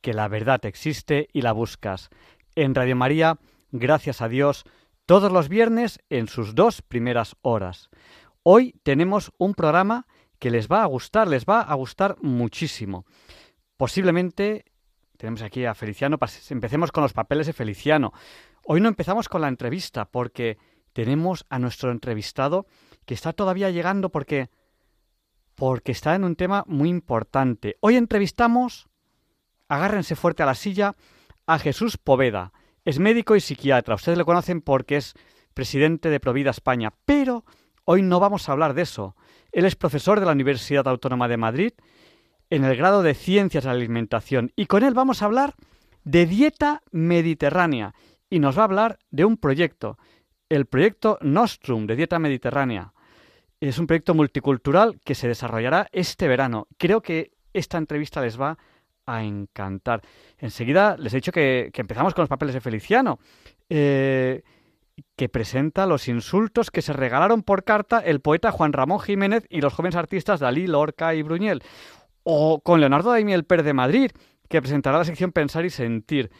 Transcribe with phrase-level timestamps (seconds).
[0.00, 2.10] que la verdad existe y la buscas.
[2.54, 3.38] En Radio María,
[3.70, 4.64] gracias a Dios,
[5.06, 7.90] todos los viernes en sus dos primeras horas.
[8.42, 10.06] Hoy tenemos un programa
[10.38, 13.04] que les va a gustar, les va a gustar muchísimo.
[13.76, 14.64] Posiblemente
[15.16, 16.18] tenemos aquí a Feliciano,
[16.50, 18.12] empecemos con los papeles de Feliciano.
[18.64, 20.58] Hoy no empezamos con la entrevista porque
[20.92, 22.66] tenemos a nuestro entrevistado
[23.04, 24.50] que está todavía llegando porque
[25.54, 27.76] porque está en un tema muy importante.
[27.80, 28.88] Hoy entrevistamos,
[29.68, 30.96] agárrense fuerte a la silla,
[31.46, 32.52] a Jesús Poveda.
[32.84, 33.94] Es médico y psiquiatra.
[33.94, 35.14] Ustedes le conocen porque es
[35.54, 36.92] presidente de Provida España.
[37.04, 37.44] Pero
[37.84, 39.16] hoy no vamos a hablar de eso.
[39.52, 41.72] Él es profesor de la Universidad Autónoma de Madrid
[42.50, 44.52] en el grado de Ciencias de la Alimentación.
[44.56, 45.54] Y con él vamos a hablar
[46.04, 47.94] de dieta mediterránea.
[48.30, 49.98] Y nos va a hablar de un proyecto
[50.48, 52.92] el proyecto Nostrum de Dieta Mediterránea.
[53.60, 56.68] Es un proyecto multicultural que se desarrollará este verano.
[56.78, 58.58] Creo que esta entrevista les va a
[59.16, 60.02] encantar.
[60.38, 63.18] Enseguida les he dicho que, empezamos con los papeles de Feliciano,
[63.68, 64.42] eh,
[65.16, 69.60] que presenta los insultos que se regalaron por carta el poeta Juan Ramón Jiménez y
[69.60, 71.62] los jóvenes artistas Dalí, Lorca y Bruñel.
[72.22, 74.10] O con Leonardo Daimiel Per de Madrid,
[74.48, 76.30] que presentará la sección Pensar y Sentir.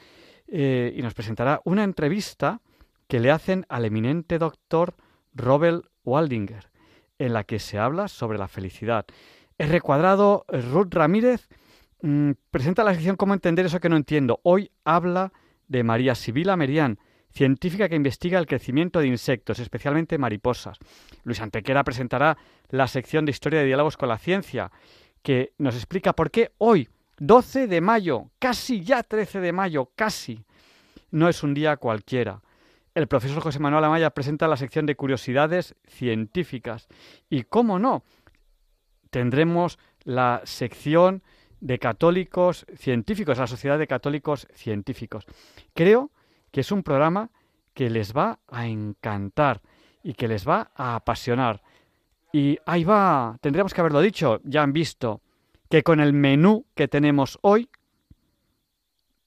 [0.48, 2.60] Eh, y nos presentará una entrevista
[3.06, 4.94] que le hacen al eminente doctor
[5.34, 6.70] Robert Waldinger,
[7.18, 9.06] en la que se habla sobre la felicidad.
[9.56, 11.48] El recuadrado Ruth Ramírez
[12.02, 14.40] mm, presenta la sección Cómo entender eso que no entiendo.
[14.42, 15.32] Hoy habla
[15.66, 16.98] de María Sibila Merián,
[17.30, 20.78] científica que investiga el crecimiento de insectos, especialmente mariposas.
[21.24, 22.38] Luis Antequera presentará
[22.70, 24.70] la sección de Historia de Diálogos con la Ciencia,
[25.22, 26.88] que nos explica por qué hoy,
[27.18, 30.44] 12 de mayo, casi ya 13 de mayo, casi,
[31.10, 32.40] no es un día cualquiera
[32.98, 36.88] el profesor José Manuel Amaya presenta la sección de curiosidades científicas.
[37.30, 38.02] Y cómo no,
[39.10, 41.22] tendremos la sección
[41.60, 45.26] de católicos científicos, la Sociedad de Católicos Científicos.
[45.74, 46.10] Creo
[46.50, 47.30] que es un programa
[47.74, 49.60] que les va a encantar
[50.02, 51.62] y que les va a apasionar.
[52.32, 55.22] Y ahí va, tendríamos que haberlo dicho, ya han visto
[55.68, 57.68] que con el menú que tenemos hoy,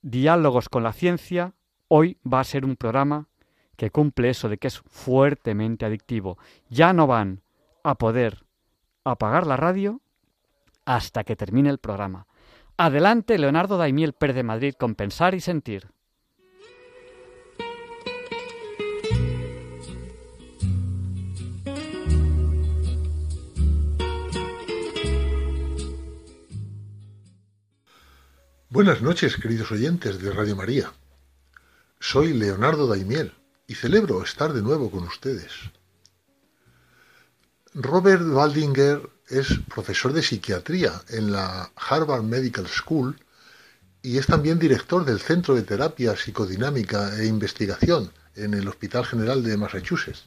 [0.02, 1.54] Diálogos con la Ciencia,
[1.88, 3.28] hoy va a ser un programa
[3.76, 6.38] que cumple eso de que es fuertemente adictivo.
[6.68, 7.42] Ya no van
[7.84, 8.44] a poder
[9.04, 10.00] apagar la radio
[10.84, 12.26] hasta que termine el programa.
[12.76, 15.88] Adelante, Leonardo Daimiel Per de Madrid, con Pensar y Sentir.
[28.72, 30.94] Buenas noches, queridos oyentes de Radio María.
[32.00, 33.34] Soy Leonardo Daimiel
[33.66, 35.52] y celebro estar de nuevo con ustedes.
[37.74, 43.18] Robert Waldinger es profesor de psiquiatría en la Harvard Medical School
[44.02, 49.42] y es también director del Centro de Terapia Psicodinámica e Investigación en el Hospital General
[49.42, 50.24] de Massachusetts,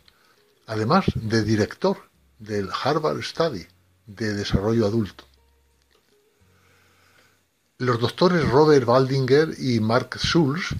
[0.67, 1.97] además de director
[2.39, 3.65] del Harvard Study
[4.07, 5.25] de Desarrollo Adulto.
[7.77, 10.75] Los doctores Robert Waldinger y Mark Schulz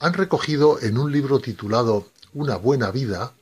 [0.00, 3.32] han recogido en un libro titulado Una buena vida,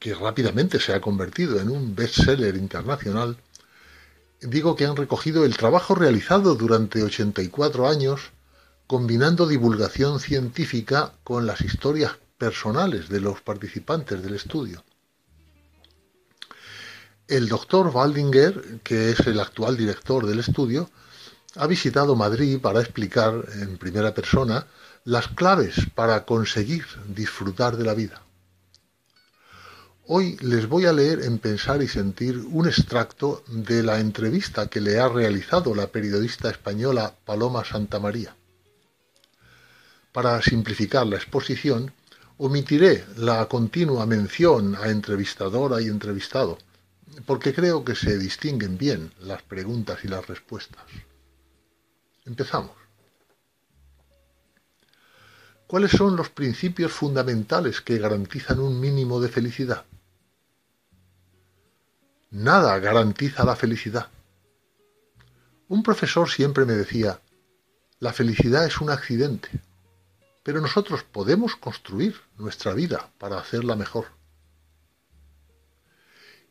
[0.00, 3.36] que rápidamente se ha convertido en un bestseller internacional,
[4.46, 8.32] digo que han recogido el trabajo realizado durante 84 años
[8.86, 14.84] combinando divulgación científica con las historias personales de los participantes del estudio.
[17.26, 20.90] El doctor Waldinger, que es el actual director del estudio,
[21.56, 24.66] ha visitado Madrid para explicar en primera persona
[25.04, 28.23] las claves para conseguir disfrutar de la vida.
[30.06, 34.82] Hoy les voy a leer en Pensar y Sentir un extracto de la entrevista que
[34.82, 38.36] le ha realizado la periodista española Paloma Santamaría.
[40.12, 41.90] Para simplificar la exposición,
[42.36, 46.58] omitiré la continua mención a entrevistadora y entrevistado,
[47.24, 50.84] porque creo que se distinguen bien las preguntas y las respuestas.
[52.26, 52.76] Empezamos.
[55.66, 59.86] ¿Cuáles son los principios fundamentales que garantizan un mínimo de felicidad?
[62.34, 64.08] Nada garantiza la felicidad.
[65.68, 67.20] Un profesor siempre me decía,
[68.00, 69.48] la felicidad es un accidente,
[70.42, 74.06] pero nosotros podemos construir nuestra vida para hacerla mejor.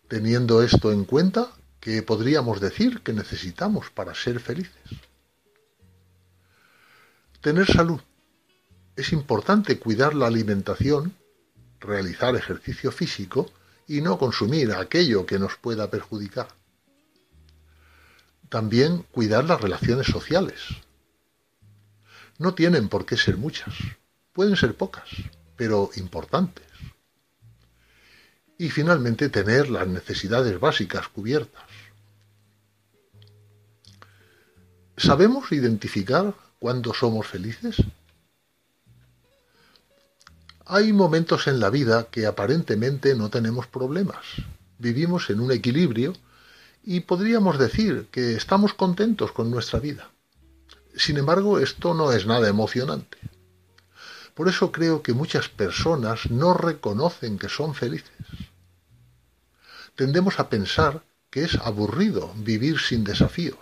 [0.07, 1.51] Teniendo esto en cuenta,
[1.81, 4.89] ¿qué podríamos decir que necesitamos para ser felices?
[7.41, 7.99] Tener salud.
[8.95, 11.13] Es importante cuidar la alimentación,
[11.81, 13.51] realizar ejercicio físico
[13.87, 16.47] y no consumir aquello que nos pueda perjudicar.
[18.49, 20.59] También cuidar las relaciones sociales.
[22.37, 23.73] No tienen por qué ser muchas,
[24.31, 25.09] pueden ser pocas,
[25.55, 26.65] pero importantes.
[28.57, 31.63] Y finalmente tener las necesidades básicas cubiertas.
[34.95, 37.77] ¿Sabemos identificar cuándo somos felices?
[40.65, 44.23] Hay momentos en la vida que aparentemente no tenemos problemas.
[44.77, 46.13] Vivimos en un equilibrio
[46.85, 50.09] y podríamos decir que estamos contentos con nuestra vida.
[50.95, 53.17] Sin embargo, esto no es nada emocionante.
[54.35, 58.15] Por eso creo que muchas personas no reconocen que son felices.
[59.95, 63.59] Tendemos a pensar que es aburrido vivir sin desafíos.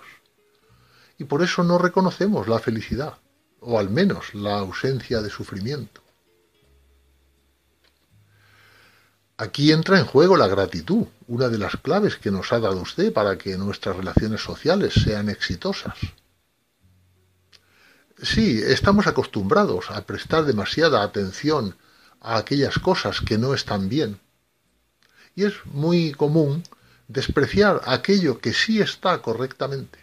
[1.18, 3.18] Y por eso no reconocemos la felicidad,
[3.60, 6.02] o al menos la ausencia de sufrimiento.
[9.42, 13.12] Aquí entra en juego la gratitud, una de las claves que nos ha dado usted
[13.12, 15.98] para que nuestras relaciones sociales sean exitosas.
[18.22, 21.76] Sí, estamos acostumbrados a prestar demasiada atención
[22.20, 24.20] a aquellas cosas que no están bien.
[25.36, 26.62] Y es muy común
[27.08, 29.98] despreciar aquello que sí está correctamente.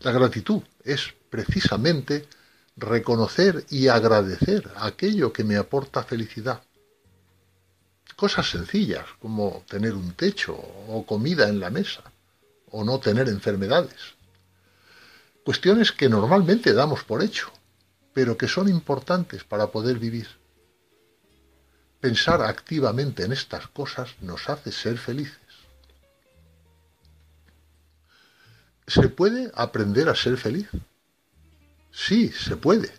[0.00, 2.28] La gratitud es precisamente
[2.76, 6.60] reconocer y agradecer aquello que me aporta felicidad
[8.20, 12.02] Cosas sencillas como tener un techo o comida en la mesa
[12.70, 14.12] o no tener enfermedades.
[15.42, 17.50] Cuestiones que normalmente damos por hecho,
[18.12, 20.28] pero que son importantes para poder vivir.
[21.98, 25.54] Pensar activamente en estas cosas nos hace ser felices.
[28.86, 30.68] ¿Se puede aprender a ser feliz?
[31.90, 32.92] Sí, se puede.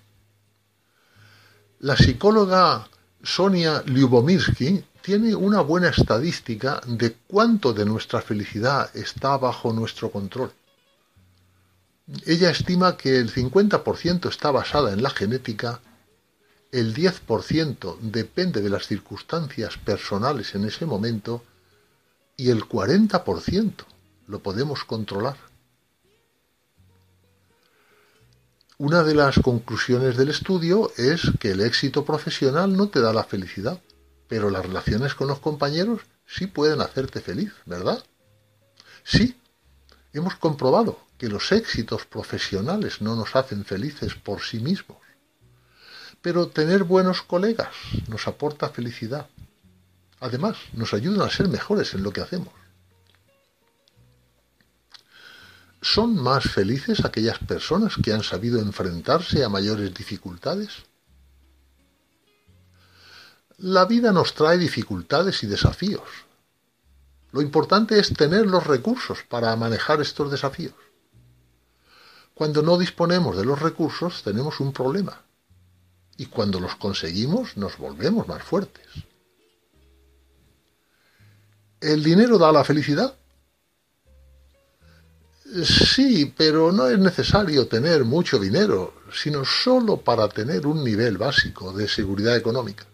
[1.77, 2.87] La psicóloga
[3.21, 10.51] Sonia Lyubomirsky tiene una buena estadística de cuánto de nuestra felicidad está bajo nuestro control.
[12.25, 15.79] Ella estima que el 50% está basada en la genética,
[16.71, 21.43] el 10% depende de las circunstancias personales en ese momento
[22.37, 23.73] y el 40%
[24.27, 25.37] lo podemos controlar.
[28.77, 33.23] Una de las conclusiones del estudio es que el éxito profesional no te da la
[33.23, 33.79] felicidad,
[34.31, 38.01] pero las relaciones con los compañeros sí pueden hacerte feliz, ¿verdad?
[39.03, 39.37] Sí,
[40.13, 44.99] hemos comprobado que los éxitos profesionales no nos hacen felices por sí mismos.
[46.21, 47.75] Pero tener buenos colegas
[48.07, 49.27] nos aporta felicidad.
[50.21, 52.53] Además, nos ayudan a ser mejores en lo que hacemos.
[55.81, 60.85] ¿Son más felices aquellas personas que han sabido enfrentarse a mayores dificultades?
[63.63, 66.01] La vida nos trae dificultades y desafíos.
[67.31, 70.73] Lo importante es tener los recursos para manejar estos desafíos.
[72.33, 75.21] Cuando no disponemos de los recursos tenemos un problema.
[76.17, 78.87] Y cuando los conseguimos nos volvemos más fuertes.
[81.79, 83.15] ¿El dinero da la felicidad?
[85.63, 91.71] Sí, pero no es necesario tener mucho dinero, sino solo para tener un nivel básico
[91.73, 92.87] de seguridad económica.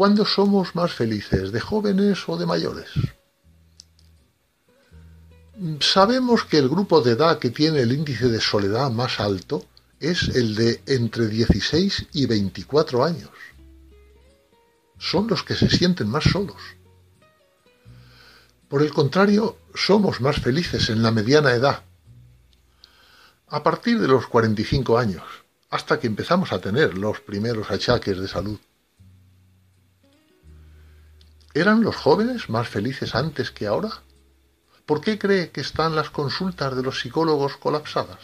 [0.00, 2.88] ¿Cuándo somos más felices, de jóvenes o de mayores?
[5.80, 9.62] Sabemos que el grupo de edad que tiene el índice de soledad más alto
[10.00, 13.28] es el de entre 16 y 24 años.
[14.96, 16.62] Son los que se sienten más solos.
[18.70, 21.84] Por el contrario, somos más felices en la mediana edad.
[23.48, 25.24] A partir de los 45 años,
[25.68, 28.58] hasta que empezamos a tener los primeros achaques de salud.
[31.52, 33.90] ¿Eran los jóvenes más felices antes que ahora?
[34.86, 38.20] ¿Por qué cree que están las consultas de los psicólogos colapsadas?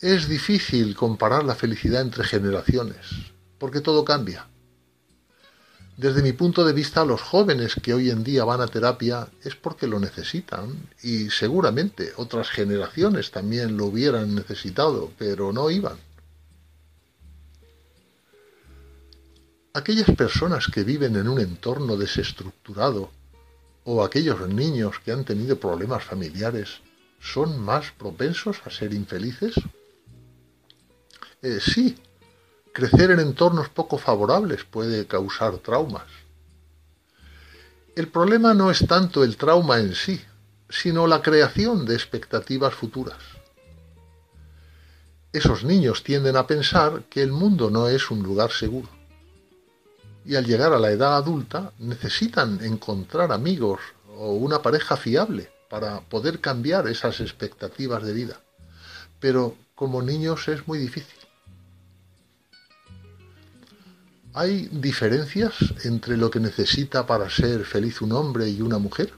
[0.00, 3.06] Es difícil comparar la felicidad entre generaciones,
[3.58, 4.48] porque todo cambia.
[5.96, 9.54] Desde mi punto de vista, los jóvenes que hoy en día van a terapia es
[9.54, 15.96] porque lo necesitan y seguramente otras generaciones también lo hubieran necesitado, pero no iban.
[19.74, 23.10] Aquellas personas que viven en un entorno desestructurado
[23.84, 26.82] o aquellos niños que han tenido problemas familiares
[27.18, 29.54] son más propensos a ser infelices?
[31.40, 31.96] Eh, sí,
[32.74, 36.08] crecer en entornos poco favorables puede causar traumas.
[37.96, 40.20] El problema no es tanto el trauma en sí,
[40.68, 43.22] sino la creación de expectativas futuras.
[45.32, 49.01] Esos niños tienden a pensar que el mundo no es un lugar seguro.
[50.24, 53.80] Y al llegar a la edad adulta necesitan encontrar amigos
[54.16, 58.40] o una pareja fiable para poder cambiar esas expectativas de vida.
[59.18, 61.18] Pero como niños es muy difícil.
[64.34, 65.52] ¿Hay diferencias
[65.84, 69.12] entre lo que necesita para ser feliz un hombre y una mujer?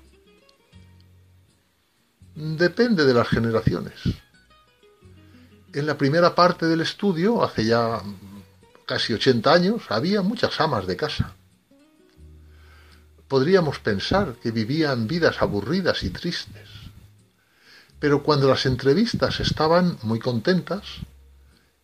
[2.34, 3.94] Depende de las generaciones.
[5.72, 8.00] En la primera parte del estudio, hace ya
[8.86, 11.34] casi 80 años, había muchas amas de casa.
[13.28, 16.68] Podríamos pensar que vivían vidas aburridas y tristes.
[17.98, 20.84] Pero cuando las entrevistas estaban muy contentas,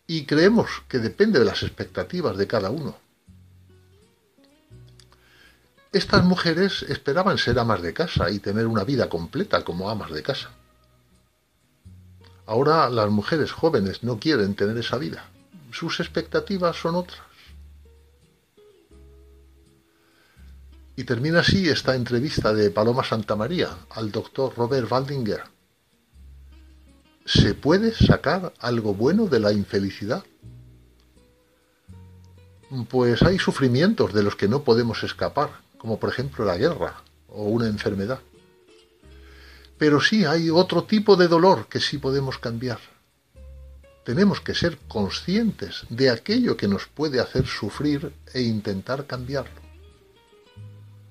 [0.07, 2.97] y creemos que depende de las expectativas de cada uno,
[5.93, 10.23] estas mujeres esperaban ser amas de casa y tener una vida completa como amas de
[10.23, 10.51] casa.
[12.45, 15.25] Ahora las mujeres jóvenes no quieren tener esa vida.
[15.71, 17.21] Sus expectativas son otras.
[20.95, 25.43] Y termina así esta entrevista de Paloma Santamaría al doctor Robert Waldinger.
[27.25, 30.23] ¿Se puede sacar algo bueno de la infelicidad?
[32.89, 37.45] Pues hay sufrimientos de los que no podemos escapar, como por ejemplo la guerra o
[37.45, 38.19] una enfermedad.
[39.77, 42.79] Pero sí hay otro tipo de dolor que sí podemos cambiar.
[44.03, 49.61] Tenemos que ser conscientes de aquello que nos puede hacer sufrir e intentar cambiarlo.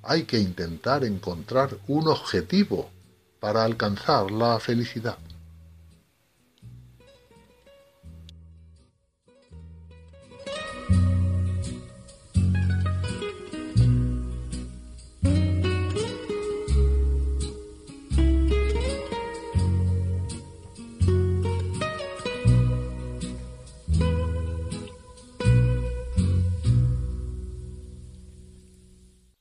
[0.02, 2.90] Hay que intentar encontrar un objetivo
[3.38, 5.18] para alcanzar la felicidad.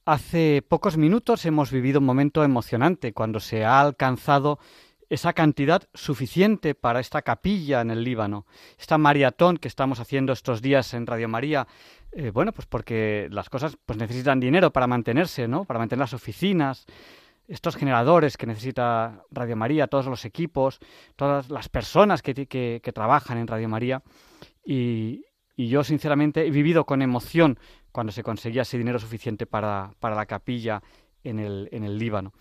[0.10, 4.58] Hace pocos minutos hemos vivido un momento emocionante cuando se ha alcanzado
[5.08, 8.48] esa cantidad suficiente para esta capilla en el Líbano.
[8.80, 11.68] Esta maratón que estamos haciendo estos días en Radio María,
[12.12, 15.66] eh, bueno, pues porque las cosas pues necesitan dinero para mantenerse, ¿no?
[15.66, 16.88] Para mantener las oficinas,
[17.48, 20.80] estos generadores que necesita Radio María, todos los equipos,
[21.18, 24.02] todas las personas que, que, trabajan en Radio María.
[25.60, 27.60] Y yo sinceramente he vivido con emoción
[27.92, 30.82] cuando se conseguía ese dinero suficiente para, la capilla
[31.24, 32.34] en el, en el Líbano.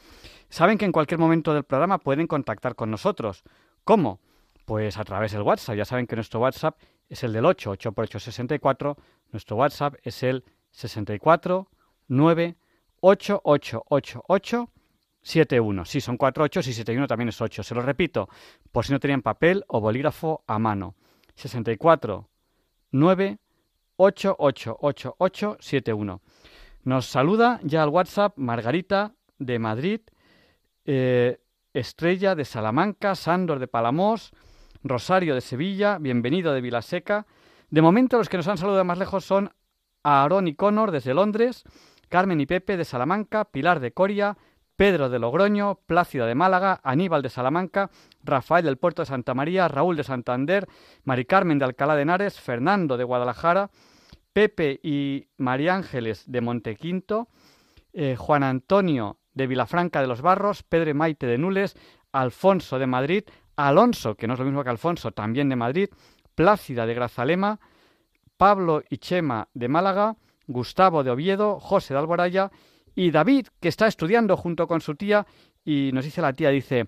[0.48, 3.42] Saben que en cualquier momento del programa pueden contactar con nosotros.
[3.84, 4.20] ¿Cómo?
[4.64, 5.76] Pues a través del WhatsApp.
[5.76, 6.78] Ya saben que nuestro WhatsApp
[7.08, 8.96] es el del 8, 8 por 8, 64.
[9.32, 11.68] Nuestro WhatsApp es el 64
[12.08, 12.56] 9
[13.00, 14.70] 8 8 8 8
[15.22, 15.84] 71.
[15.84, 17.62] Sí, son 4 8 y 71 también es 8.
[17.62, 18.28] Se lo repito,
[18.72, 20.94] por si no tenían papel o bolígrafo a mano.
[21.34, 22.28] 64
[23.98, 26.20] 9888871.
[26.84, 30.00] Nos saluda ya al WhatsApp Margarita de Madrid,
[30.84, 31.40] eh,
[31.74, 34.32] Estrella de Salamanca, Sándor de Palamos,
[34.82, 37.26] Rosario de Sevilla, bienvenido de Vilaseca.
[37.68, 39.50] De momento los que nos han saludado más lejos son
[40.02, 41.64] Aarón y Connor desde Londres,
[42.08, 44.38] Carmen y Pepe de Salamanca, Pilar de Coria,
[44.76, 47.90] Pedro de Logroño, Plácida de Málaga, Aníbal de Salamanca,
[48.22, 50.68] Rafael del Puerto de Santa María, Raúl de Santander,
[51.02, 53.70] Mari Carmen de Alcalá de Henares, Fernando de Guadalajara,
[54.38, 57.26] Pepe y María Ángeles de Montequinto,
[57.92, 61.76] eh, Juan Antonio de Vilafranca de los Barros, Pedro Maite de Nules,
[62.12, 63.24] Alfonso de Madrid,
[63.56, 65.88] Alonso, que no es lo mismo que Alfonso, también de Madrid,
[66.36, 67.58] Plácida de Grazalema,
[68.36, 70.14] Pablo y Chema de Málaga,
[70.46, 72.52] Gustavo de Oviedo, José de Alboraya
[72.94, 75.26] y David, que está estudiando junto con su tía,
[75.64, 76.86] y nos dice la tía, dice,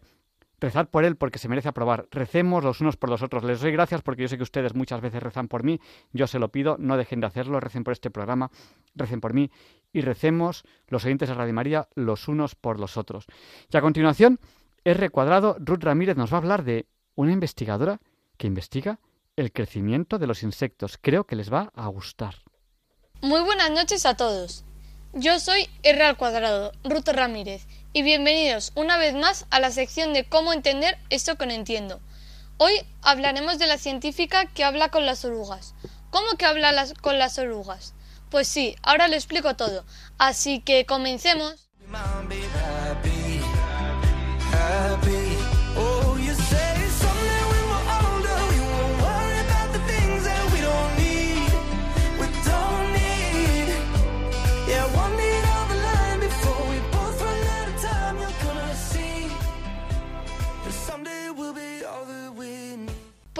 [0.61, 2.07] rezad por él porque se merece aprobar.
[2.11, 3.45] Recemos los unos por los otros.
[3.45, 5.81] Les doy gracias porque yo sé que ustedes muchas veces rezan por mí.
[6.12, 7.61] Yo se lo pido, no dejen de hacerlo.
[7.61, 8.50] Recen por este programa,
[8.95, 9.50] recen por mí
[9.93, 13.26] y recemos los oyentes de Radio María los unos por los otros.
[13.73, 14.38] Y a continuación,
[14.85, 18.00] R cuadrado, Ruth Ramírez nos va a hablar de una investigadora
[18.37, 19.00] que investiga
[19.37, 20.99] el crecimiento de los insectos.
[21.00, 22.37] Creo que les va a gustar.
[23.23, 24.64] Muy buenas noches a todos.
[25.12, 30.12] Yo soy R al cuadrado, Ruth Ramírez, y bienvenidos una vez más a la sección
[30.12, 32.00] de cómo entender esto que no entiendo.
[32.56, 35.75] Hoy hablaremos de la científica que habla con las orugas.
[36.11, 37.94] ¿Cómo que habla con las orugas?
[38.30, 39.85] Pues sí, ahora lo explico todo.
[40.18, 41.68] Así que comencemos.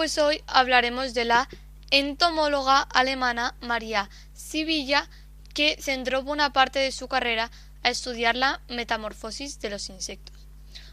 [0.01, 1.47] Pues hoy hablaremos de la
[1.91, 5.07] entomóloga alemana María Sibilla,
[5.53, 7.51] que centró buena parte de su carrera
[7.83, 10.35] a estudiar la metamorfosis de los insectos.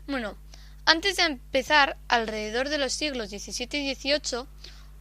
[0.06, 0.36] Bueno,
[0.84, 4.44] antes de empezar, alrededor de los siglos XVII y XVIII,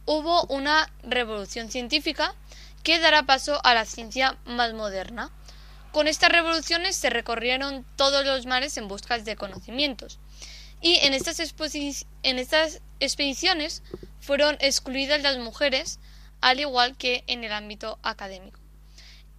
[0.06, 2.34] hubo una revolución científica
[2.82, 5.30] que dará paso a la ciencia más moderna.
[5.92, 10.18] Con estas revoluciones se recorrieron todos los mares en busca de conocimientos.
[10.80, 11.40] Y en estas,
[12.22, 13.82] en estas expediciones
[14.20, 15.98] fueron excluidas las mujeres,
[16.40, 18.58] al igual que en el ámbito académico.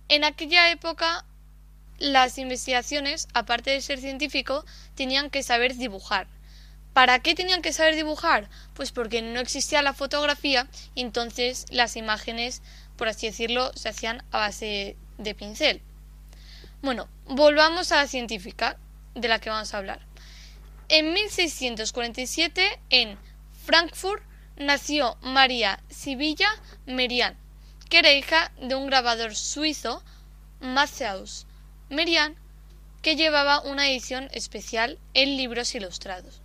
[0.08, 1.26] En aquella época,
[2.00, 6.28] las investigaciones, aparte de ser científico, tenían que saber dibujar.
[6.94, 8.50] ¿Para qué tenían que saber dibujar?
[8.74, 12.62] Pues porque no existía la fotografía y entonces las imágenes,
[12.98, 15.82] por así decirlo, se hacían a base de pincel.
[16.82, 18.78] Bueno, volvamos a la científica
[19.14, 20.00] de la que vamos a hablar.
[20.88, 23.18] En 1647, en
[23.70, 24.24] Frankfurt,
[24.58, 26.50] nació María Sibilla
[26.88, 27.38] Merian,
[27.88, 30.04] que era hija de un grabador suizo,
[30.60, 31.46] Matthäus
[31.88, 32.36] Merian,
[33.04, 36.42] que llevaba una edición especial en libros ilustrados.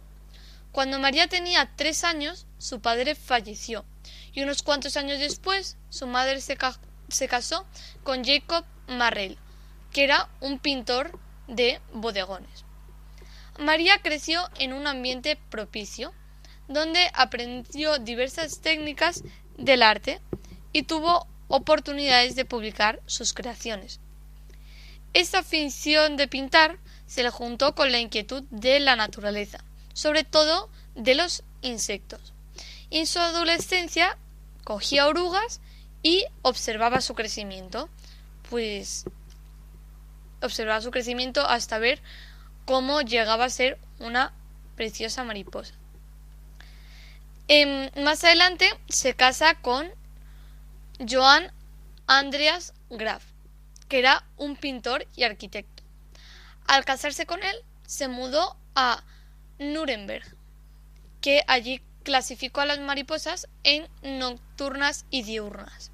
[0.71, 3.87] Cuando María tenía tres años, su padre falleció,
[4.35, 6.59] y unos cuantos años después, su madre se,
[7.09, 7.67] se casó
[8.03, 9.39] con Jacob Marrel,
[9.95, 11.19] que era un pintor
[11.49, 12.67] de bodegones.
[13.59, 16.13] María creció en un ambiente propicio,
[16.69, 19.23] donde aprendió diversas técnicas
[19.57, 20.21] del arte
[20.73, 24.01] y tuvo oportunidades de publicar sus creaciones.
[25.13, 30.69] Esta afición de pintar se le juntó con la inquietud de la naturaleza, sobre todo
[30.95, 32.33] de los insectos.
[32.91, 34.19] En su adolescencia
[34.65, 35.61] cogía orugas
[36.03, 37.89] y observaba su crecimiento,
[38.51, 39.05] pues
[40.43, 42.01] observaba su crecimiento hasta ver
[42.65, 44.33] cómo llegaba a ser una
[44.77, 45.75] preciosa mariposa.
[47.47, 49.87] Em, más adelante se casa con
[50.99, 51.53] Johann
[52.07, 53.23] Andreas Graf,
[53.89, 55.83] que era un pintor y arquitecto.
[56.67, 59.05] Al casarse con él, se mudó a
[59.59, 60.25] Nuremberg,
[61.21, 65.91] que allí clasificó a las mariposas en nocturnas y diurnas.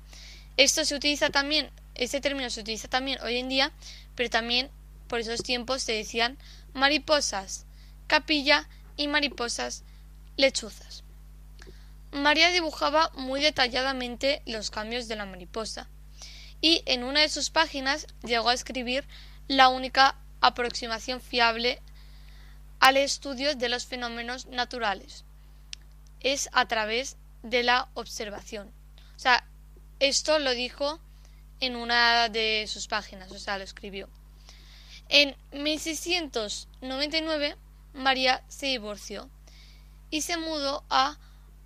[0.56, 3.72] Esto se utiliza también, este término se utiliza también hoy en día,
[4.14, 4.70] pero también
[5.08, 6.38] por esos tiempos se decían
[6.74, 7.66] mariposas,
[8.06, 9.82] capilla y mariposas
[10.36, 10.99] lechuzas.
[12.12, 15.88] María dibujaba muy detalladamente los cambios de la mariposa
[16.60, 19.06] y en una de sus páginas llegó a escribir
[19.48, 21.80] la única aproximación fiable
[22.80, 25.24] al estudio de los fenómenos naturales.
[26.20, 28.72] Es a través de la observación.
[29.16, 29.46] O sea,
[30.00, 31.00] esto lo dijo
[31.60, 34.08] en una de sus páginas, o sea, lo escribió.
[35.08, 37.56] En 1699
[37.92, 39.28] María se divorció
[40.10, 41.18] y se mudó a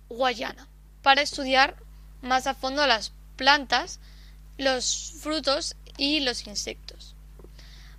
[0.09, 0.67] Guayana
[1.01, 1.75] para estudiar
[2.21, 3.99] más a fondo las plantas,
[4.57, 7.15] los frutos y los insectos.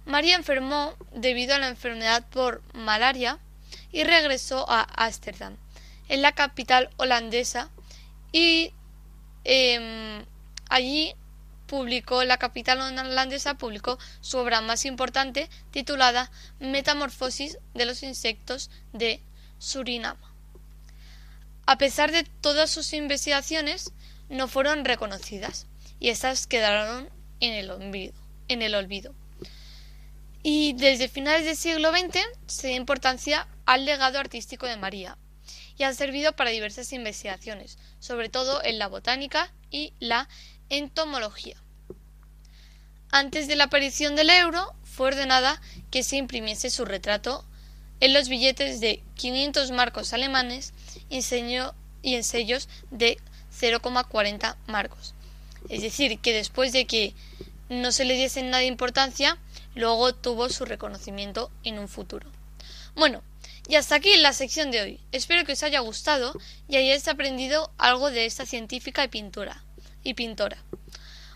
[0.04, 3.38] María enfermó debido a la enfermedad por malaria
[3.92, 5.56] y regresó a Ámsterdam,
[6.08, 7.70] en la capital holandesa,
[8.32, 8.72] y
[9.44, 10.24] em,
[10.68, 11.14] allí
[11.66, 19.20] publicó, la capital holandesa publicó su obra más importante titulada Metamorfosis de los insectos de
[19.58, 20.16] Surinam.
[21.66, 23.92] A pesar de todas sus investigaciones,
[24.28, 25.66] no fueron reconocidas
[25.98, 28.14] y estas quedaron en el olvido.
[28.46, 29.14] En el olvido.
[30.44, 35.18] Y desde finales del siglo XX se da importancia al legado artístico de María
[35.76, 40.28] y ha servido para diversas investigaciones, sobre todo en la botánica y la
[40.68, 41.60] entomología.
[43.10, 47.44] Antes de la aparición del euro, fue ordenada que se imprimiese su retrato
[47.98, 50.72] en los billetes de 500 marcos alemanes
[51.10, 53.18] y en sellos de
[53.58, 55.14] 0,40 marcos.
[55.68, 57.14] Es decir, que después de que
[57.68, 59.38] no se le diese nada de importancia,
[59.74, 62.30] luego tuvo su reconocimiento en un futuro.
[62.94, 63.22] Bueno,
[63.68, 65.00] Y hasta aquí la sección de hoy.
[65.10, 66.32] Espero que os haya gustado
[66.68, 69.64] y hayáis aprendido algo de esta científica y pintura
[70.04, 70.62] y pintora.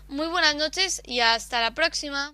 [0.07, 2.33] Muy buenas noches y hasta la próxima.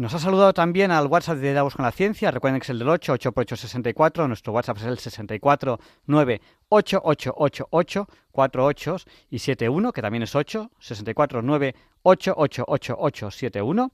[0.00, 2.30] Nos ha saludado también al WhatsApp de Davos con la Ciencia.
[2.30, 4.28] Recuerden que es el del 8, 8 por 8, 64.
[4.28, 8.96] Nuestro WhatsApp es el 64 9 8 8 8 8 4 8
[9.28, 13.92] y 7 1, que también es 8, 64 9 8 8 8 8 7 1.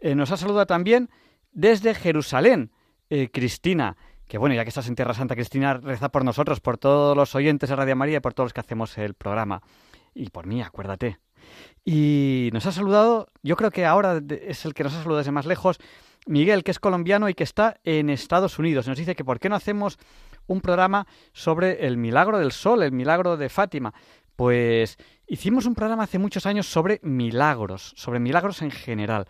[0.00, 1.08] Eh, nos ha saludado también
[1.52, 2.70] desde Jerusalén,
[3.08, 3.96] eh, Cristina.
[4.28, 7.34] Que bueno, ya que estás en Tierra Santa, Cristina, reza por nosotros, por todos los
[7.34, 9.62] oyentes de Radio María y por todos los que hacemos el programa.
[10.12, 11.18] Y por mí, acuérdate.
[11.84, 15.32] Y nos ha saludado, yo creo que ahora es el que nos ha saludado desde
[15.32, 15.78] más lejos,
[16.26, 18.86] Miguel, que es colombiano y que está en Estados Unidos.
[18.86, 19.98] Nos dice que por qué no hacemos
[20.46, 23.94] un programa sobre el milagro del sol, el milagro de Fátima.
[24.36, 29.26] Pues hicimos un programa hace muchos años sobre milagros, sobre milagros en general.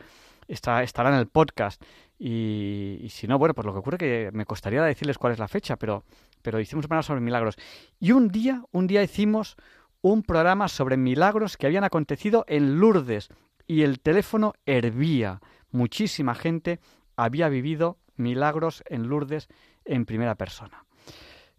[0.48, 1.83] Está, estará en el podcast.
[2.18, 5.48] Y, si no, bueno, pues lo que ocurre que me costaría decirles cuál es la
[5.48, 6.04] fecha, pero,
[6.42, 7.56] pero hicimos un programa sobre milagros.
[7.98, 9.56] Y un día, un día hicimos
[10.02, 13.28] un programa sobre milagros que habían acontecido en Lourdes
[13.66, 15.40] y el teléfono hervía.
[15.70, 16.80] Muchísima gente
[17.16, 19.48] había vivido milagros en Lourdes
[19.84, 20.84] en primera persona.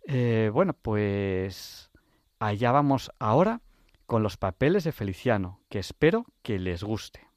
[0.07, 1.91] Eh, bueno, pues
[2.39, 3.61] allá vamos ahora
[4.05, 7.27] con los papeles de Feliciano, que espero que les guste.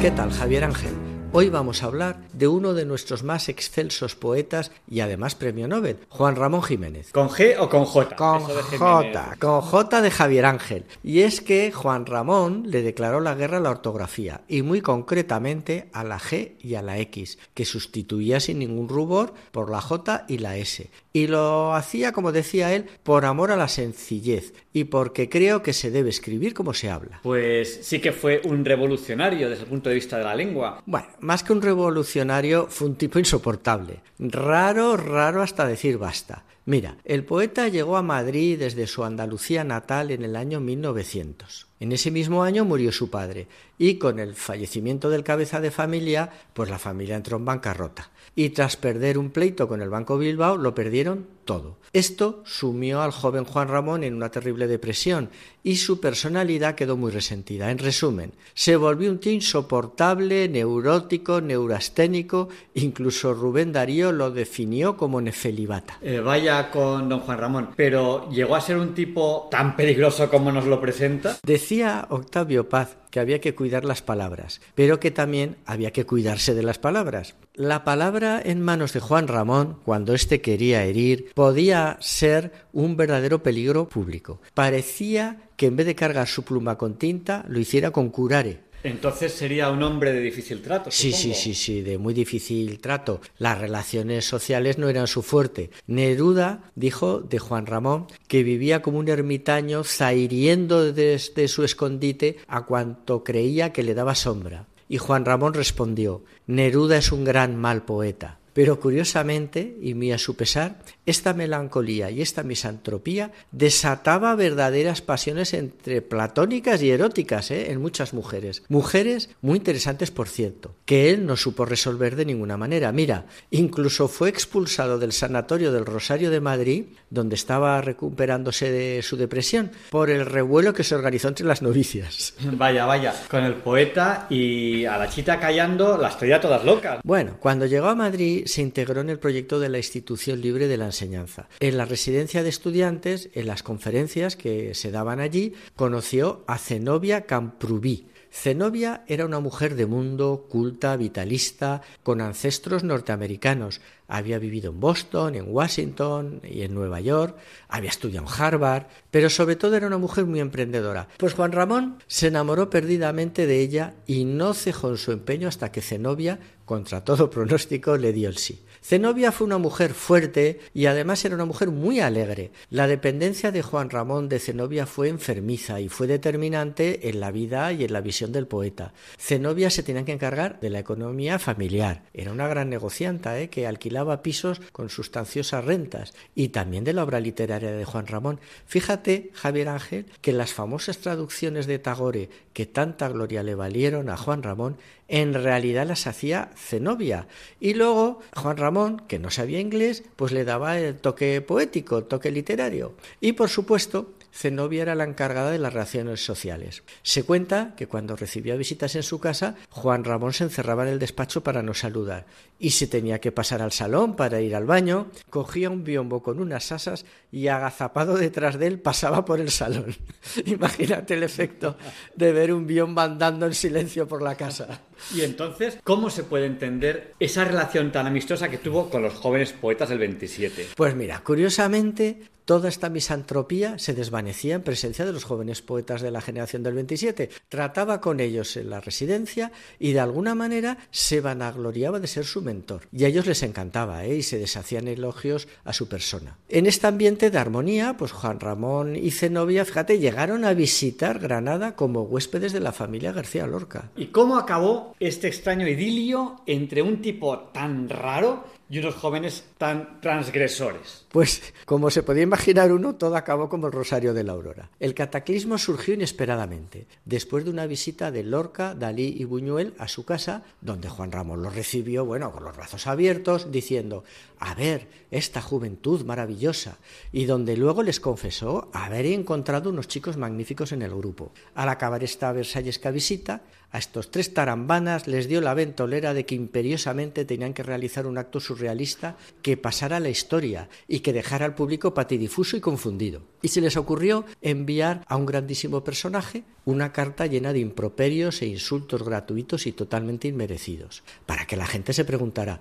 [0.00, 1.03] ¿Qué tal, Javier Ángel?
[1.36, 5.98] Hoy vamos a hablar de uno de nuestros más excelsos poetas y además premio Nobel,
[6.08, 7.10] Juan Ramón Jiménez.
[7.10, 8.14] ¿Con G o con J?
[8.14, 10.84] Con J, con J de Javier Ángel.
[11.02, 15.88] Y es que Juan Ramón le declaró la guerra a la ortografía y muy concretamente
[15.92, 20.26] a la G y a la X, que sustituía sin ningún rubor por la J
[20.28, 20.88] y la S.
[21.12, 25.72] Y lo hacía, como decía él, por amor a la sencillez y porque creo que
[25.72, 27.20] se debe escribir como se habla.
[27.22, 30.82] Pues sí que fue un revolucionario desde el punto de vista de la lengua.
[30.84, 34.00] Bueno, más que un revolucionario, fue un tipo insoportable.
[34.18, 36.44] Raro, raro hasta decir basta.
[36.66, 41.66] Mira, el poeta llegó a Madrid desde su Andalucía natal en el año 1900.
[41.78, 46.30] En ese mismo año murió su padre y con el fallecimiento del cabeza de familia,
[46.54, 48.10] pues la familia entró en bancarrota.
[48.34, 51.78] Y tras perder un pleito con el Banco Bilbao, lo perdieron todo.
[51.92, 55.30] Esto sumió al joven Juan Ramón en una terrible depresión
[55.62, 57.70] y su personalidad quedó muy resentida.
[57.70, 65.20] En resumen, se volvió un tío insoportable, neurótico, neurasténico, incluso Rubén Darío lo definió como
[65.20, 65.98] nefelibata.
[66.02, 70.50] Eh, vaya con don Juan Ramón, pero ¿llegó a ser un tipo tan peligroso como
[70.50, 71.38] nos lo presenta?
[71.44, 76.52] Decía Octavio Paz que había que cuidar las palabras, pero que también había que cuidarse
[76.52, 77.36] de las palabras.
[77.54, 83.42] La palabra en manos de Juan Ramón, cuando éste quería herir, podía ser un verdadero
[83.42, 84.40] peligro público.
[84.54, 89.32] Parecía que en vez de cargar su pluma con tinta, lo hiciera con curare, entonces
[89.32, 90.90] sería un hombre de difícil trato.
[90.90, 93.22] Sí, sí, sí, sí, de muy difícil trato.
[93.38, 95.70] Las relaciones sociales no eran su fuerte.
[95.86, 102.66] Neruda dijo de Juan Ramón que vivía como un ermitaño zairiendo desde su escondite a
[102.66, 104.66] cuanto creía que le daba sombra.
[104.86, 108.38] Y Juan Ramón respondió Neruda es un gran mal poeta.
[108.54, 115.52] Pero curiosamente, y muy a su pesar, esta melancolía y esta misantropía desataba verdaderas pasiones
[115.52, 117.72] entre platónicas y eróticas ¿eh?
[117.72, 118.62] en muchas mujeres.
[118.68, 122.92] Mujeres muy interesantes, por cierto, que él no supo resolver de ninguna manera.
[122.92, 129.16] Mira, incluso fue expulsado del sanatorio del Rosario de Madrid, donde estaba recuperándose de su
[129.16, 132.34] depresión, por el revuelo que se organizó entre las novicias.
[132.54, 137.00] Vaya, vaya, con el poeta y a la chita callando las traía todas locas.
[137.02, 140.76] Bueno, cuando llegó a Madrid se integró en el proyecto de la Institución Libre de
[140.76, 141.48] la Enseñanza.
[141.60, 147.26] En la residencia de estudiantes, en las conferencias que se daban allí, conoció a Zenobia
[147.26, 153.80] Camprubí, Zenobia era una mujer de mundo, culta, vitalista, con ancestros norteamericanos.
[154.08, 159.30] había vivido en Boston, en Washington y en Nueva York, había estudiado en Harvard, pero
[159.30, 161.08] sobre todo era una mujer muy emprendedora.
[161.16, 165.70] Pues Juan Ramón se enamoró perdidamente de ella y no cejó en su empeño hasta
[165.70, 168.64] que Zenobia, contra todo pronóstico, le dio el sí.
[168.86, 172.50] Zenobia fue una mujer fuerte y además era una mujer muy alegre.
[172.68, 177.72] La dependencia de Juan Ramón de Zenobia fue enfermiza y fue determinante en la vida
[177.72, 178.92] y en la visión del poeta.
[179.18, 182.02] Zenobia se tenía que encargar de la economía familiar.
[182.12, 183.48] Era una gran negocianta ¿eh?
[183.48, 188.38] que alquilaba pisos con sustanciosas rentas y también de la obra literaria de Juan Ramón.
[188.66, 194.18] Fíjate, Javier Ángel, que las famosas traducciones de Tagore que tanta gloria le valieron a
[194.18, 194.76] Juan Ramón
[195.08, 197.26] en realidad las hacía Zenobia.
[197.60, 202.04] Y luego Juan Ramón, que no sabía inglés, pues le daba el toque poético, el
[202.04, 202.94] toque literario.
[203.20, 206.82] Y por supuesto, Zenobia era la encargada de las relaciones sociales.
[207.02, 210.98] Se cuenta que cuando recibía visitas en su casa, Juan Ramón se encerraba en el
[210.98, 212.26] despacho para no saludar
[212.58, 216.40] y si tenía que pasar al salón para ir al baño, cogía un biombo con
[216.40, 219.94] unas asas y agazapado detrás de él pasaba por el salón.
[220.46, 221.76] Imagínate el efecto
[222.14, 224.80] de ver un biombo andando en silencio por la casa.
[225.14, 229.52] Y entonces, ¿cómo se puede entender esa relación tan amistosa que tuvo con los jóvenes
[229.52, 230.68] poetas del 27?
[230.76, 236.10] Pues mira, curiosamente, toda esta misantropía se desvanecía en presencia de los jóvenes poetas de
[236.10, 237.30] la generación del 27.
[237.48, 242.42] Trataba con ellos en la residencia y de alguna manera se vanagloriaba de ser su
[242.42, 242.82] mentor.
[242.92, 244.16] Y a ellos les encantaba ¿eh?
[244.16, 246.38] y se deshacían elogios a su persona.
[246.48, 251.76] En este ambiente de armonía, pues Juan Ramón y Zenobia, fíjate, llegaron a visitar Granada
[251.76, 253.90] como huéspedes de la familia García Lorca.
[253.96, 260.00] ¿Y cómo acabó este extraño idilio entre un tipo tan raro y unos jóvenes tan
[260.00, 261.06] transgresores.
[261.12, 264.68] Pues, como se podía imaginar uno, todo acabó como el Rosario de la Aurora.
[264.80, 270.04] El cataclismo surgió inesperadamente, después de una visita de Lorca, Dalí y Buñuel a su
[270.04, 274.02] casa, donde Juan Ramón los recibió, bueno, con los brazos abiertos, diciendo,
[274.40, 276.78] a ver, esta juventud maravillosa,
[277.12, 281.30] y donde luego les confesó haber encontrado unos chicos magníficos en el grupo.
[281.54, 283.42] Al acabar esta versallesca visita,
[283.74, 288.18] a estos tres tarambanas les dio la ventolera de que imperiosamente tenían que realizar un
[288.18, 293.22] acto surrealista que pasara la historia y que dejara al público patidifuso y confundido.
[293.42, 298.46] Y se les ocurrió enviar a un grandísimo personaje una carta llena de improperios e
[298.46, 302.60] insultos gratuitos y totalmente inmerecidos, para que la gente se preguntara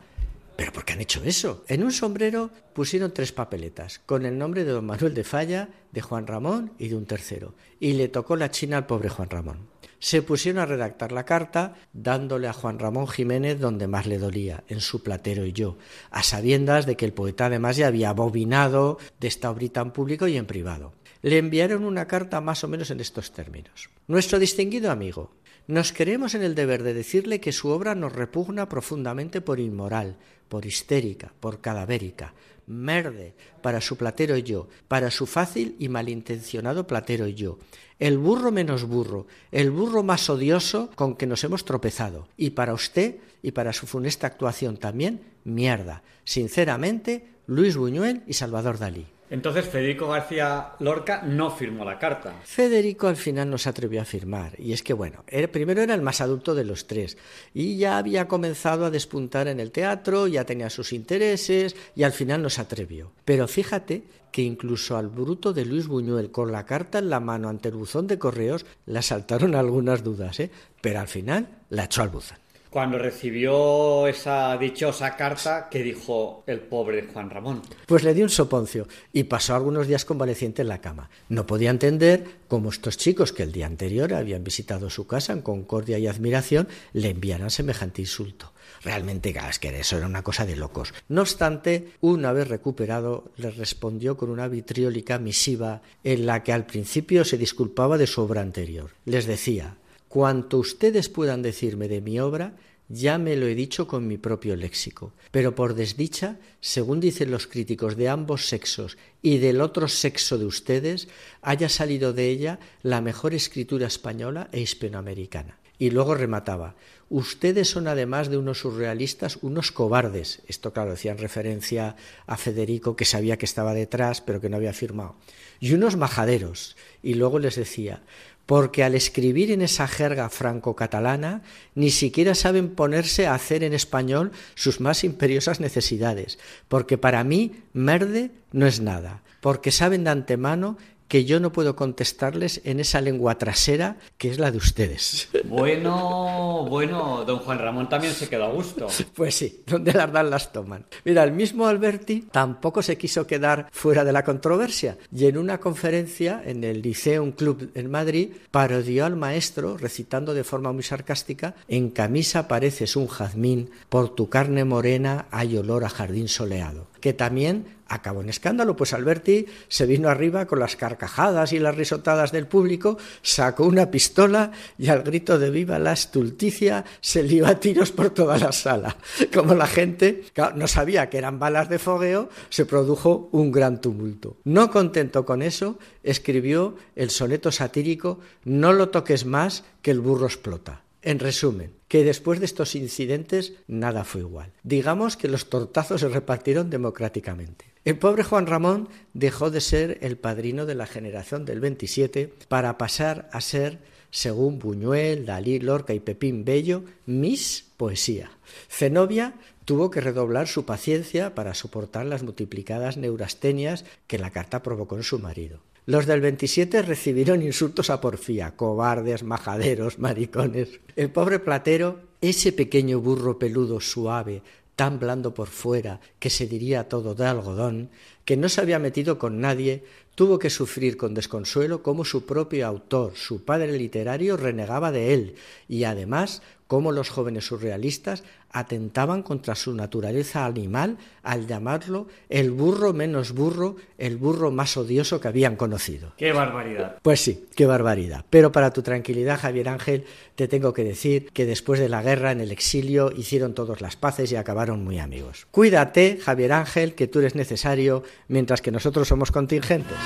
[0.56, 1.64] ¿Pero por qué han hecho eso?
[1.68, 6.02] En un sombrero pusieron tres papeletas, con el nombre de don Manuel de Falla, de
[6.02, 9.73] Juan Ramón y de un tercero, y le tocó la china al pobre Juan Ramón
[10.04, 14.66] se pusieron a redactar la carta dándole a Juan Ramón Jiménez donde más le dolía,
[14.68, 15.78] en su platero y yo,
[16.12, 20.28] a sabiendas de que el poeta además ya había abominado de esta obrita en público
[20.28, 20.92] y en privado.
[21.22, 23.90] Le enviaron una carta más o menos en estos términos.
[24.08, 25.36] Nuestro distinguido amigo,
[25.68, 30.18] nos queremos en el deber de decirle que su obra nos repugna profundamente por inmoral,
[30.50, 32.34] por histérica, por cadavérica,
[32.68, 37.60] merde para su platero yo, para su fácil y malintencionado platero yo,
[38.00, 42.74] el burro menos burro, el burro más odioso con que nos hemos tropezado, y para
[42.74, 46.04] usted y para su funesta actuación también, mierda.
[46.24, 49.13] Sinceramente, Luis Buñuel y Salvador Dalí.
[49.34, 52.36] Entonces Federico García Lorca no firmó la carta.
[52.44, 54.54] Federico al final no se atrevió a firmar.
[54.60, 57.18] Y es que, bueno, primero era el más adulto de los tres.
[57.52, 62.12] Y ya había comenzado a despuntar en el teatro, ya tenía sus intereses, y al
[62.12, 63.12] final no se atrevió.
[63.26, 67.50] Pero fíjate que incluso al bruto de Luis Buñuel con la carta en la mano
[67.50, 70.52] ante el buzón de correos le saltaron algunas dudas, ¿eh?
[70.80, 72.43] pero al final la echó al buzón
[72.74, 77.62] cuando recibió esa dichosa carta que dijo el pobre Juan Ramón.
[77.86, 81.12] Pues le dio un soponcio y pasó algunos días convaleciente en la cama.
[81.30, 85.44] No podía entender cómo estos chicos que el día anterior habían visitado su casa en
[85.44, 88.54] concordia y admiración le enviaran semejante insulto.
[88.84, 90.96] Realmente, que eso era una cosa de locos.
[91.08, 96.66] No obstante, una vez recuperado, le respondió con una vitriólica misiva en la que al
[96.66, 98.90] principio se disculpaba de su obra anterior.
[99.06, 99.78] Les decía
[100.14, 102.56] Cuanto ustedes puedan decirme de mi obra,
[102.88, 105.12] ya me lo he dicho con mi propio léxico.
[105.32, 110.46] Pero por desdicha, según dicen los críticos de ambos sexos y del otro sexo de
[110.46, 111.08] ustedes,
[111.42, 115.58] haya salido de ella la mejor escritura española e hispanoamericana.
[115.80, 116.76] Y luego remataba,
[117.10, 120.44] ustedes son además de unos surrealistas, unos cobardes.
[120.48, 121.96] Esto, claro, decía en referencia
[122.28, 125.16] a Federico, que sabía que estaba detrás, pero que no había firmado.
[125.60, 126.78] Y unos majaderos.
[127.02, 128.04] Y luego les decía,
[128.46, 131.42] porque al escribir en esa jerga franco-catalana
[131.76, 137.64] ni siquiera saben ponerse a hacer en español sus más imperiosas necesidades, porque para mí
[137.72, 140.78] merde no es nada, porque saben de antemano
[141.08, 145.30] que yo no puedo contestarles en esa lengua trasera que es la de ustedes.
[145.54, 148.88] Bueno, bueno, don Juan Ramón también se quedó a gusto.
[149.14, 150.86] Pues sí, donde las dan las toman.
[151.06, 155.60] Mira, el mismo Alberti tampoco se quiso quedar fuera de la controversia y en una
[155.60, 161.56] conferencia en el Liceum Club en Madrid parodió al maestro recitando de forma muy sarcástica
[161.68, 167.14] En camisa pareces un jazmín, por tu carne morena hay olor a jardín soleado, que
[167.14, 172.32] también acabó en escándalo, pues Alberti se vino arriba con las carcajadas y las risotadas
[172.32, 177.60] del público, sacó una pistola y al grito de viva la estulticia se lió a
[177.60, 178.98] tiros por toda la sala.
[179.34, 180.24] Como la gente
[180.56, 184.38] no sabía que eran balas de fogueo, se produjo un gran tumulto.
[184.44, 190.26] No contento con eso, escribió el soneto satírico No lo toques más que el burro
[190.26, 190.82] explota.
[191.02, 194.52] En resumen, que después de estos incidentes nada fue igual.
[194.64, 197.73] Digamos que los tortazos se repartieron democráticamente.
[197.86, 202.78] El pobre Juan Ramón dejó de ser el padrino de la generación del 27 para
[202.78, 208.32] pasar a ser, según Buñuel, Dalí, Lorca y Pepín Bello, Miss Poesía.
[208.70, 209.34] Zenobia
[209.66, 215.04] tuvo que redoblar su paciencia para soportar las multiplicadas neurastenias que la carta provocó en
[215.04, 215.60] su marido.
[215.86, 220.80] Los del 27 recibieron insultos a porfía, cobardes, majaderos, maricones.
[220.96, 224.42] El pobre platero, ese pequeño burro peludo suave,
[224.76, 227.90] tan blando por fuera que se diría todo de algodón,
[228.26, 229.84] que no se había metido con nadie,
[230.16, 235.36] tuvo que sufrir con desconsuelo cómo su propio autor, su padre literario, renegaba de él,
[235.68, 238.24] y además cómo los jóvenes surrealistas
[238.54, 245.20] atentaban contra su naturaleza animal al llamarlo el burro menos burro, el burro más odioso
[245.20, 246.14] que habían conocido.
[246.18, 246.98] ¡Qué barbaridad!
[247.02, 248.24] Pues sí, qué barbaridad.
[248.30, 252.32] Pero para tu tranquilidad, Javier Ángel, te tengo que decir que después de la guerra
[252.32, 255.48] en el exilio hicieron todos las paces y acabaron muy amigos.
[255.52, 259.98] Cuídate, Javier Ángel, que tú eres necesario mientras que nosotros somos contingentes.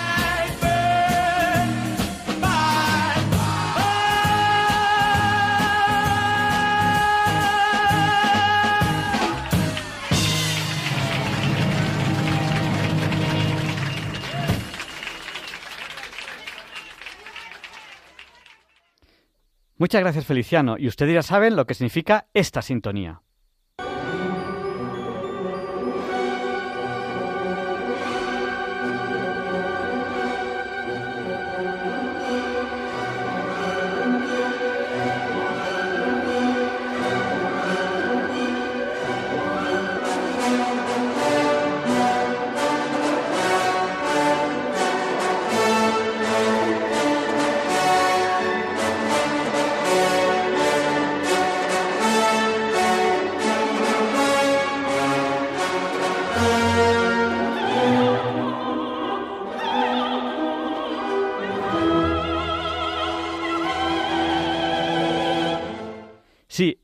[19.77, 20.77] Muchas gracias, Feliciano.
[20.77, 23.21] Y ustedes ya saben lo que significa esta sintonía.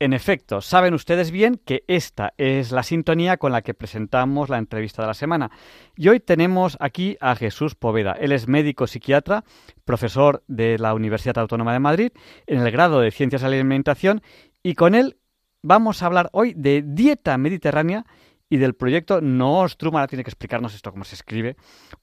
[0.04, 4.58] En efecto, saben ustedes bien que esta es la sintonía con la que presentamos la
[4.58, 5.50] entrevista de la semana.
[5.96, 8.12] Y hoy tenemos aquí a Jesús Poveda.
[8.12, 9.44] Él es médico psiquiatra,
[9.86, 12.12] profesor de la Universidad Autónoma de Madrid
[12.46, 14.20] en el grado de Ciencias de la Alimentación
[14.62, 15.16] y con él
[15.62, 18.04] vamos a hablar hoy de dieta mediterránea
[18.50, 21.56] y del proyecto Nostrum, ahora tiene que explicarnos esto cómo se escribe,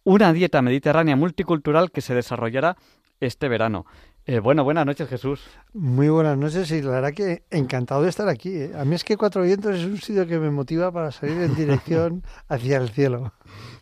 [0.03, 2.77] una dieta mediterránea multicultural que se desarrollará
[3.19, 3.85] este verano.
[4.27, 5.41] Eh, bueno, buenas noches, Jesús.
[5.73, 8.55] Muy buenas noches y la verdad que encantado de estar aquí.
[8.55, 8.71] ¿eh?
[8.77, 11.55] A mí es que Cuatro Vientos es un sitio que me motiva para salir en
[11.55, 13.33] dirección hacia el cielo.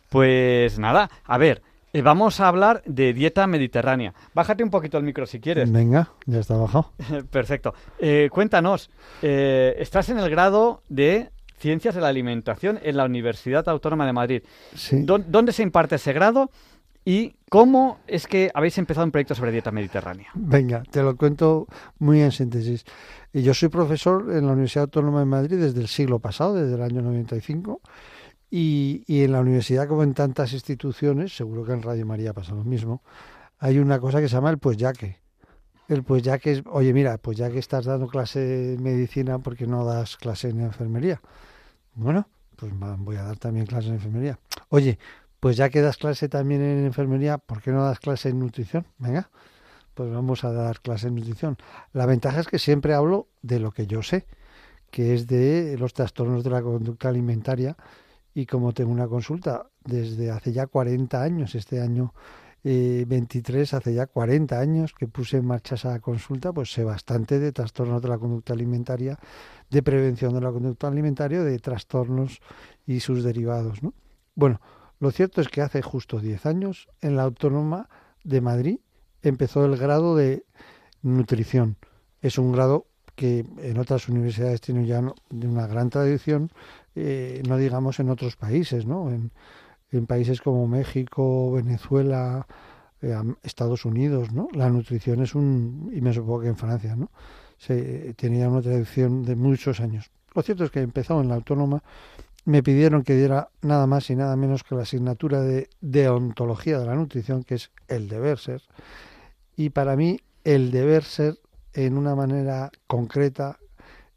[0.08, 4.14] Pues nada, a ver, eh, vamos a hablar de dieta mediterránea.
[4.32, 5.70] Bájate un poquito el micro si quieres.
[5.70, 6.90] Venga, ya está bajado.
[7.30, 7.74] Perfecto.
[8.30, 14.14] cuéntanos, estás en el grado de Ciencias de la Alimentación en la Universidad Autónoma de
[14.14, 14.42] Madrid.
[14.74, 15.04] Sí.
[15.04, 16.50] ¿Dónde se imparte ese grado?
[17.04, 20.28] ¿Y cómo es que habéis empezado un proyecto sobre dieta mediterránea?
[20.34, 21.66] Venga, te lo cuento
[21.98, 22.84] muy en síntesis.
[23.32, 26.82] Yo soy profesor en la Universidad Autónoma de Madrid desde el siglo pasado, desde el
[26.82, 27.80] año 95,
[28.50, 32.54] y, y en la universidad, como en tantas instituciones, seguro que en Radio María pasa
[32.54, 33.02] lo mismo,
[33.58, 35.18] hay una cosa que se llama el pues ya que.
[35.88, 39.38] El pues ya que es, oye, mira, pues ya que estás dando clase de medicina,
[39.38, 41.20] ¿por qué no das clase en enfermería?
[41.94, 44.38] Bueno, pues voy a dar también clase en enfermería.
[44.68, 44.98] Oye,
[45.40, 48.86] pues ya que das clase también en enfermería, ¿por qué no das clase en nutrición?
[48.98, 49.30] Venga,
[49.94, 51.56] pues vamos a dar clase en nutrición.
[51.92, 54.26] La ventaja es que siempre hablo de lo que yo sé,
[54.90, 57.76] que es de los trastornos de la conducta alimentaria
[58.34, 62.12] y como tengo una consulta desde hace ya 40 años, este año
[62.62, 67.38] 23, eh, hace ya 40 años que puse en marcha esa consulta, pues sé bastante
[67.38, 69.18] de trastornos de la conducta alimentaria,
[69.70, 72.40] de prevención de la conducta alimentaria, de trastornos
[72.86, 73.94] y sus derivados, ¿no?
[74.34, 74.60] Bueno,
[75.00, 77.88] lo cierto es que hace justo 10 años en la autónoma
[78.22, 78.78] de Madrid
[79.22, 80.44] empezó el grado de
[81.02, 81.76] nutrición.
[82.20, 86.50] Es un grado que en otras universidades tiene ya una gran tradición,
[86.94, 89.10] eh, no digamos en otros países, ¿no?
[89.10, 89.30] En,
[90.06, 92.46] países como México, Venezuela,
[93.02, 94.48] eh, Estados Unidos, ¿no?
[94.52, 97.10] La nutrición es un, y me supongo que en Francia, ¿no?
[97.58, 100.10] Se, tenía una tradición de muchos años.
[100.34, 101.82] Lo cierto es que empezó en la autónoma,
[102.44, 106.86] me pidieron que diera nada más y nada menos que la asignatura de deontología de
[106.86, 108.62] la nutrición, que es el deber ser.
[109.56, 111.38] Y para mí el deber ser
[111.74, 113.58] en una manera concreta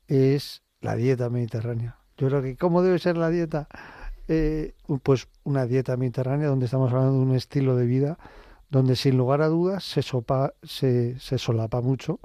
[0.07, 1.97] es la dieta mediterránea.
[2.17, 3.67] Yo creo que cómo debe ser la dieta,
[4.28, 8.17] eh, pues una dieta mediterránea donde estamos hablando de un estilo de vida
[8.69, 12.19] donde sin lugar a dudas se, sopa, se, se solapa mucho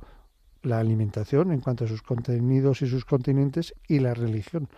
[0.62, 4.68] la alimentación en cuanto a sus contenidos y sus continentes y la religión.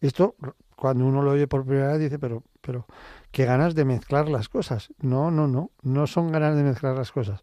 [0.00, 0.34] Esto,
[0.80, 2.86] cuando uno lo oye por primera vez, dice, pero, pero,
[3.30, 4.92] qué ganas de mezclar las cosas.
[4.98, 7.42] No, no, no, no son ganas de mezclar las cosas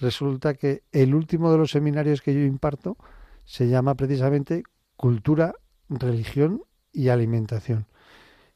[0.00, 2.96] resulta que el último de los seminarios que yo imparto
[3.44, 4.64] se llama precisamente
[4.96, 5.54] Cultura,
[5.88, 6.62] Religión
[6.92, 7.86] y Alimentación.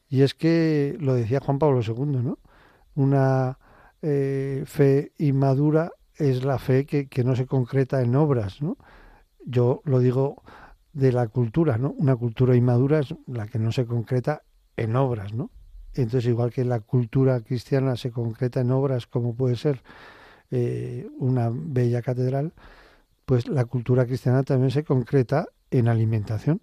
[0.09, 2.39] Y es que lo decía Juan Pablo II, ¿no?
[2.95, 3.59] Una
[4.01, 8.77] eh, fe inmadura es la fe que, que, no se concreta en obras, ¿no?
[9.45, 10.43] Yo lo digo
[10.95, 11.93] de la cultura, ¿no?
[11.97, 14.43] Una cultura inmadura es la que no se concreta
[14.77, 15.51] en obras, ¿no?
[15.93, 19.83] Entonces, igual que la cultura cristiana se concreta en obras, como puede ser
[20.51, 22.53] eh, una bella catedral,
[23.25, 26.61] pues la cultura cristiana también se concreta en alimentación.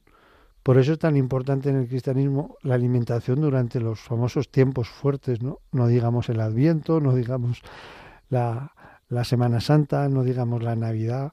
[0.62, 5.42] Por eso es tan importante en el cristianismo la alimentación durante los famosos tiempos fuertes,
[5.42, 5.58] ¿no?
[5.72, 7.60] No digamos el Adviento, no digamos
[8.30, 8.72] la,
[9.08, 11.32] la Semana Santa, no digamos la Navidad.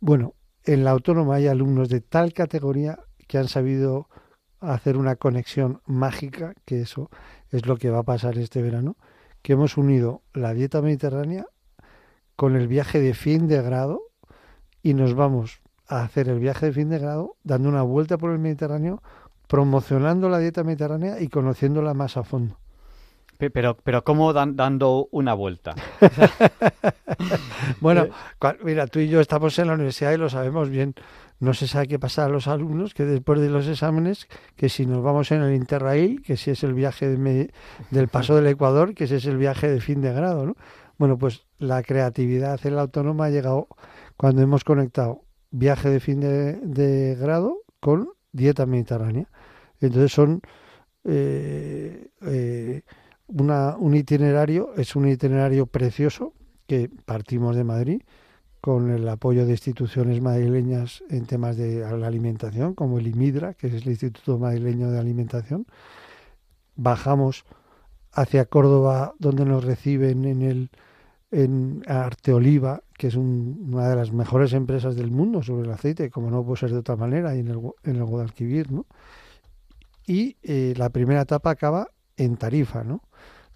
[0.00, 0.34] Bueno,
[0.68, 4.06] en la autónoma hay alumnos de tal categoría que han sabido
[4.60, 7.08] hacer una conexión mágica, que eso
[7.50, 8.98] es lo que va a pasar este verano,
[9.40, 11.46] que hemos unido la dieta mediterránea
[12.36, 14.02] con el viaje de fin de grado
[14.82, 18.30] y nos vamos a hacer el viaje de fin de grado dando una vuelta por
[18.30, 19.02] el Mediterráneo,
[19.46, 22.58] promocionando la dieta mediterránea y conociéndola más a fondo.
[23.38, 25.74] Pero, pero ¿cómo dan, dando una vuelta?
[27.80, 28.08] bueno,
[28.64, 30.94] mira, tú y yo estamos en la universidad y lo sabemos bien.
[31.40, 34.26] No se sabe qué pasa a los alumnos, que después de los exámenes,
[34.56, 38.48] que si nos vamos en el Interrail, que si es el viaje del paso del
[38.48, 40.56] Ecuador, que si es el viaje de fin de grado, ¿no?
[40.98, 43.68] Bueno, pues la creatividad en la autónoma ha llegado
[44.16, 49.28] cuando hemos conectado viaje de fin de, grado con dieta mediterránea.
[49.80, 50.40] Entonces son
[51.04, 52.82] eh, eh,
[53.28, 56.32] un itinerario, es un itinerario precioso
[56.66, 58.02] que partimos de Madrid
[58.60, 63.68] con el apoyo de instituciones madrileñas en temas de la alimentación, como el IMIDRA, que
[63.68, 65.66] es el Instituto Madrileño de Alimentación.
[66.74, 67.44] Bajamos
[68.12, 70.70] hacia Córdoba, donde nos reciben en el
[71.30, 76.10] en Arte Oliva, que es una de las mejores empresas del mundo sobre el aceite,
[76.10, 78.86] como no puede ser de otra manera, y en el, en el Guadalquivir, ¿no?
[80.06, 83.02] Y eh, la primera etapa acaba en Tarifa, ¿no?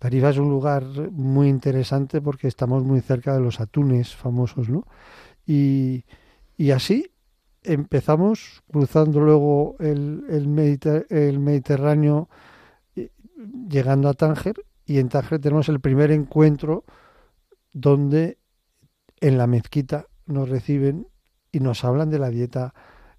[0.02, 0.82] Tarifa es un lugar
[1.12, 4.84] muy interesante porque estamos muy cerca de los atunes famosos, ¿no?
[5.46, 6.04] Y,
[6.74, 7.06] así
[7.62, 12.28] empezamos cruzando luego el Mediterráneo,
[12.96, 13.10] eh,
[13.68, 16.84] llegando a Tánger, y en Tánger tenemos el primer encuentro
[17.72, 18.38] donde
[19.20, 21.06] en la mezquita nos reciben
[21.52, 22.74] y nos hablan de la dieta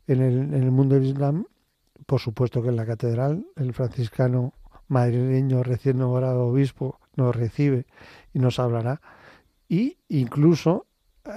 [0.06, 1.46] en el, en el mundo del Islam.
[2.06, 4.54] Por supuesto que en la catedral el franciscano
[4.88, 7.86] madrileño recién nombrado obispo nos recibe
[8.34, 9.02] y nos hablará.
[9.70, 10.86] Y incluso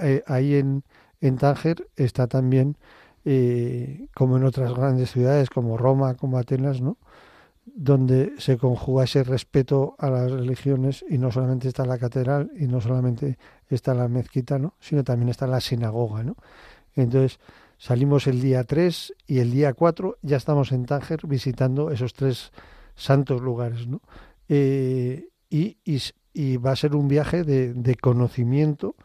[0.01, 0.83] eh, ahí en,
[1.21, 2.77] en Tánger está también,
[3.25, 6.97] eh, como en otras grandes ciudades como Roma, como Atenas, ¿no?
[7.75, 12.67] donde se conjuga ese respeto a las religiones y no solamente está la catedral y
[12.67, 13.37] no solamente
[13.69, 14.73] está la mezquita, ¿no?
[14.79, 16.23] sino también está la sinagoga.
[16.23, 16.35] ¿no?
[16.95, 17.39] Entonces
[17.77, 22.51] salimos el día 3 y el día 4 ya estamos en Tánger visitando esos tres
[22.97, 23.87] santos lugares.
[23.87, 24.01] ¿no?
[24.49, 25.77] Eh, y,
[26.33, 28.95] y, va a ser un viaje de, de conocimiento,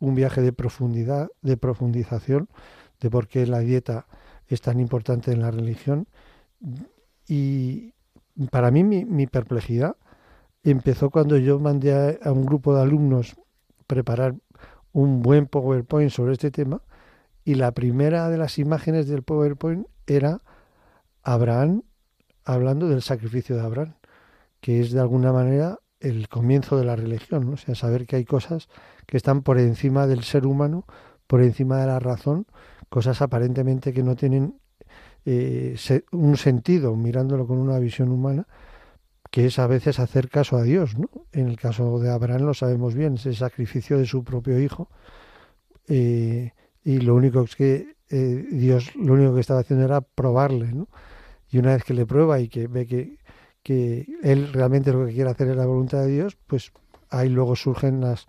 [0.00, 2.48] un viaje de profundidad, de profundización,
[3.00, 4.06] de por qué la dieta
[4.48, 6.08] es tan importante en la religión.
[7.28, 7.94] Y,
[8.50, 9.96] para mí mi, perplejidad
[10.62, 13.36] empezó cuando yo mandé a, un grupo de alumnos
[13.86, 14.34] preparar
[14.92, 16.82] un buen PowerPoint sobre este tema
[17.44, 20.42] y la primera de las imágenes del PowerPoint era
[21.22, 21.82] Abraham
[22.46, 23.94] hablando del sacrificio de Abraham,
[24.60, 28.24] que es de alguna manera el comienzo de la religión, o sea, saber que hay
[28.24, 28.68] cosas
[29.06, 30.86] que están por encima del ser humano,
[31.26, 32.46] por encima de la razón,
[32.88, 34.58] cosas aparentemente que no tienen
[35.24, 35.76] eh,
[36.12, 38.46] un sentido, mirándolo con una visión humana,
[39.30, 40.96] que es a veces hacer caso a Dios.
[40.96, 41.10] ¿no?
[41.32, 44.88] En el caso de Abraham lo sabemos bien, es el sacrificio de su propio hijo.
[45.88, 46.52] Eh,
[46.84, 50.72] y lo único es que eh, Dios lo único que estaba haciendo era probarle.
[50.72, 50.88] ¿no?
[51.56, 53.16] Y una vez que le prueba y que ve que,
[53.62, 56.70] que él realmente lo que quiere hacer es la voluntad de Dios, pues
[57.08, 58.28] ahí luego surgen las,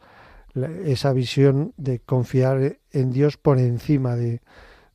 [0.86, 4.40] esa visión de confiar en Dios por encima de,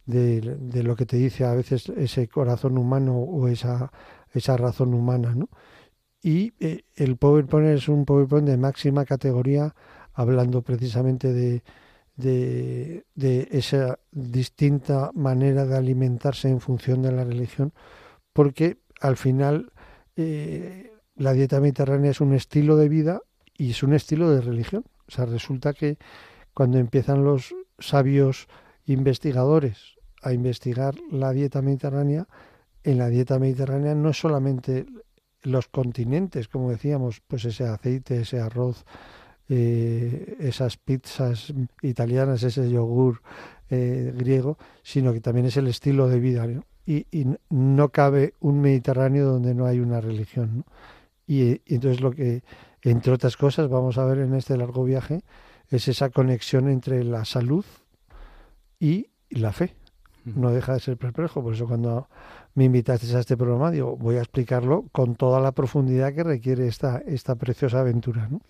[0.06, 3.92] de, lo que te dice a veces ese corazón humano o esa,
[4.32, 5.50] esa razón humana, ¿no?
[6.22, 9.74] Y eh, el PowerPoint es un PowerPoint de máxima categoría,
[10.14, 11.62] hablando precisamente de,
[12.16, 17.74] de, de, esa distinta manera de alimentarse en función de la religión,
[18.32, 19.72] porque al final
[20.16, 23.20] eh, la dieta mediterránea es un estilo de vida
[23.56, 24.84] y es un estilo de religión.
[25.08, 25.98] O sea, resulta que
[26.54, 28.48] cuando empiezan los sabios
[28.86, 32.28] investigadores a investigar la dieta mediterránea,
[32.84, 34.86] en la dieta mediterránea no es solamente
[35.42, 38.84] los continentes, como decíamos, pues ese aceite, ese arroz,
[39.48, 41.52] eh, esas pizzas
[41.82, 43.22] italianas, ese yogur
[43.70, 46.46] eh, griego, sino que también es el estilo de vida.
[46.86, 47.06] Y,
[47.50, 50.64] no cabe un Mediterráneo donde no hay una religión.
[51.26, 52.42] Y, y, entonces lo que,
[52.82, 55.22] entre otras cosas, vamos a ver en este largo viaje,
[55.68, 57.64] es esa conexión entre la salud
[58.78, 59.74] y la fe.
[60.24, 62.08] No deja de ser perplejo, por eso cuando
[62.54, 66.68] me invitaste a este programa, digo, voy a explicarlo con toda la profundidad que requiere
[66.68, 68.28] esta, esta preciosa aventura.
[68.30, 68.40] ¿no?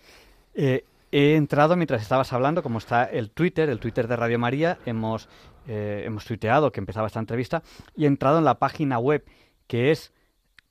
[0.55, 4.79] Eh, he entrado mientras estabas hablando, como está el Twitter, el Twitter de Radio María,
[4.87, 5.29] hemos,
[5.69, 7.63] eh, hemos tuiteado que empezaba esta entrevista,
[7.95, 9.25] y he entrado en la página web
[9.67, 10.13] que es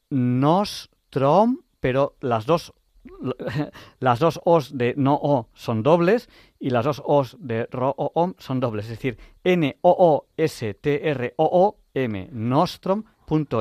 [0.09, 2.73] Nostrom, pero las dos
[3.99, 6.29] las dos os de no o son dobles
[6.59, 10.27] y las dos os de ro o om son dobles, es decir, n o o
[10.37, 13.03] s t r o o m nostrom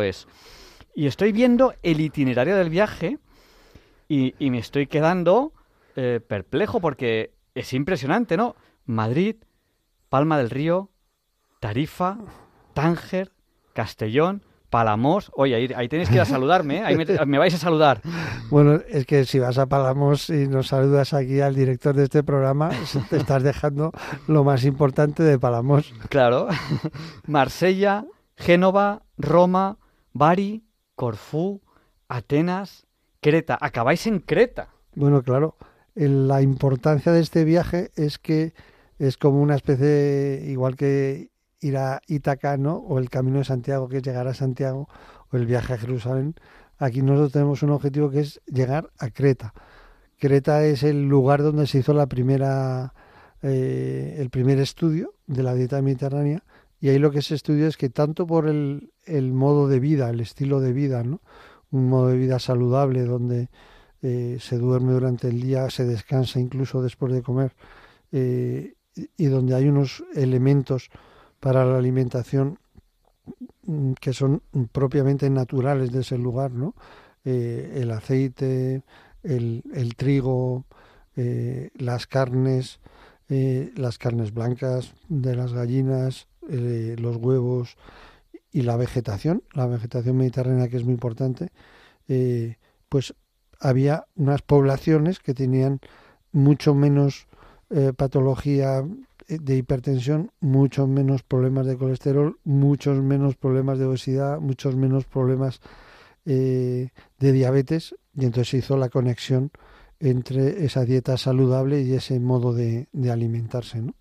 [0.03, 0.26] es.
[0.95, 3.18] Y estoy viendo el itinerario del viaje
[4.09, 5.53] y, me estoy quedando
[6.03, 8.57] eh, perplejo porque es impresionante, ¿no?
[8.86, 9.36] Madrid,
[10.09, 10.88] Palma del Río,
[11.61, 12.16] Tarifa,
[12.72, 13.32] Tánger,
[13.74, 15.30] Castellón, Palamos.
[15.34, 16.84] Oye, ahí, ahí tenéis que ir a saludarme, ¿eh?
[16.84, 18.01] ahí me, vais a saludar.
[18.51, 22.24] Bueno, es que si vas a Palamos y nos saludas aquí al director de este
[22.24, 22.70] programa,
[23.11, 23.92] te estás dejando
[24.26, 25.92] lo más importante de Palamos.
[26.09, 26.48] Claro.
[27.26, 29.76] Marsella, Génova, Roma,
[30.14, 30.64] Bari,
[30.96, 31.61] Corfú,
[32.09, 32.86] Atenas,
[33.20, 33.59] Creta.
[33.61, 34.70] Acabáis en Creta.
[34.94, 35.57] Bueno, claro.
[35.95, 38.55] La importancia de este viaje es que
[38.99, 41.30] es como una especie, igual que
[41.61, 42.76] ir a Ítaca, ¿no?
[42.76, 44.88] O el Camino de Santiago, que es llegar a Santiago,
[45.30, 46.34] o el viaje a Jerusalén.
[46.78, 49.53] Aquí nosotros tenemos un objetivo que es llegar a Creta.
[50.18, 52.95] Creta es el lugar donde se hizo la primera,
[53.43, 56.43] eh, el primer estudio de la dieta mediterránea
[56.80, 60.09] y ahí lo que se estudia es que tanto por el, el modo de vida,
[60.09, 61.20] el estilo de vida, ¿no?
[61.70, 63.49] un modo de vida saludable donde
[64.03, 67.55] eh, se duerme durante el día, se descansa incluso después de comer,
[68.12, 70.88] eh, y donde hay unos elementos
[71.38, 72.59] para la alimentación
[73.64, 74.42] mm, que son
[74.72, 76.74] propiamente naturales de ese lugar, ¿no?
[77.24, 78.82] Eh, el aceite,
[79.22, 80.64] el, el trigo,
[81.74, 82.80] las carnes,
[83.28, 87.76] las carnes blancas de las gallinas, los huevos
[88.51, 91.51] y la vegetación, la vegetación mediterránea que es muy importante,
[92.88, 93.14] pues
[93.61, 95.80] había unas poblaciones que tenían
[96.32, 97.26] mucho menos
[97.70, 98.84] eh, patología
[99.28, 105.61] de hipertensión, muchos menos problemas de colesterol, muchos menos problemas de obesidad, muchos menos problemas
[106.24, 109.50] de diabetes y entonces se hizo la conexión
[110.00, 113.80] entre esa dieta saludable y ese modo de, de alimentarse.
[113.80, 113.94] ¿no?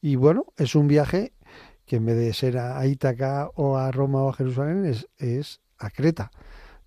[0.00, 1.32] Y bueno, es un viaje
[1.86, 5.60] que en vez de ser a Ítaca o a Roma o a Jerusalén es, es
[5.78, 6.30] a Creta.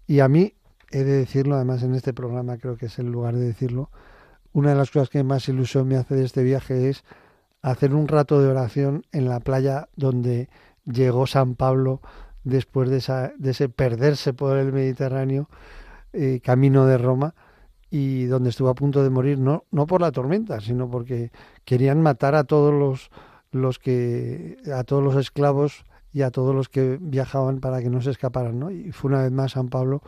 [0.06, 0.54] Y a mí,
[0.92, 3.90] he de decirlo, además en este programa creo que es el lugar de decirlo,
[4.54, 7.04] una de las cosas que más ilusión me hace de este viaje es
[7.62, 10.50] hacer un rato de oración en la playa donde
[10.86, 12.02] llegó San Pablo
[12.44, 15.48] después de, esa, de ese perderse por el Mediterráneo,
[16.14, 17.36] eh, camino de Roma,
[17.90, 21.32] y donde estuvo a punto de morir, no, no por la tormenta, sino porque
[21.66, 23.12] querían matar a todos los
[23.52, 28.02] los que a todos los esclavos y a todos los que viajaban para que no
[28.02, 28.72] se escaparan, ¿no?
[28.72, 30.02] Y fue una vez más San Pablo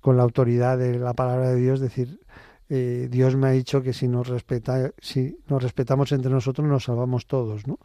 [0.00, 2.20] con la autoridad de la palabra de Dios decir
[2.68, 6.84] eh, Dios me ha dicho que si nos respeta si nos respetamos entre nosotros nos
[6.84, 7.78] salvamos todos, ¿no?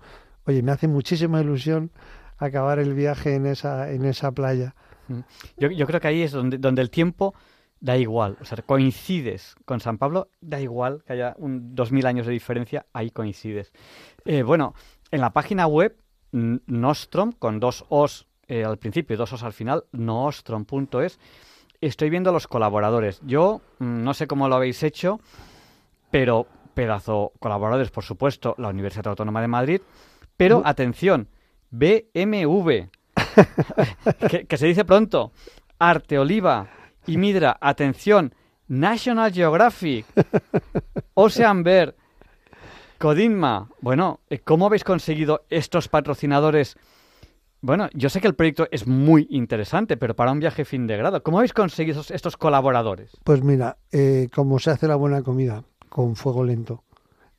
[0.46, 1.92] Oye, me hace muchísima ilusión
[2.38, 4.76] acabar el viaje en esa en esa playa.
[5.08, 5.20] Mm.
[5.58, 7.34] Yo, yo creo que ahí es donde donde el tiempo
[7.84, 12.06] da igual, o sea, coincides con San Pablo, da igual que haya un, dos mil
[12.06, 13.74] años de diferencia, ahí coincides.
[14.24, 14.74] Eh, bueno,
[15.12, 15.98] en la página web
[16.32, 21.20] Nostrom, con dos os eh, al principio y dos os al final, nostrom.es,
[21.86, 23.20] estoy viendo los colaboradores.
[23.26, 25.20] Yo mm, no sé cómo lo habéis hecho,
[26.12, 29.82] pero pedazo colaboradores, por supuesto, la Universidad Autónoma de Madrid.
[30.38, 31.28] Pero atención,
[31.72, 32.90] BMW,
[34.48, 35.32] que, se dice pronto,
[35.80, 36.68] Arte Oliva
[37.06, 38.34] y Midra, atención,
[38.68, 40.06] National Geographic,
[41.14, 41.96] Ocean Bear,
[42.98, 43.70] Codinma.
[43.82, 46.78] Bueno, eh, ¿cómo habéis conseguido estos patrocinadores?
[47.64, 50.98] Bueno, yo sé que el proyecto es muy interesante, pero para un viaje fin de
[50.98, 53.12] grado, ¿cómo habéis conseguido estos colaboradores?
[53.24, 56.84] Pues mira, eh, como se hace la buena comida, con fuego lento.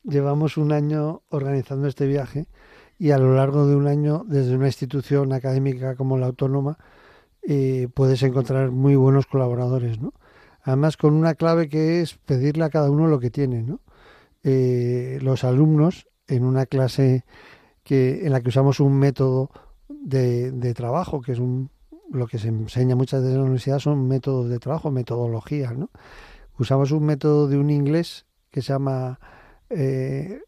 [0.03, 2.47] Llevamos un año organizando este viaje
[2.97, 6.79] y a lo largo de un año, desde una institución académica como la autónoma,
[7.43, 10.11] eh, puedes encontrar muy buenos colaboradores, ¿no?
[10.63, 13.79] Además, con una clave que es pedirle a cada uno lo que tiene, ¿no?
[14.43, 17.25] Eh, los alumnos, en una clase
[17.83, 19.51] que, en la que usamos un método
[20.05, 21.69] de, trabajo, que es un,
[22.11, 25.89] lo que se enseña muchas veces en la universidad, son métodos de trabajo, metodologías, ¿no?
[26.57, 29.19] Usamos un método de un inglés que se llama
[29.69, 30.39] eh,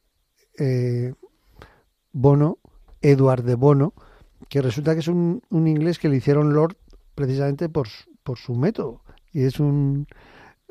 [2.14, 2.60] Bono,
[3.02, 3.94] Edward de Bono,
[4.50, 6.78] que resulta que es un, inglés que le hicieron Lord
[7.16, 7.88] precisamente por,
[8.24, 9.02] por su método.
[9.34, 10.08] Y es un,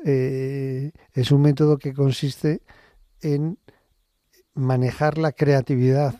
[0.03, 2.61] eh, es un método que consiste
[3.21, 3.59] en
[4.55, 6.15] manejar la creatividad,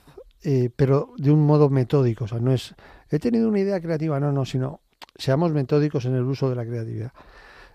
[0.49, 2.23] eh, pero de un modo metódico.
[2.23, 2.73] O sea, no es,
[3.09, 4.79] he tenido una idea creativa, no, no, sino
[5.13, 7.11] seamos metódicos en el uso de la creatividad.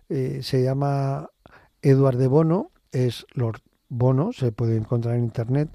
[0.09, 1.29] Eh, se llama
[1.83, 3.61] Edward de Bono, es Lord
[3.91, 5.69] Bono, se puede encontrar en Internet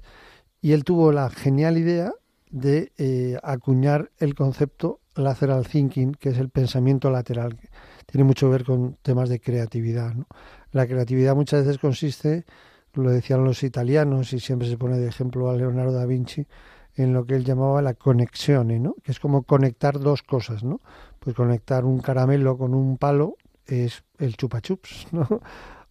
[0.60, 2.12] y él tuvo la genial idea
[2.50, 7.54] de eh, acuñar el concepto lateral thinking, que es el pensamiento lateral.
[7.54, 7.68] Que
[8.06, 10.16] tiene mucho que ver con temas de creatividad.
[10.72, 12.44] La creatividad muchas veces consiste,
[12.94, 16.44] lo decían los italianos y siempre se pone de ejemplo a Leonardo da Vinci,
[16.98, 18.96] en lo que él llamaba la conexión, ¿no?
[19.02, 20.64] que es como conectar dos cosas.
[20.64, 20.80] ¿no?
[21.20, 23.36] Pues conectar un caramelo con un palo
[23.66, 25.26] es el chupa chups, ¿no?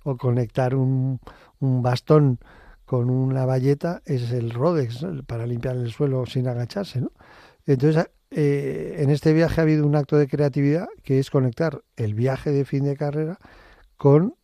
[0.04, 1.20] o conectar un,
[1.60, 2.40] un bastón
[2.86, 7.02] con una valleta es el Rodex para limpiar el suelo sin agacharse.
[7.02, 7.12] ¿no?
[7.66, 12.14] Entonces, eh, en este viaje ha habido un acto de creatividad que es conectar el
[12.14, 13.40] viaje de fin de carrera
[13.96, 14.36] con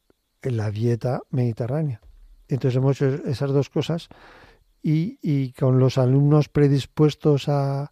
[0.41, 1.99] la dieta mediterránea.
[2.47, 4.07] Entonces hemos hecho esas dos cosas
[4.83, 7.91] y, con los alumnos predispuestos a,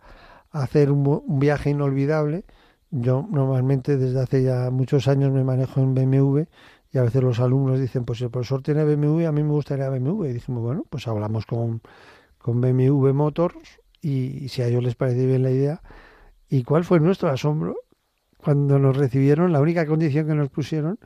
[0.51, 2.43] hacer un, viaje inolvidable,
[2.89, 6.41] yo normalmente desde hace ya muchos años me manejo en BMW
[6.91, 9.51] y a veces los alumnos dicen, pues si el profesor tiene BMW, a mí me
[9.51, 10.25] gustaría BMW.
[10.25, 11.81] Y dijimos, bueno, pues hablamos con,
[12.37, 15.81] con BMW Motors y, si a ellos les parece bien la idea.
[16.49, 17.77] ¿Y cuál fue nuestro asombro?
[18.37, 20.99] Cuando nos recibieron, la única condición que nos pusieron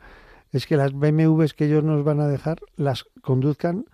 [0.51, 3.85] es que las BMWs que ellos nos van a dejar las conduzcan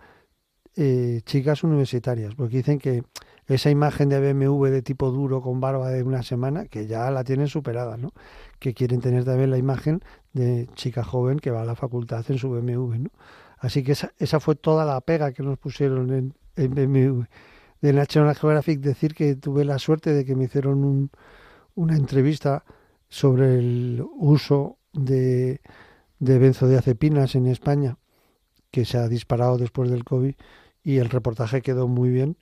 [0.76, 3.02] eh, chicas universitarias, porque dicen que
[3.46, 7.24] esa imagen de BMW de tipo duro con barba de una semana, que ya la
[7.24, 8.12] tienen superada, ¿no?
[8.58, 10.00] Que quieren tener también la imagen
[10.32, 13.10] de chica joven que va a la facultad en su BMW, ¿no?
[13.58, 17.24] Así que esa, esa fue toda la pega que nos pusieron en, en BMW.
[17.80, 21.10] De National Geographic decir que tuve la suerte de que me hicieron un,
[21.74, 22.64] una entrevista
[23.08, 25.60] sobre el uso de,
[26.18, 27.98] de benzodiazepinas en España,
[28.70, 30.34] que se ha disparado después del COVID,
[30.82, 32.36] y el reportaje quedó muy bien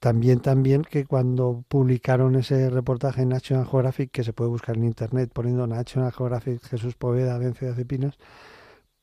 [0.00, 4.84] también, también que cuando publicaron ese reportaje en National Geographic, que se puede buscar en
[4.84, 8.16] internet poniendo National Geographic Jesús Poveda, Vence de Pinas,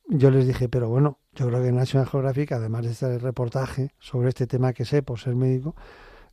[0.10, 4.30] yo les dije, pero bueno, yo creo que National Geographic, además de este reportaje sobre
[4.30, 5.76] este tema que sé por ser médico,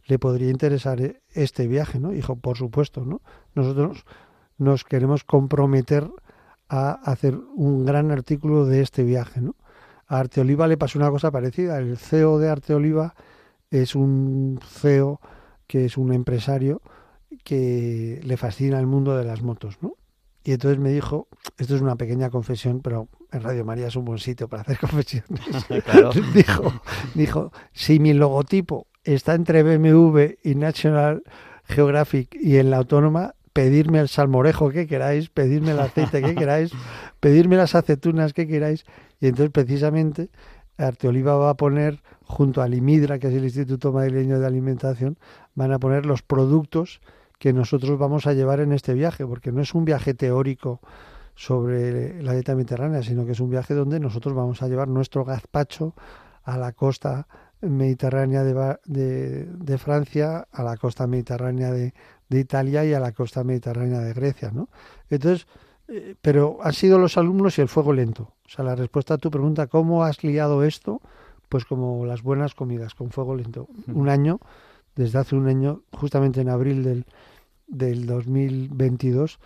[0.07, 2.11] le podría interesar e-, este viaje, ¿no?
[2.11, 3.20] Dijo, por supuesto, ¿no?
[3.55, 4.05] Nosotros
[4.57, 6.09] nos queremos comprometer
[6.68, 9.57] a hacer un gran artículo de este viaje, ¿no?
[10.07, 11.78] A Arte Oliva le pasó una cosa parecida.
[11.78, 13.14] El CEO de Arte Oliva
[13.70, 15.20] es un CEO
[15.66, 16.82] que es un empresario
[17.42, 19.94] que le fascina el mundo de las motos, ¿no?
[20.44, 21.26] Y entonces me dijo,
[21.57, 24.78] esto es una pequeña confesión, pero en Radio María es un buen sitio para hacer
[24.80, 25.40] confesiones.
[26.34, 26.72] dijo,
[27.14, 31.22] dijo, si mi logotipo está entre BMW y National
[31.64, 36.72] Geographic y en la autónoma, pedirme el salmorejo que queráis, pedirme el aceite que queráis,
[37.25, 38.85] pedirme las aceitunas que queráis.
[39.18, 40.29] Y entonces precisamente
[40.77, 45.16] Arte Oliva va a poner junto al IMIDRA, que es el Instituto Madrileño de Alimentación,
[45.55, 47.01] van a poner los productos
[47.39, 50.81] que nosotros vamos a llevar en este viaje, porque no es un viaje teórico
[51.35, 55.25] sobre la dieta mediterránea, sino que es un viaje donde nosotros vamos a llevar nuestro
[55.25, 55.95] gazpacho
[56.43, 57.27] a la costa
[57.62, 61.95] mediterránea de, de, Francia, a la costa mediterránea de,
[62.29, 64.68] de, Italia y a la costa mediterránea de Grecia, ¿no?
[65.09, 65.47] Entonces,
[65.89, 68.32] eh, pero han sido los alumnos y el fuego lento.
[68.47, 71.01] O sea, la respuesta a tu pregunta, ¿cómo has liado esto?
[71.49, 73.68] pues como las buenas comidas, con fuego lento.
[73.87, 74.41] Un año,
[74.97, 77.05] desde hace un año, justamente en abril del,
[77.68, 79.39] del 2022,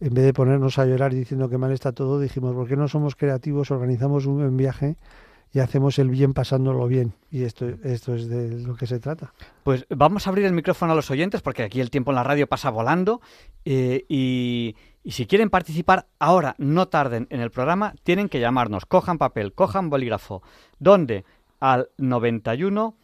[0.00, 2.86] en vez de ponernos a llorar diciendo que mal está todo, dijimos, ¿por qué no
[2.86, 3.70] somos creativos?
[3.70, 4.96] Organizamos un buen viaje
[5.54, 7.14] y hacemos el bien pasándolo bien.
[7.30, 9.32] Y esto, esto es de lo que se trata.
[9.62, 12.24] Pues vamos a abrir el micrófono a los oyentes porque aquí el tiempo en la
[12.24, 13.20] radio pasa volando
[13.64, 14.74] eh, y,
[15.04, 19.52] y, si quieren participar ahora, no tarden en el programa, tienen que llamarnos, cojan papel,
[19.52, 20.42] cojan bolígrafo.
[20.80, 21.24] ¿Dónde?
[21.60, 22.96] Al 91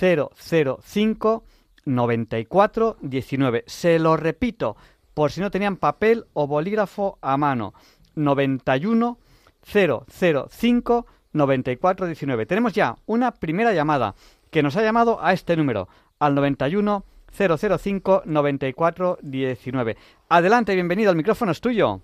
[0.00, 1.44] 005
[1.84, 3.64] 94 19.
[3.66, 4.76] Se lo repito,
[5.12, 7.74] por si no tenían papel o bolígrafo a mano.
[8.14, 9.18] 91
[9.62, 12.46] 005 9419.
[12.46, 14.14] Tenemos ya una primera llamada
[14.50, 19.96] que nos ha llamado a este número, al 91 005 9419.
[20.28, 22.00] Adelante, bienvenido, el micrófono es tuyo.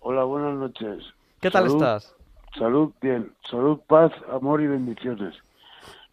[0.00, 1.04] Hola, buenas noches.
[1.40, 2.14] ¿Qué tal estás?
[2.58, 3.32] Salud, bien.
[3.50, 5.34] Salud, paz, amor y bendiciones.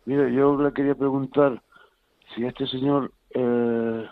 [0.05, 1.61] Mire, yo le quería preguntar
[2.35, 4.05] si este señor eh,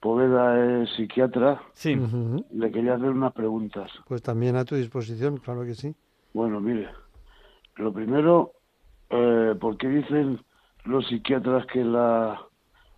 [0.00, 1.62] Poveda es psiquiatra.
[1.74, 1.94] Sí.
[1.94, 2.44] Uh -huh.
[2.50, 3.90] Le quería hacer unas preguntas.
[4.08, 5.94] Pues también a tu disposición, claro que sí.
[6.34, 6.88] Bueno, mire,
[7.76, 8.52] lo primero,
[9.10, 10.40] eh, ¿por qué dicen
[10.84, 12.40] los psiquiatras que la,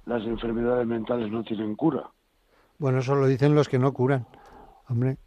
[0.07, 2.11] las enfermedades mentales no tienen cura?
[2.79, 4.27] Bueno, eso lo dicen los que no curan,
[4.89, 5.19] hombre.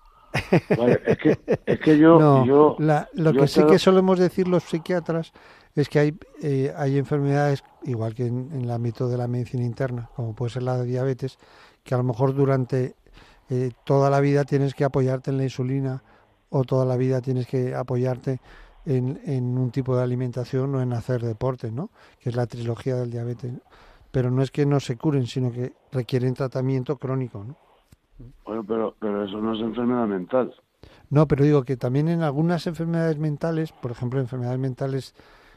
[0.77, 2.19] Vale, es, que, es que yo...
[2.19, 5.31] No, yo la, lo yo que sí que solemos decir los psiquiatras
[5.75, 9.63] es que hay, eh, hay enfermedades, igual que en, en el ámbito de la medicina
[9.63, 11.37] interna, como puede ser la diabetes,
[11.83, 12.95] que a lo mejor durante
[13.49, 16.03] eh, toda la vida tienes que apoyarte en la insulina
[16.49, 18.39] o toda la vida tienes que apoyarte
[18.88, 21.89] en, en un tipo de alimentación o en hacer deporte, ¿no?
[22.19, 23.51] Que es la trilogía del diabetes.
[24.11, 27.55] Pero no es que no se curen, sino que requieren tratamiento crónico, ¿no?
[28.45, 30.55] Bueno, pero, pero eso no es enfermedad mental.
[31.09, 35.13] No, pero digo que también en algunas enfermedades mentales, por ejemplo, enfermedades mentales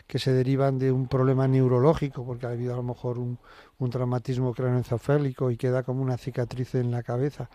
[0.09, 3.39] que se derivan de un problema neurológico, porque ha habido a lo mejor un,
[3.79, 7.49] un traumatismo craneoencefálico y queda como una cicatriz en la cabeza,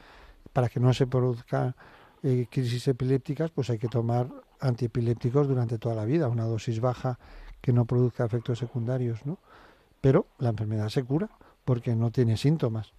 [0.54, 1.76] para que no se produzcan
[2.24, 4.30] eh, crisis epilépticas, pues hay que tomar
[4.60, 7.18] antiepilépticos durante toda la vida, una dosis baja
[7.62, 9.38] que no produzca efectos secundarios, ¿no?
[10.02, 11.30] Pero la enfermedad se cura
[11.64, 12.94] porque no tiene síntomas.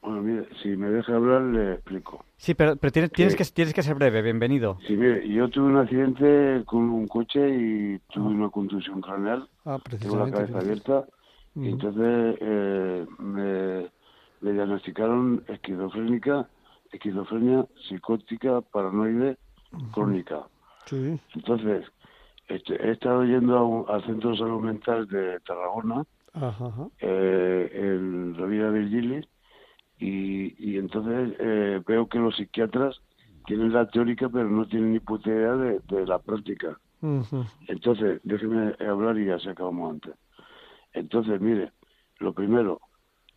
[0.00, 2.24] Bueno, mire, si me deja hablar, le explico.
[2.36, 3.44] Sí, pero, pero tienes, tienes, ¿Qué?
[3.44, 4.78] que, tienes que ser breve, bienvenido.
[4.86, 9.78] Sí, mire, yo tuve un accidente con un coche y tuve una contusión craneal, Ah,
[9.98, 11.04] tengo la cabeza abierta,
[11.56, 13.90] y entonces eh, me,
[14.40, 16.48] me diagnosticaron esquizofrénica,
[16.92, 19.36] esquizofrenia psicótica paranoide
[19.92, 20.46] crónica.
[20.86, 21.18] Sí.
[21.34, 21.86] Entonces,
[22.48, 27.70] este, he estado yendo a un- al Centro de Salud Mental de Tarragona, Ajá, eh,
[27.72, 29.26] en Rovira Virgili,
[29.98, 33.00] y, y entonces eh, veo que los psiquiatras
[33.46, 36.78] tienen la teórica, pero no tienen ni puta idea de, de la práctica.
[37.66, 40.14] Entonces, déjeme hablar y ya se acabamos antes.
[40.92, 41.72] Entonces, mire,
[42.18, 42.80] lo primero,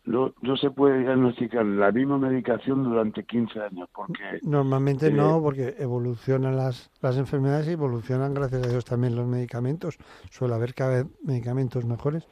[0.04, 5.40] no, no se puede diagnosticar la misma medicación durante 15 años, porque Normalmente Eh, no,
[5.42, 9.96] porque evolucionan las, las enfermedades y evolucionan, gracias a Dios, también los medicamentos.
[10.30, 12.26] Suele haber cada vez medicamentos mejores.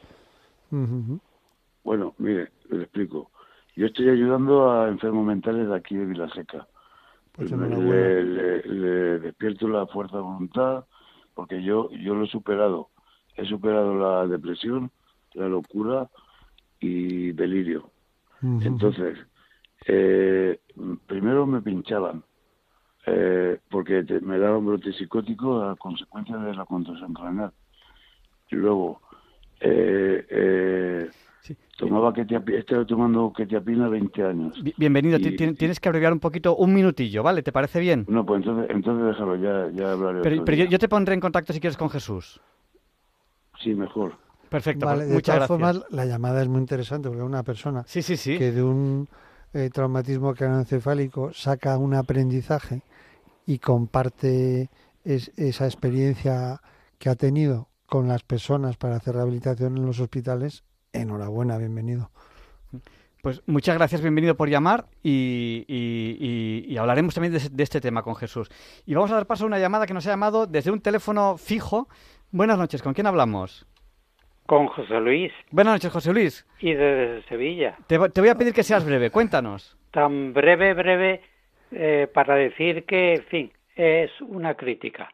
[1.84, 3.30] Bueno, mire, le explico.
[3.76, 6.66] Yo estoy ayudando a enfermos mentales de aquí de Vilaseca.
[7.32, 7.50] Pues
[8.24, 10.84] le- le despierto la fuerza de voluntad,
[11.34, 12.88] porque yo, yo lo he superado.
[13.36, 14.90] He superado la depresión,
[15.34, 16.10] la locura
[16.80, 17.90] y delirio.
[18.42, 19.18] Entonces,
[19.86, 20.58] eh,
[21.06, 22.24] primero me pinchaban,
[23.06, 27.52] eh, porque te- me daban brote psicótico a consecuencia de la contusión craneal.
[28.50, 29.02] Y luego,
[29.60, 31.10] eh, eh,
[31.40, 31.56] Sí.
[31.76, 34.58] tomaba ketiapina, he estado tomando ketiapina 20 años.
[34.62, 37.42] Bi- Bienvenido, Y- tienes que abreviar un poquito, un minutillo, ¿vale?
[37.42, 38.06] ¿Te parece bien?
[38.08, 40.20] No, pues entonces, entonces déjalo, ya, ya hablaré.
[40.22, 42.40] Pero, pero yo te pondré en contacto si quieres con Jesús.
[43.62, 44.14] Sí, mejor.
[44.50, 45.74] Perfecto, Vale, pues de muchas todas gracias.
[45.76, 48.36] formas, la llamada es muy interesante porque una persona Sí, sí, sí.
[48.36, 49.08] que de un
[49.54, 52.82] eh, traumatismo craneoencefálico saca un aprendizaje
[53.46, 54.68] y comparte
[55.04, 56.60] es- esa experiencia
[56.98, 62.10] que ha tenido con las personas para hacer rehabilitación en los hospitales, enhorabuena, bienvenido.
[63.22, 67.80] Pues muchas gracias, bienvenido por llamar y, y- y- y hablaremos también de, de este
[67.80, 68.48] tema con Jesús.
[68.86, 71.36] Y vamos a dar paso a una llamada que nos ha llamado desde un teléfono
[71.36, 71.88] fijo.
[72.30, 73.66] Buenas noches, ¿con quién hablamos?
[74.50, 76.44] Con José Luis Buenas noches, José Luis.
[76.58, 77.76] y desde Sevilla.
[77.86, 79.78] Te, vo- te voy a pedir que seas breve, cuéntanos.
[79.92, 81.20] Tan breve, breve,
[81.70, 85.08] eh, para decir que, en fin, es una crítica.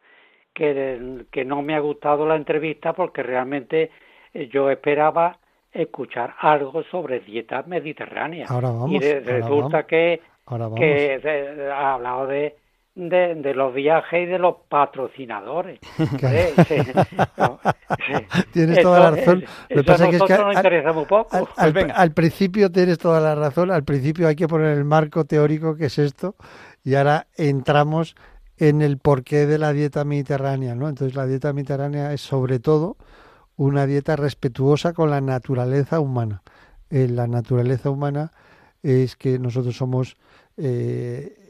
[0.55, 3.91] Que, que no me ha gustado la entrevista porque realmente
[4.33, 5.37] eh, yo esperaba
[5.71, 8.49] escuchar algo sobre dietas mediterráneas.
[8.49, 9.85] Ahora vamos, y de- ahora resulta vamos.
[9.85, 10.79] que, Ahora vamos.
[10.79, 12.55] que se- ha hablado de,
[12.97, 15.79] de, los viajes y de los patrocinadores.
[18.51, 19.45] tienes toda la razón.
[19.69, 21.47] Lo que pasa es que nos interesa muy poco.
[21.55, 23.71] Al, al, principio tienes toda la razón.
[23.71, 26.35] Al principio hay que poner el marco teórico que es esto
[26.83, 28.15] y ahora entramos
[28.57, 30.89] en el porqué de la dieta mediterránea, ¿no?
[30.89, 32.97] Entonces la dieta mediterránea es sobre todo
[33.55, 36.41] una dieta respetuosa con la naturaleza humana.
[36.89, 38.31] Eh, la naturaleza humana
[38.81, 40.17] es que nosotros somos
[40.57, 41.46] eh,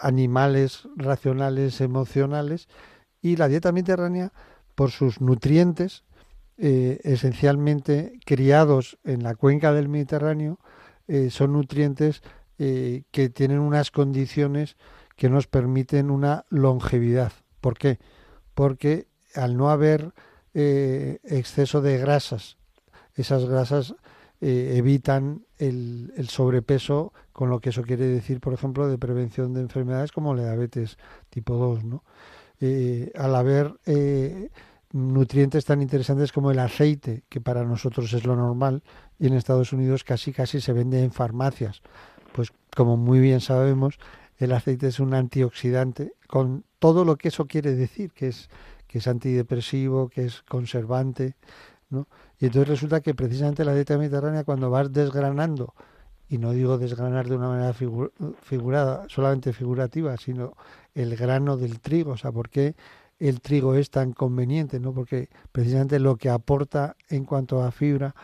[0.00, 2.68] animales racionales, emocionales,
[3.20, 4.32] y la dieta mediterránea,
[4.74, 6.04] por sus nutrientes,
[6.58, 10.58] eh, esencialmente criados en la cuenca del Mediterráneo,
[11.28, 12.22] son nutrientes
[12.56, 14.78] que tienen unas condiciones
[15.16, 17.32] que nos permiten una longevidad.
[17.60, 17.98] ¿Por qué?
[18.54, 20.12] Porque al no haber
[20.54, 22.56] eh, exceso de grasas,
[23.14, 23.94] esas grasas
[24.40, 29.60] eh, evitan el, sobrepeso, con lo que eso quiere decir, por ejemplo, de prevención de
[29.60, 30.98] enfermedades como la diabetes
[31.30, 31.84] tipo 2.
[31.84, 32.04] ¿no?
[32.60, 33.74] Eh, al haber
[34.92, 38.82] nutrientes tan interesantes como el aceite, que para nosotros es lo normal,
[39.18, 41.82] y en Estados Unidos casi casi se vende en farmacias.
[42.32, 43.98] Pues como muy bien sabemos,
[44.38, 48.48] el aceite es un antioxidante con todo lo que eso quiere decir, que es
[48.94, 51.34] que es antidepresivo, que es conservante,
[51.90, 52.06] ¿no?
[52.38, 55.74] Y entonces resulta que precisamente la dieta mediterránea cuando vas desgranando
[56.28, 57.74] y no digo desgranar de una manera
[58.42, 60.54] figurada, solamente figurativa, sino
[60.94, 62.74] el grano del trigo, o sea, ¿por qué
[63.18, 64.80] el trigo es tan conveniente?
[64.80, 64.92] ¿no?
[64.92, 68.14] Porque precisamente lo que aporta en cuanto a fibra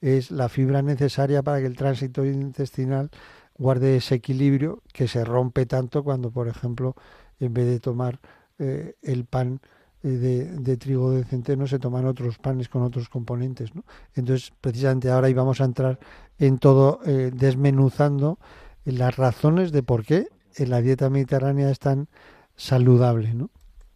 [0.00, 3.10] es la fibra necesaria para que el tránsito intestinal
[3.56, 6.94] guarde ese equilibrio que se rompe tanto cuando, por ejemplo,
[7.40, 8.20] en vez de tomar
[8.58, 9.60] eh, el pan
[10.04, 13.74] eh, de, trigo de centeno, se toman otros panes con otros componentes.
[13.74, 13.84] ¿no?
[14.14, 15.98] Entonces, precisamente ahora íbamos a entrar
[16.38, 18.38] en todo, eh, desmenuzando
[18.84, 20.26] las razones de por qué
[20.56, 22.08] en la dieta mediterránea es tan
[22.56, 23.34] saludable.
[23.34, 23.50] ¿no?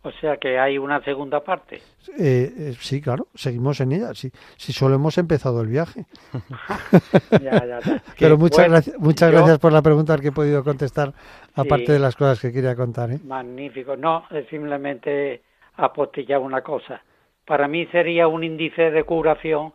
[0.04, 1.76] O sea que hay una segunda parte.
[2.18, 4.12] Eh, eh, sí, claro, seguimos en ella.
[4.14, 6.06] Sí, si solo hemos empezado el viaje.
[8.18, 11.12] Pero muchas gracias, muchas gracias por la pregunta que he podido contestar,
[11.54, 13.12] aparte de las cosas que quería contar.
[13.12, 13.20] ¿eh?
[13.24, 13.96] Magnífico.
[13.96, 15.42] No, es simplemente
[15.76, 17.02] apostillar una cosa.
[17.44, 19.72] Para mí sería un índice de curación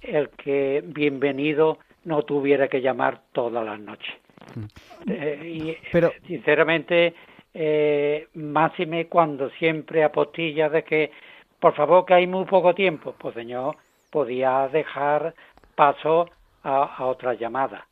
[0.00, 4.14] el que bienvenido no tuviera que llamar todas las noches.
[4.54, 5.12] Mm.
[5.44, 7.14] y, Pero sinceramente
[7.54, 11.10] eh, máxime cuando siempre apostilla de que,
[11.58, 13.76] por favor, que hay muy poco tiempo, pues señor,
[14.10, 15.34] podía dejar
[15.74, 16.30] paso
[16.62, 17.86] a, otra llamada.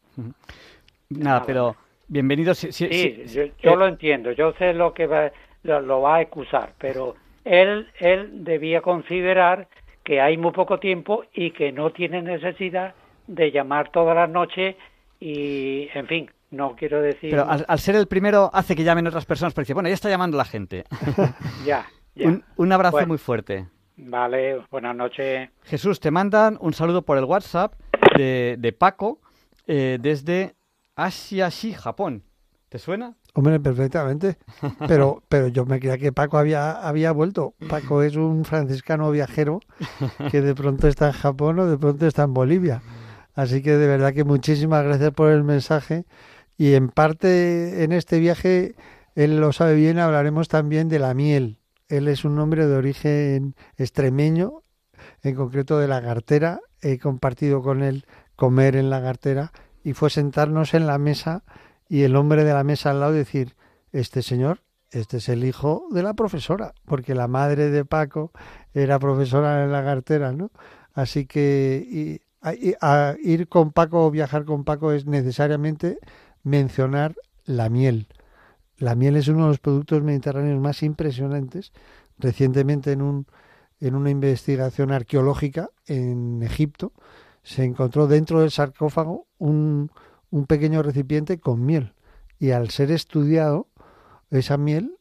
[1.10, 1.76] Nada, pero
[2.08, 2.54] bienvenido.
[2.54, 2.70] sí,
[3.26, 5.30] yo, eh, lo entiendo, yo sé lo que va,
[5.62, 7.16] lo, va a excusar, pero
[7.46, 9.68] él, él debía considerar
[10.02, 12.94] que hay muy poco tiempo y que no tiene necesidad
[13.26, 14.76] de llamar todas las noches
[15.20, 17.30] y, en fin, no quiero decir...
[17.30, 20.36] Pero al, ser el primero hace que llamen otras personas, porque bueno, ya está llamando
[20.36, 20.84] la gente.
[21.64, 21.86] ya,
[22.56, 23.66] Un, abrazo muy fuerte.
[23.96, 25.48] Vale, buenas noches.
[25.64, 27.74] Jesús, te mandan un saludo por el WhatsApp
[28.16, 29.20] de, de Paco
[29.66, 30.54] eh, desde
[30.96, 32.22] Asiashi, Japón.
[32.68, 33.14] ¿Te suena?
[33.36, 34.38] Hombre, perfectamente.
[34.88, 37.54] Pero, pero yo me creía que Paco había, había vuelto.
[37.68, 39.60] Paco es un franciscano viajero
[40.30, 42.82] que de pronto está en Japón o de pronto está en Bolivia.
[43.34, 46.06] Así que de verdad que muchísimas gracias por el mensaje
[46.56, 48.74] y en parte en este viaje,
[49.14, 51.58] él lo sabe bien, hablaremos también de la miel.
[51.88, 54.62] Él es un hombre de origen extremeño,
[55.22, 56.60] en concreto de la Gartera.
[56.80, 59.52] He compartido con él comer en la Gartera
[59.84, 61.44] y fue sentarnos en la mesa
[61.88, 63.54] y el hombre de la mesa al lado decir,
[63.92, 68.32] este señor, este es el hijo de la profesora, porque la madre de Paco
[68.72, 70.50] era profesora en la Gartera, ¿no?
[70.94, 72.20] Así que
[73.22, 75.98] ir con Paco o viajar con Paco es necesariamente
[76.42, 77.14] mencionar
[77.44, 78.08] la miel.
[78.78, 81.72] La miel es uno de los productos mediterráneos más impresionantes.
[82.18, 83.26] Recientemente en, un,
[83.80, 86.92] en una investigación arqueológica en Egipto
[87.42, 89.90] se encontró dentro del sarcófago un,
[90.30, 91.94] un pequeño recipiente con miel.
[92.38, 93.68] Y al ser estudiado,
[94.30, 94.98] esa miel,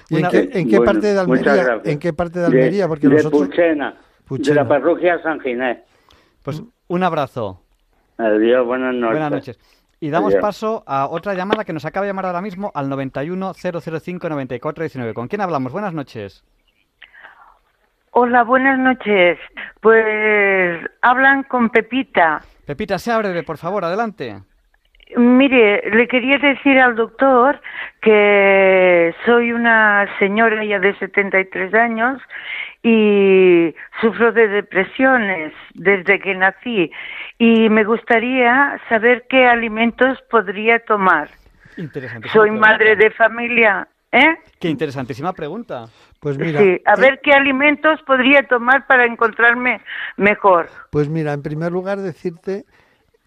[0.09, 1.81] en, qué, parte de Almería?
[1.83, 2.87] ¿En qué parte de Almería?
[2.87, 3.49] Porque de nosotros...
[3.49, 3.93] de
[4.39, 5.79] la parroquia San Ginés.
[6.43, 7.61] Pues un abrazo.
[8.17, 9.11] Adiós, buenas noches.
[9.11, 9.59] Buenas noches.
[9.99, 13.53] Y damos paso a otra llamada que nos acaba de llamar ahora mismo al 91
[13.53, 15.13] 005 94 19.
[15.13, 15.71] ¿Con quién hablamos?
[15.71, 16.43] Buenas noches.
[18.11, 19.37] Hola, buenas noches.
[19.79, 22.41] Pues hablan con Pepita.
[22.65, 24.41] Pepita, sea breve, por favor, adelante.
[25.15, 27.61] Mire, le quería decir al doctor
[28.01, 32.21] que soy una señora ya de 73 años
[32.83, 36.91] y sufro de depresiones desde que nací
[37.37, 41.29] y me gustaría saber qué alimentos podría tomar.
[42.33, 43.87] Soy madre de familia.
[44.11, 44.35] ¿Eh?
[44.59, 45.85] Qué interesantísima pregunta.
[46.19, 49.81] Pues mira, sí, a ver qué alimentos podría tomar para encontrarme
[50.17, 50.69] mejor.
[50.91, 52.65] Pues mira, en primer lugar decirte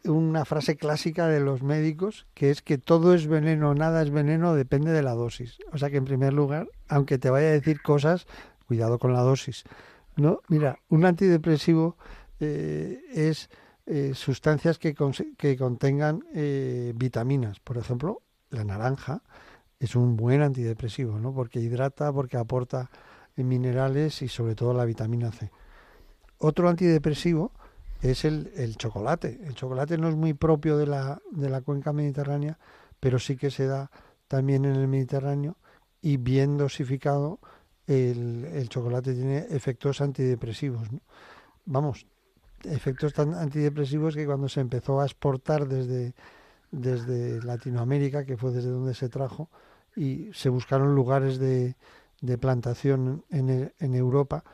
[0.05, 4.55] una frase clásica de los médicos que es que todo es veneno, nada es veneno,
[4.55, 5.59] depende de la dosis.
[5.73, 8.27] O sea que en primer lugar, aunque te vaya a decir cosas,
[8.67, 9.65] cuidado con la dosis.
[10.17, 11.97] No, mira, un antidepresivo
[12.41, 13.49] eh, es
[13.87, 14.95] eh, sustancias que,
[15.37, 17.61] que contengan eh, vitaminas.
[17.61, 19.23] Por ejemplo, la naranja
[19.79, 21.35] es un buen antidepresivo, ¿no?
[21.35, 22.91] Porque hidrata, porque aporta
[23.37, 25.51] minerales y sobre todo la vitamina C.
[26.39, 27.53] Otro antidepresivo
[28.01, 29.41] es el, el, chocolate.
[29.45, 32.59] El chocolate no es muy propio de la, de la cuenca mediterránea,
[33.01, 33.91] pero sí que se da
[34.29, 35.57] también en el Mediterráneo
[36.01, 37.41] y bien dosificado
[37.87, 40.89] el, el chocolate tiene efectos antidepresivos.
[41.64, 42.07] Vamos,
[42.64, 46.14] efectos tan antidepresivos que cuando se empezó a exportar desde,
[46.70, 49.51] desde Latinoamérica, que fue desde donde se trajo,
[49.97, 51.76] y se buscaron lugares de,
[52.20, 54.45] de plantación en, en Europa,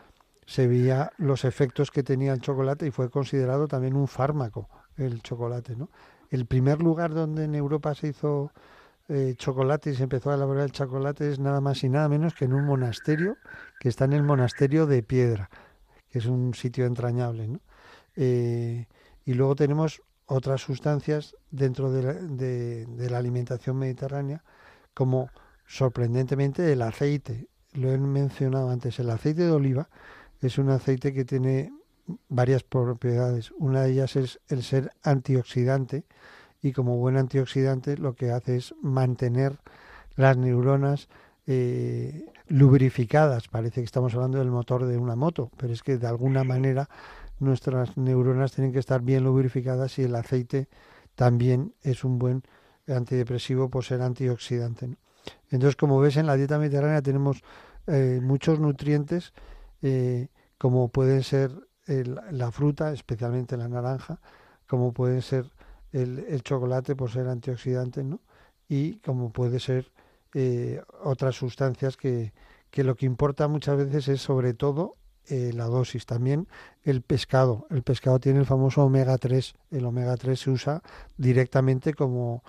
[0.46, 5.22] se veía los efectos que tenía el chocolate y fue considerado también un fármaco el
[5.22, 5.88] chocolate, ¿no?
[6.30, 8.52] El primer lugar donde en Europa se hizo
[9.10, 12.34] eh, chocolate y se empezó a elaborar el chocolate es nada más y nada menos
[12.34, 13.36] que en un monasterio
[13.80, 15.50] que está en el monasterio de Piedra,
[16.10, 17.58] que es un sitio entrañable.
[18.14, 18.86] Eh,
[19.24, 24.44] y luego tenemos otras sustancias dentro de la, de la alimentación mediterránea,
[24.94, 25.30] como
[25.66, 27.48] sorprendentemente el aceite.
[27.72, 29.88] Lo he mencionado antes, el aceite de oliva
[30.40, 31.72] es un aceite que tiene
[32.28, 33.50] varias propiedades.
[33.58, 36.04] Una de ellas es el ser antioxidante
[36.62, 39.58] y como buen antioxidante lo que hace es mantener
[40.16, 41.08] las neuronas
[41.46, 43.48] eh, lubrificadas.
[43.48, 46.88] Parece que estamos hablando del motor de una moto, pero es que de alguna manera
[47.38, 50.68] nuestras neuronas tienen que estar bien lubrificadas y el aceite
[51.14, 52.42] también es un buen
[52.86, 54.96] antidepresivo por ser antioxidante.
[55.50, 57.42] Entonces, como ves, en la dieta mediterránea tenemos
[57.86, 59.32] eh, muchos nutrientes
[59.82, 61.50] eh, como pueden ser
[61.86, 64.20] la fruta, especialmente la naranja,
[64.68, 65.50] como puede ser
[65.92, 68.20] el, chocolate por ser antioxidante, ¿no?
[68.68, 69.90] y como puede ser
[70.34, 72.32] eh, otras sustancias que,
[72.70, 74.94] que, lo que importa muchas veces es sobre todo
[75.28, 76.06] eh, la dosis.
[76.06, 76.48] También
[76.82, 77.66] el pescado.
[77.70, 79.54] El pescado tiene el famoso omega 3.
[79.70, 80.82] El omega 3 se usa
[81.16, 82.42] directamente como,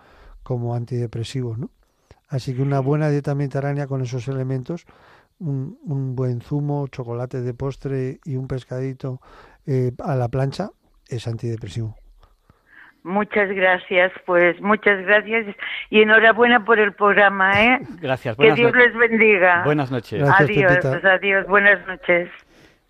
[0.44, 1.58] como antidepresivo.
[1.58, 1.70] ¿no?
[2.28, 4.86] Así que una buena dieta mediterránea con esos elementos
[5.40, 9.22] un, buen zumo, chocolate de postre y un pescadito
[9.66, 10.72] eh, a la plancha
[11.08, 12.01] es antidepresivo.
[13.04, 15.56] Muchas gracias, pues muchas gracias
[15.90, 17.80] y enhorabuena por el programa, ¿eh?
[18.02, 18.38] Gracias.
[18.38, 19.64] Que Dios les bendiga.
[19.64, 20.22] Buenas noches.
[20.30, 22.30] adiós, adiós, buenas noches.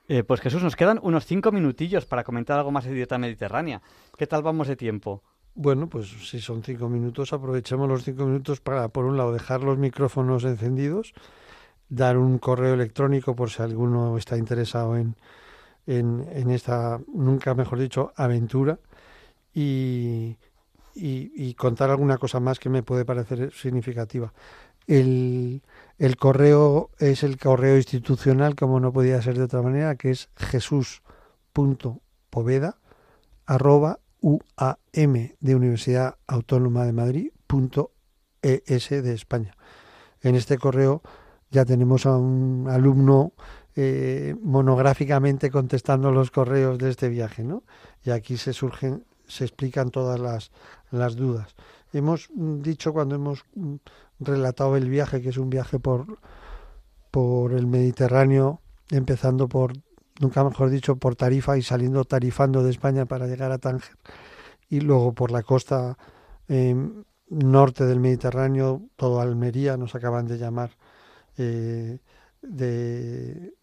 [0.10, 3.82] Eh, pues Jesús, nos quedan unos cinco minutillos para comentar algo más de dieta mediterránea.
[4.18, 5.24] ¿Qué tal vamos de tiempo?
[5.56, 9.62] Bueno, pues si son cinco minutos, aprovechemos los cinco minutos para, por un lado, dejar
[9.62, 11.14] los micrófonos encendidos
[11.92, 15.16] dar un correo electrónico por si alguno está interesado en,
[15.86, 18.80] en, esta, nunca mejor dicho, aventura
[19.54, 20.38] y,
[21.58, 24.34] contar alguna cosa más que me puede parecer significativa.
[24.88, 25.62] El,
[25.98, 30.30] el correo es el correo institucional, como no podía ser de otra manera, que es
[30.36, 32.00] jesús.poveda
[33.46, 37.92] arroba UAM de Universidad Autónoma de Madrid punto
[38.42, 39.58] ES de España.
[40.22, 41.02] En este correo
[41.50, 43.34] ya tenemos a un alumno
[43.76, 47.64] eh, monográficamente contestando los correos de este viaje, ¿no?
[48.04, 50.52] Y aquí se surgen, se explican todas las,
[50.92, 51.56] las dudas.
[51.94, 53.44] Hemos dicho cuando hemos
[54.20, 56.20] relatado el viaje, que es un viaje por,
[57.10, 59.74] por el Mediterráneo, empezando por,
[60.20, 63.98] nunca mejor dicho, por Tarifa y saliendo tarifando de España para llegar a Tánger,
[64.70, 65.98] y luego por la costa
[66.48, 70.72] em, norte del Mediterráneo, todo Almería, nos acaban de llamar,
[71.38, 72.00] eh,
[72.42, 73.54] de,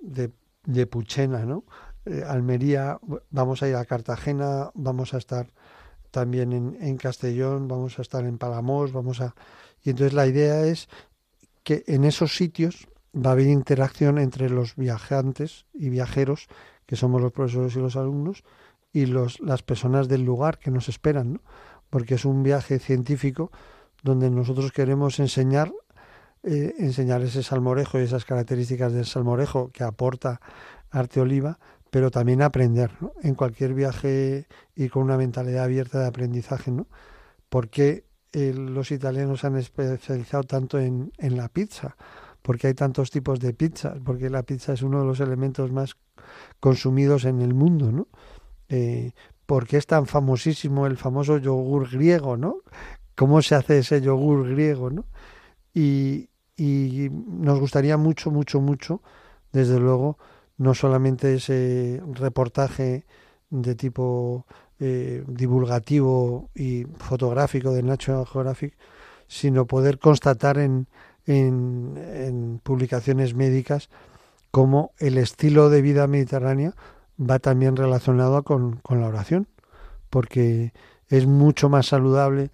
[0.00, 1.64] de, Puchena, ¿no?
[2.04, 2.98] Eh, Almería,
[3.30, 5.52] vamos a ir a Cartagena, vamos a estar
[6.10, 9.34] también en, en, Castellón, vamos a estar en Palamos, vamos a...
[9.82, 10.88] Y entonces la idea es
[11.62, 16.48] que en esos sitios va a haber interacción entre los viajantes y viajeros,
[16.86, 18.44] que somos los profesores y los alumnos,
[18.92, 21.40] y los, las personas del lugar que nos esperan, ¿no?
[21.88, 23.50] porque es un viaje científico
[24.02, 25.72] donde nosotros queremos enseñar
[26.44, 30.40] eh, enseñar ese salmorejo y esas características del salmorejo que aporta
[30.90, 31.60] arte oliva,
[31.92, 32.90] pero también aprender,
[33.22, 36.88] En cualquier viaje y con una mentalidad abierta de aprendizaje, ¿no?
[37.50, 41.96] ¿Por qué eh, los italianos han especializado tanto en, en la pizza?
[42.42, 43.98] porque hay tantos tipos de pizzas?
[44.04, 45.96] Porque la pizza es uno de los elementos más
[46.60, 48.08] consumidos en el mundo, ¿no?
[48.68, 49.12] Eh,
[49.46, 52.56] ¿Por qué es tan famosísimo el famoso yogur griego, ¿no?
[53.16, 55.04] ¿Cómo se hace ese yogur griego, ¿no?
[55.74, 59.02] Y, y nos gustaría mucho, mucho, mucho,
[59.52, 60.18] desde luego,
[60.58, 63.04] no solamente ese reportaje
[63.50, 64.46] de tipo
[64.80, 68.76] eh, divulgativo y fotográfico de National Geographic,
[69.28, 70.88] sino poder constatar en,
[71.26, 73.90] en, publicaciones médicas
[74.50, 76.74] cómo el estilo de vida mediterránea
[77.18, 79.48] va también relacionado con, con la oración,
[80.10, 80.72] porque
[81.08, 82.50] es mucho más saludable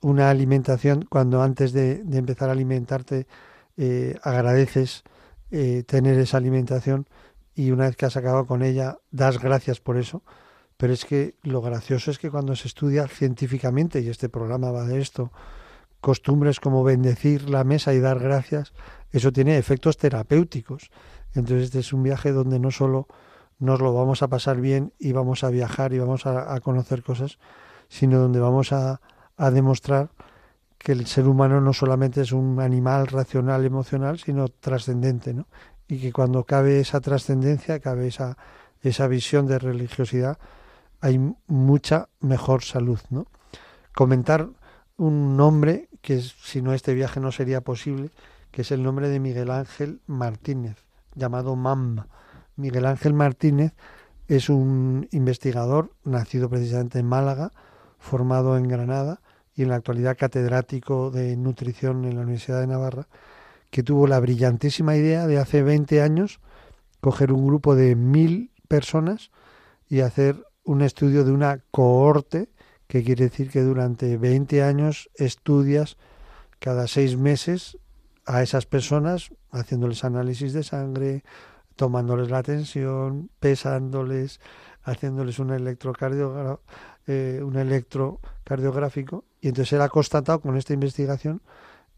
[0.00, 3.26] una alimentación cuando antes de, empezar a alimentarte
[3.76, 5.04] eh, agradeces
[5.50, 7.06] eh, tener esa alimentación
[7.54, 10.22] y una vez que has acabado con ella das gracias por eso.
[10.76, 14.84] Pero es que lo gracioso es que cuando se estudia científicamente, y este programa va
[14.84, 15.30] de esto,
[16.00, 18.72] costumbres como bendecir la mesa y dar gracias,
[19.10, 20.90] eso tiene efectos terapéuticos.
[21.34, 23.08] Entonces este es un viaje donde no solo
[23.58, 27.38] nos lo vamos a pasar bien y vamos a viajar y vamos a conocer cosas,
[27.88, 29.02] sino donde vamos a,
[29.36, 30.10] a demostrar
[30.80, 35.46] que el ser humano no solamente es un animal racional, emocional, sino trascendente, ¿no?
[35.86, 38.38] Y que cuando cabe esa trascendencia, cabe esa,
[38.80, 40.38] esa visión de religiosidad,
[41.02, 43.26] hay mucha mejor salud, ¿no?
[43.94, 44.48] Comentar
[44.96, 48.10] un nombre que si no este viaje no sería posible,
[48.50, 50.78] que es el nombre de Miguel Ángel Martínez,
[51.14, 52.06] llamado MAM.
[52.56, 53.74] Miguel Ángel Martínez
[54.28, 57.52] es un investigador nacido precisamente en Málaga,
[57.98, 59.20] formado en Granada,
[59.60, 63.08] y en la actualidad catedrático de nutrición en la Universidad de Navarra,
[63.70, 66.40] que tuvo la brillantísima idea de hace 20 años
[67.02, 69.30] coger un grupo de mil personas
[69.86, 72.48] y hacer un estudio de una cohorte,
[72.86, 75.98] que quiere decir que durante 20 años estudias
[76.58, 77.76] cada seis meses
[78.24, 81.22] a esas personas, haciéndoles análisis de sangre,
[81.76, 84.40] tomándoles la tensión, pesándoles,
[84.84, 85.50] haciéndoles un
[87.06, 91.42] eh, un electrocardiográfico y entonces él ha constatado con esta investigación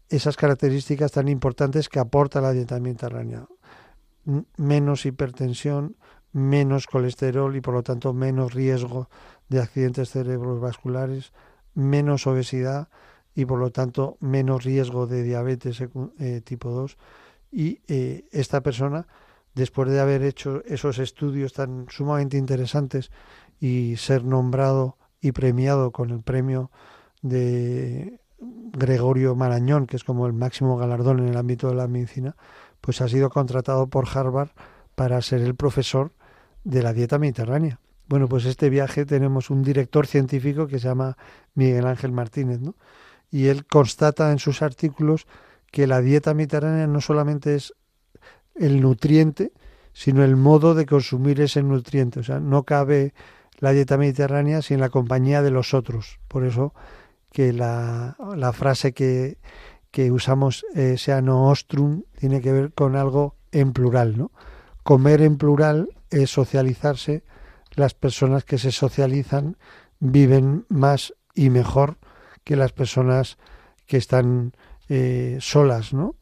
[0.09, 3.47] esas características tan importantes que aporta la dieta mediterránea.
[4.57, 5.97] Menos hipertensión,
[6.31, 9.09] menos colesterol y por lo tanto menos riesgo
[9.49, 11.31] de accidentes cerebrovasculares,
[11.73, 12.89] menos obesidad
[13.35, 15.83] y por lo tanto menos riesgo de diabetes
[16.19, 16.97] eh, tipo 2.
[17.51, 19.07] Y eh, esta persona,
[19.53, 23.11] después de haber hecho esos estudios tan sumamente interesantes
[23.59, 26.71] y ser nombrado y premiado con el premio
[27.23, 28.19] de
[28.73, 32.35] Gregorio Marañón, que es como el máximo galardón en el ámbito de la medicina,
[32.81, 34.49] pues ha sido contratado por Harvard
[34.93, 36.11] para ser el profesor
[36.63, 37.79] de la dieta mediterránea.
[38.07, 41.17] Bueno, pues este viaje tenemos un director científico que se llama
[41.55, 42.75] Miguel Ángel Martínez, ¿no?
[43.31, 45.25] Y él constata en sus artículos
[45.71, 47.73] que la dieta mediterránea no solamente es
[48.55, 49.53] el nutriente,
[49.93, 52.19] sino el modo de consumir ese nutriente.
[52.19, 53.13] O sea, no cabe
[53.59, 56.19] la dieta mediterránea sin la compañía de los otros.
[56.27, 56.73] Por eso
[57.33, 58.15] que la,
[58.53, 59.37] frase que,
[60.11, 64.31] usamos, eh, sea no ostrum, tiene que ver con algo en plural, ¿no?
[64.83, 67.23] Comer en plural es socializarse.
[67.75, 69.57] Las personas que se socializan
[69.99, 71.97] viven más y mejor
[72.43, 73.37] que las personas
[73.87, 74.53] que están
[74.89, 76.15] eh, solas, ¿no?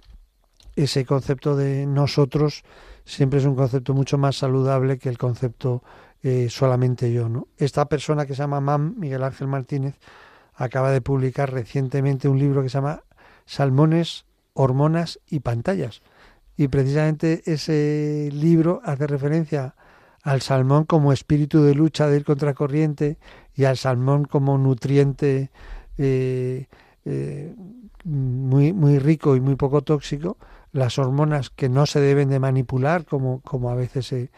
[0.76, 2.64] Ese concepto de nosotros
[3.04, 5.84] siempre es un concepto mucho más saludable que el concepto
[6.24, 7.48] eh, solamente yo, ¿no?
[7.58, 9.96] Esta persona que se llama Mam, Miguel Ángel Martínez,
[10.62, 13.04] acaba de publicar recientemente un libro que se llama
[13.46, 16.02] Salmones, Hormonas y Pantallas.
[16.56, 19.76] Y precisamente ese libro hace referencia
[20.22, 23.18] al salmón como espíritu de lucha de ir contra corriente
[23.56, 25.50] y al salmón como nutriente
[25.98, 26.68] eh,
[27.06, 27.56] eh,
[28.04, 30.38] muy, muy rico y muy poco tóxico,
[30.72, 34.30] las hormonas que no se deben de manipular como, como a veces se,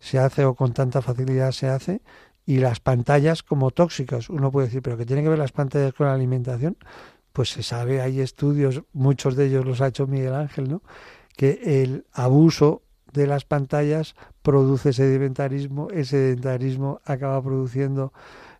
[0.00, 2.00] se hace o con tanta facilidad se hace,
[2.50, 4.28] y las pantallas como tóxicas.
[4.28, 6.76] Uno puede decir, pero ¿qué tiene que ver las pantallas con la alimentación?
[7.32, 10.82] Pues se sabe, hay estudios, muchos de ellos los ha hecho Miguel Ángel, ¿no?
[11.36, 12.82] que el abuso
[13.12, 18.12] de las pantallas produce sedentarismo, el sedentarismo acaba produciendo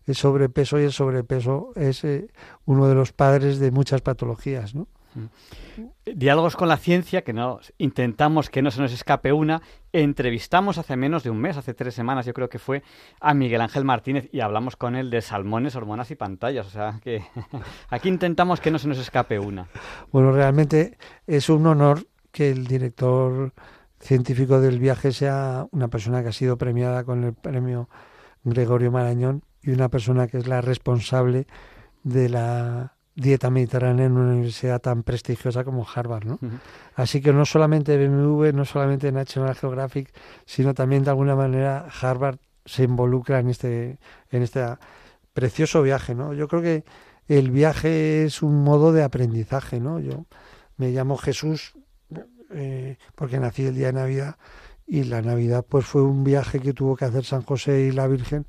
[0.05, 2.29] el sobrepeso y el sobrepeso es eh,
[2.63, 4.87] uno de los padres de muchas patologías, ¿no?
[5.13, 6.15] Mm.
[6.15, 9.61] Diálogos con la ciencia, que no intentamos que no se nos escape una.
[9.93, 12.83] Entrevistamos hace menos de un mes, hace tres semanas yo creo que fue,
[13.19, 16.67] a Miguel Ángel Martínez y hablamos con él de salmones, hormonas y pantallas.
[16.67, 17.23] O sea que
[17.89, 19.67] aquí intentamos que no se nos escape una.
[20.11, 20.97] Bueno, realmente
[21.27, 23.53] es un honor que el director
[23.99, 27.89] científico del viaje sea una persona que ha sido premiada con el premio
[28.43, 31.45] Gregorio Marañón y una persona que es la responsable
[32.03, 36.39] de la dieta mediterránea en una universidad tan prestigiosa como Harvard, ¿no?
[36.95, 40.13] Así que no solamente BMW, no solamente National Geographic,
[40.45, 43.97] sino también de alguna manera Harvard se involucra en este
[44.29, 44.63] en este
[45.33, 46.33] precioso viaje, ¿no?
[46.33, 46.83] Yo creo que
[47.27, 49.99] el viaje es un modo de aprendizaje, ¿no?
[49.99, 50.25] Yo
[50.77, 51.73] me llamo Jesús
[52.51, 54.35] eh, porque nací el día de Navidad
[54.85, 58.07] y la Navidad pues fue un viaje que tuvo que hacer San José y la
[58.07, 58.45] Virgen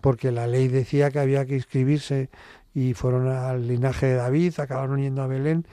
[0.00, 2.30] porque la ley decía que había que inscribirse
[2.74, 5.66] y fueron al linaje de David, acabaron yendo a Belén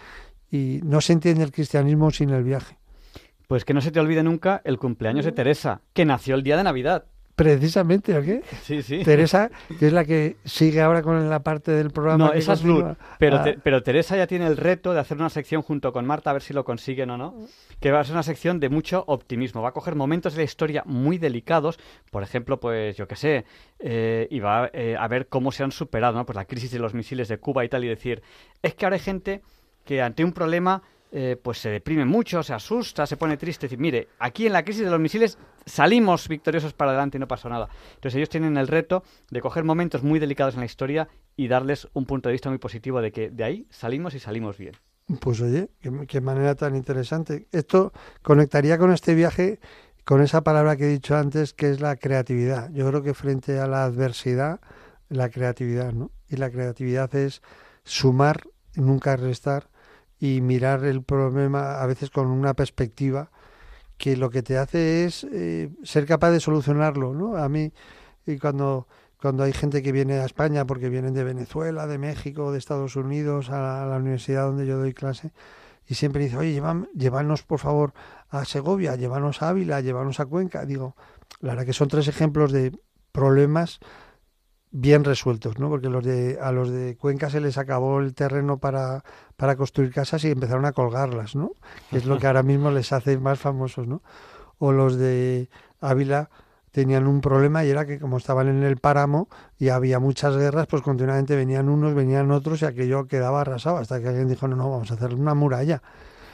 [0.52, 2.78] y no se entiende el cristianismo sin el viaje.
[3.48, 6.58] Pues que no se te olvide nunca el cumpleaños de Teresa, que nació el día
[6.58, 7.06] de Navidad.
[7.36, 8.44] Precisamente, ¿o qué?
[8.64, 9.04] Sí, sí.
[9.04, 12.28] Teresa, que es la que sigue ahora con la parte del programa.
[12.28, 12.86] No, esa es Luz.
[13.20, 16.34] Pero, pero Teresa ya tiene el reto de hacer una sección junto con Marta, a
[16.34, 17.36] ver si lo consiguen o no.
[17.82, 19.62] Que va a ser una sección de mucho optimismo.
[19.62, 21.78] Va a coger momentos de la historia muy delicados.
[22.10, 23.46] Por ejemplo, pues yo qué sé.
[23.80, 26.26] Eh, y va eh, a ver cómo se han superado, ¿no?
[26.26, 27.84] Pues la crisis de los misiles de Cuba y tal.
[27.84, 28.24] Y decir,
[28.62, 29.42] es que ahora hay gente
[29.84, 30.84] que ante un problema
[31.18, 33.68] eh, pues se deprime mucho, se asusta, se pone triste.
[33.68, 37.28] Decir, mire, aquí en la crisis de los misiles salimos victoriosos para adelante y no
[37.30, 37.70] pasó nada.
[37.94, 39.02] Entonces ellos tienen el reto
[39.32, 42.58] de coger momentos muy delicados en la historia y darles un punto de vista muy
[42.58, 44.76] positivo de que de ahí salimos y salimos bien.
[45.22, 45.70] Pues oye,
[46.10, 47.48] qué, manera tan interesante.
[47.54, 49.62] Esto conectaría con este viaje
[50.04, 52.72] con esa palabra que he dicho antes, que es la creatividad.
[52.74, 54.60] Yo creo que frente a la adversidad,
[55.08, 56.12] la creatividad, ¿no?
[56.28, 57.42] Y la creatividad es
[57.86, 58.44] sumar,
[58.76, 59.70] nunca restar,
[60.20, 63.32] y mirar el problema a veces con una perspectiva
[63.98, 67.38] que lo que te hace es eh, ser capaz de solucionarlo, ¿no?
[67.38, 67.72] A mí,
[68.26, 68.88] y cuando,
[69.22, 72.96] cuando hay gente que viene a España porque vienen de Venezuela, de México, de Estados
[72.96, 75.32] Unidos, a la, universidad donde yo doy clase,
[75.88, 76.62] y siempre dice, oye,
[76.94, 77.94] llévanos por favor
[78.30, 80.66] a Segovia, llévanos a Ávila, llévanos a Cuenca.
[80.66, 80.96] Digo,
[81.42, 82.78] la verdad que son tres ejemplos de
[83.12, 83.80] problemas
[84.72, 85.70] bien resueltos, ¿no?
[85.70, 89.04] Porque los de, a los de Cuenca se les acabó el terreno para,
[89.38, 91.52] para construir casas y empezaron a colgarlas, ¿no?
[91.90, 94.02] Que es lo que ahora mismo les hace más famosos, ¿no?
[94.60, 95.50] O los de
[95.82, 96.30] Ávila
[96.72, 100.68] tenían un problema y era que como estaban en el páramo y había muchas guerras,
[100.68, 104.58] pues continuamente venían unos, venían otros y aquello quedaba arrasado hasta que alguien dijo, no,
[104.58, 105.82] no, vamos a hacer una muralla.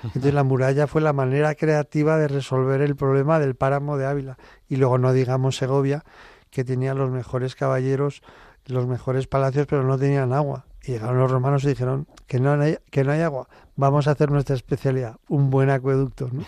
[0.03, 4.37] Entonces la muralla fue la manera creativa de resolver el problema del páramo de Ávila.
[4.67, 6.03] Y luego no digamos Segovia,
[6.51, 8.21] que tenían los mejores caballeros,
[8.67, 10.65] los mejores palacios, pero no tenían agua.
[10.83, 14.11] Y llegaron los romanos y dijeron que no hay, que no hay agua, vamos a
[14.11, 16.29] hacer nuestra especialidad, un buen acueducto.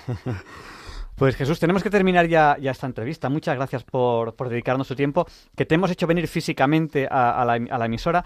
[1.15, 3.29] Pues Jesús, tenemos que terminar ya, ya esta entrevista.
[3.29, 7.53] Muchas gracias por, por, dedicarnos su tiempo, que te hemos hecho venir físicamente a, la,
[7.53, 8.25] a la, emisora.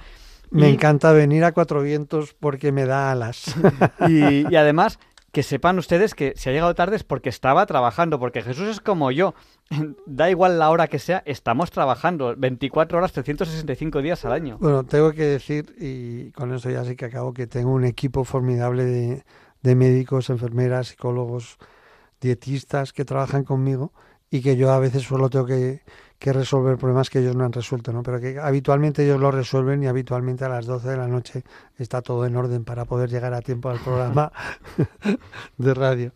[0.52, 3.54] Me encanta venir a Cuatro Vientos porque me da alas.
[4.08, 5.00] y, y además
[5.32, 8.80] que sepan ustedes que si ha llegado tarde es porque estaba trabajando, porque Jesús es
[8.80, 9.36] como yo.
[10.06, 14.58] Da igual la hora que sea, estamos trabajando 24 horas, 365 días al año.
[14.60, 18.24] Bueno, tengo que decir, y con eso ya sí que acabo, que tengo un equipo
[18.24, 19.24] formidable de,
[19.62, 21.58] de médicos, enfermeras, psicólogos,
[22.22, 23.94] dietistas que trabajan conmigo
[24.30, 25.82] y que yo a veces solo tengo que
[26.20, 28.02] que resolver problemas que ellos no han resuelto, ¿no?
[28.02, 31.44] Pero que habitualmente ellos lo resuelven y habitualmente a las 12 de la noche
[31.78, 34.32] está todo en orden para poder llegar a tiempo al programa
[35.58, 36.12] de radio.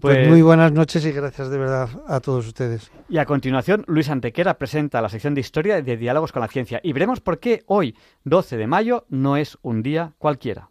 [0.00, 2.90] Pues, pues, muy buenas noches y gracias de verdad a todos ustedes.
[3.08, 6.80] Y a continuación, Luis Antequera presenta la sección de historia de Diálogos con la Ciencia
[6.82, 10.70] y veremos por qué hoy, 12 de mayo, no es un día cualquiera.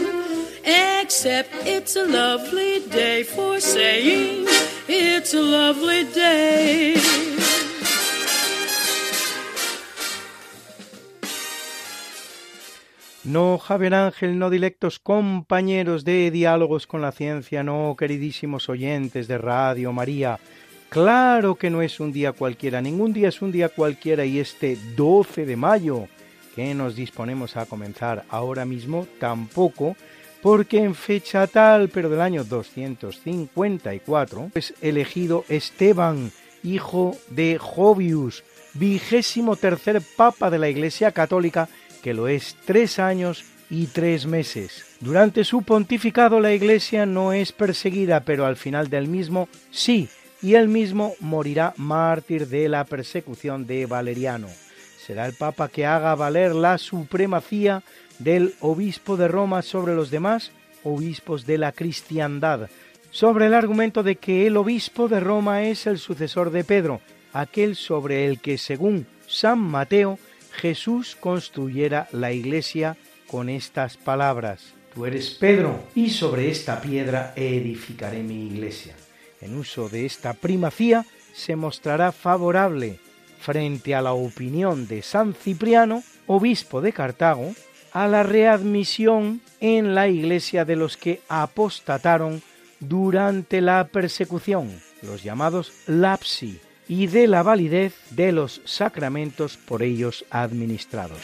[0.63, 4.45] except it's a lovely day for saying
[4.87, 6.95] it's a lovely day.
[13.23, 19.37] No, Javier Ángel, no directos compañeros de diálogos con la ciencia, no, queridísimos oyentes de
[19.37, 20.39] Radio María.
[20.89, 24.75] Claro que no es un día cualquiera, ningún día es un día cualquiera y este
[24.97, 26.07] 12 de mayo
[26.55, 29.95] que nos disponemos a comenzar ahora mismo tampoco
[30.41, 36.31] porque en fecha tal, pero del año 254, es elegido Esteban,
[36.63, 38.43] hijo de Jovius,
[38.73, 41.69] vigésimo tercer papa de la Iglesia Católica,
[42.01, 44.85] que lo es tres años y tres meses.
[44.99, 50.09] Durante su pontificado la Iglesia no es perseguida, pero al final del mismo sí,
[50.41, 54.47] y él mismo morirá mártir de la persecución de Valeriano.
[55.05, 57.83] Será el Papa que haga valer la supremacía
[58.19, 60.51] del obispo de Roma sobre los demás
[60.83, 62.69] obispos de la cristiandad,
[63.11, 67.01] sobre el argumento de que el obispo de Roma es el sucesor de Pedro,
[67.33, 70.17] aquel sobre el que, según San Mateo,
[70.53, 72.97] Jesús construyera la iglesia
[73.27, 74.73] con estas palabras.
[74.93, 78.95] Tú eres Pedro, y sobre esta piedra edificaré mi iglesia.
[79.39, 82.99] En uso de esta primacía se mostrará favorable
[83.39, 87.53] frente a la opinión de San Cipriano, obispo de Cartago,
[87.93, 92.41] a la readmisión en la iglesia de los que apostataron
[92.79, 94.69] durante la persecución,
[95.01, 101.19] los llamados lapsi, y de la validez de los sacramentos por ellos administrados.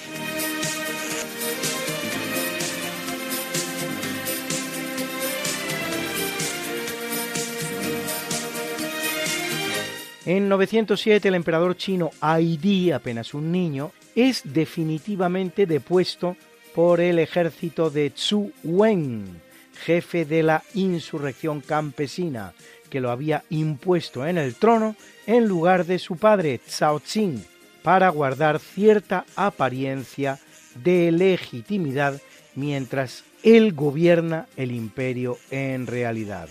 [10.25, 16.35] En 907 el emperador chino Aidi, apenas un niño, es definitivamente depuesto
[16.77, 19.41] por el ejército de Zhu Wen,
[19.83, 22.53] jefe de la insurrección campesina,
[22.91, 24.95] que lo había impuesto en el trono
[25.25, 26.61] en lugar de su padre
[27.03, 27.43] Qing,
[27.81, 30.37] para guardar cierta apariencia
[30.75, 32.21] de legitimidad
[32.53, 36.47] mientras él gobierna el imperio en realidad.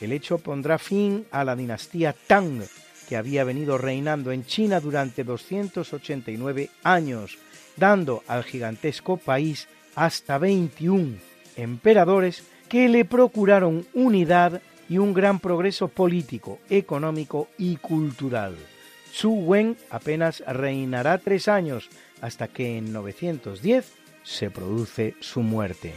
[0.00, 2.64] El hecho pondrá fin a la dinastía Tang,
[3.08, 7.38] que había venido reinando en China durante 289 años,
[7.78, 11.16] dando al gigantesco país hasta 21
[11.56, 18.56] emperadores que le procuraron unidad y un gran progreso político, económico y cultural.
[19.12, 21.88] Zhu Wen apenas reinará tres años
[22.20, 23.92] hasta que en 910
[24.22, 25.94] se produce su muerte.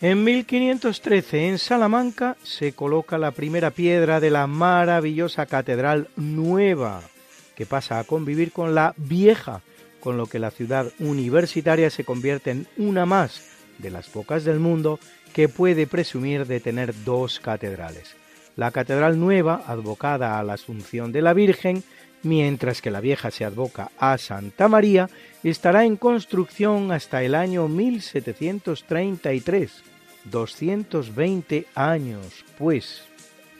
[0.00, 7.02] En 1513, en Salamanca, se coloca la primera piedra de la maravillosa Catedral Nueva,
[7.56, 9.62] que pasa a convivir con la vieja,
[9.98, 13.42] con lo que la ciudad universitaria se convierte en una más
[13.78, 15.00] de las pocas del mundo
[15.32, 18.14] que puede presumir de tener dos catedrales.
[18.54, 21.82] La Catedral Nueva, advocada a la Asunción de la Virgen,
[22.22, 25.08] mientras que la vieja se advoca a Santa María,
[25.42, 29.84] estará en construcción hasta el año 1733
[30.24, 33.02] 220 años, pues.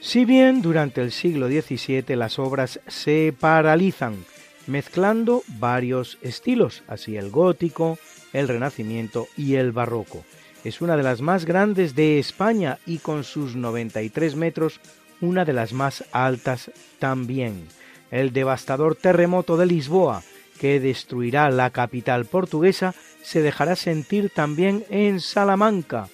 [0.01, 4.23] Si bien durante el siglo XVII las obras se paralizan,
[4.67, 7.97] mezclando varios estilos, así el gótico,
[8.31, 10.23] el renacimiento y el barroco.
[10.63, 14.79] Es una de las más grandes de España y con sus 93 metros
[15.21, 17.67] una de las más altas también.
[18.11, 20.23] El devastador terremoto de Lisboa,
[20.59, 26.09] que destruirá la capital portuguesa, se dejará sentir también en Salamanca,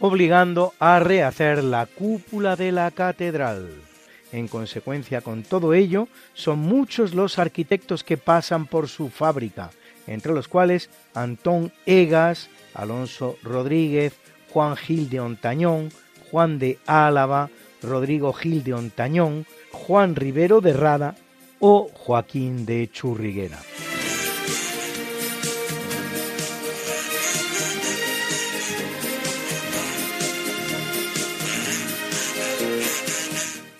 [0.00, 3.70] obligando a rehacer la cúpula de la catedral.
[4.32, 9.70] En consecuencia con todo ello, son muchos los arquitectos que pasan por su fábrica,
[10.06, 14.14] entre los cuales Antón Egas, Alonso Rodríguez,
[14.50, 15.90] Juan Gil de Ontañón,
[16.30, 17.50] Juan de Álava,
[17.82, 21.14] Rodrigo Gil de Ontañón, Juan Rivero de Rada
[21.60, 23.58] o Joaquín de Churriguera.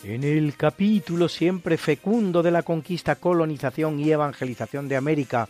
[0.04, 5.48] En el capítulo siempre fecundo de la conquista, colonización y evangelización de América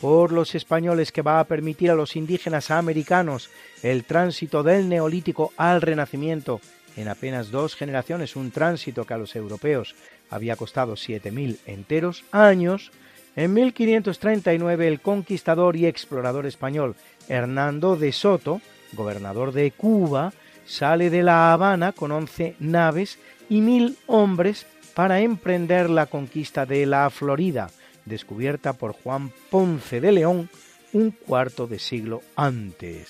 [0.00, 3.50] por los españoles que va a permitir a los indígenas americanos
[3.82, 6.60] el tránsito del neolítico al renacimiento
[6.96, 9.94] en apenas dos generaciones, un tránsito que a los europeos
[10.30, 12.90] había costado 7.000 enteros años,
[13.36, 16.96] en 1539 el conquistador y explorador español
[17.28, 18.60] Hernando de Soto,
[18.92, 20.32] gobernador de Cuba,
[20.66, 23.18] sale de La Habana con 11 naves
[23.48, 27.70] y mil hombres para emprender la conquista de la Florida,
[28.04, 30.50] descubierta por Juan Ponce de León
[30.92, 33.08] un cuarto de siglo antes.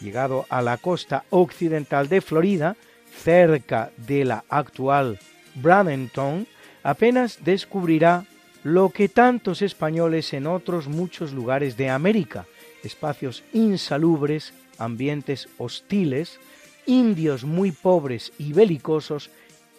[0.00, 2.76] Llegado a la costa occidental de Florida,
[3.14, 5.18] cerca de la actual
[5.54, 6.46] Bradenton,
[6.82, 8.24] apenas descubrirá
[8.64, 12.46] lo que tantos españoles en otros muchos lugares de América,
[12.82, 16.38] espacios insalubres, ambientes hostiles,
[16.86, 19.30] indios muy pobres y belicosos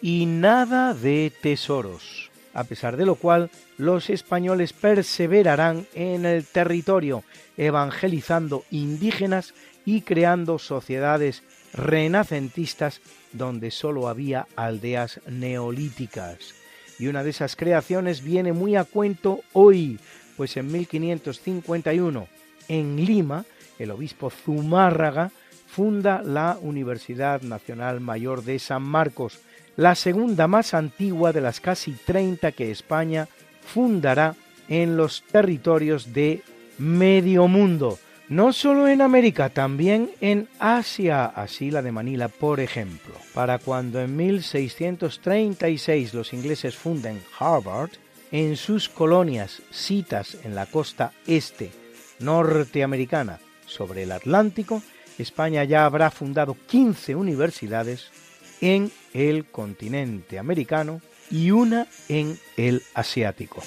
[0.02, 7.24] y nada de tesoros, a pesar de lo cual los españoles perseverarán en el territorio,
[7.56, 9.54] evangelizando indígenas
[9.86, 11.42] y creando sociedades
[11.72, 13.00] renacentistas
[13.34, 16.54] donde sólo había aldeas neolíticas.
[16.98, 19.98] Y una de esas creaciones viene muy a cuento hoy,
[20.36, 22.28] pues en 1551,
[22.68, 23.44] en Lima,
[23.78, 25.30] el obispo Zumárraga
[25.66, 29.40] funda la Universidad Nacional Mayor de San Marcos,
[29.76, 33.28] la segunda más antigua de las casi 30 que España
[33.60, 34.36] fundará
[34.68, 36.42] en los territorios de
[36.78, 37.98] medio mundo,
[38.28, 43.14] no solo en América, también en Asia, así la de Manila, por ejemplo.
[43.34, 47.90] Para cuando en 1636 los ingleses funden Harvard,
[48.32, 51.70] en sus colonias citas en la costa este
[52.18, 54.82] norteamericana sobre el Atlántico,
[55.18, 58.10] España ya habrá fundado 15 universidades
[58.60, 63.62] en el continente americano y una en el asiático.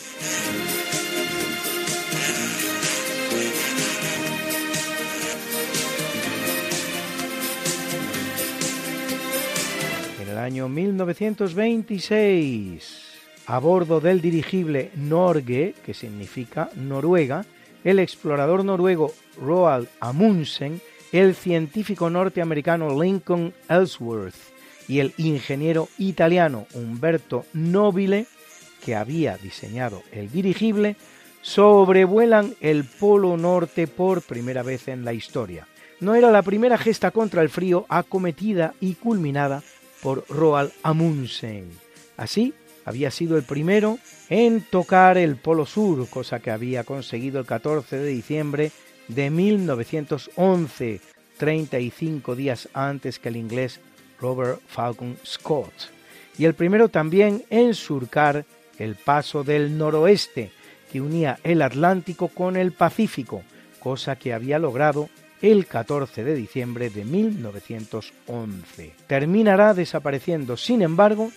[10.48, 13.04] Año 1926,
[13.48, 17.46] a bordo del dirigible Norge, que significa Noruega,
[17.84, 20.80] el explorador noruego Roald Amundsen,
[21.12, 24.38] el científico norteamericano Lincoln Ellsworth
[24.88, 28.26] y el ingeniero italiano Umberto Nobile,
[28.86, 30.96] que había diseñado el dirigible,
[31.42, 35.68] sobrevuelan el Polo Norte por primera vez en la historia.
[36.00, 39.62] No era la primera gesta contra el frío acometida y culminada
[40.02, 41.70] por Roald Amundsen.
[42.18, 42.54] Así,
[42.86, 44.00] había sido el primero
[44.30, 48.72] en tocar el Polo Sur, cosa que había conseguido el 14 de diciembre
[49.08, 51.02] de 1911,
[51.38, 53.80] 35 días antes que el inglés
[54.20, 55.74] Robert Falcon Scott,
[56.38, 58.46] y el primero también en surcar
[58.80, 60.52] el paso del noroeste
[60.92, 63.44] que unía el Atlántico con el Pacífico,
[63.80, 65.10] cosa que había logrado
[65.42, 68.94] el 14 de diciembre de 1911.
[69.08, 71.32] Terminará desapareciendo, sin embargo,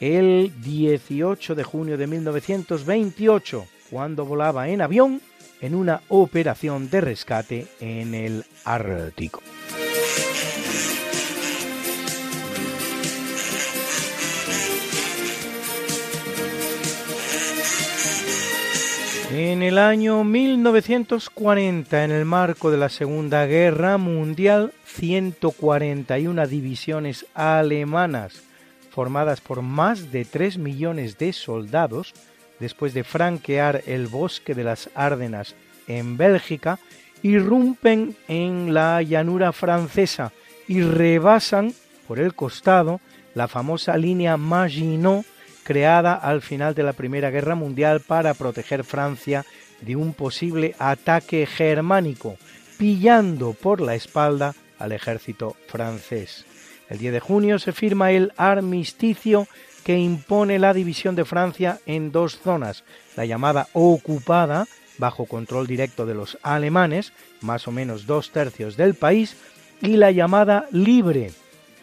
[0.00, 5.20] el 18 de junio de 1928, cuando volaba en avión
[5.60, 9.42] en una operación de rescate en el Ártico.
[19.38, 28.40] En el año 1940, en el marco de la Segunda Guerra Mundial, 141 divisiones alemanas,
[28.88, 32.14] formadas por más de 3 millones de soldados,
[32.60, 35.54] después de franquear el bosque de las Árdenas
[35.86, 36.78] en Bélgica,
[37.20, 40.32] irrumpen en la llanura francesa
[40.66, 41.74] y rebasan
[42.08, 43.02] por el costado
[43.34, 45.26] la famosa línea Maginot
[45.66, 49.44] creada al final de la Primera Guerra Mundial para proteger Francia
[49.80, 52.36] de un posible ataque germánico,
[52.78, 56.46] pillando por la espalda al ejército francés.
[56.88, 59.48] El 10 de junio se firma el armisticio
[59.84, 62.84] que impone la división de Francia en dos zonas,
[63.16, 64.68] la llamada ocupada,
[64.98, 69.36] bajo control directo de los alemanes, más o menos dos tercios del país,
[69.82, 71.32] y la llamada libre,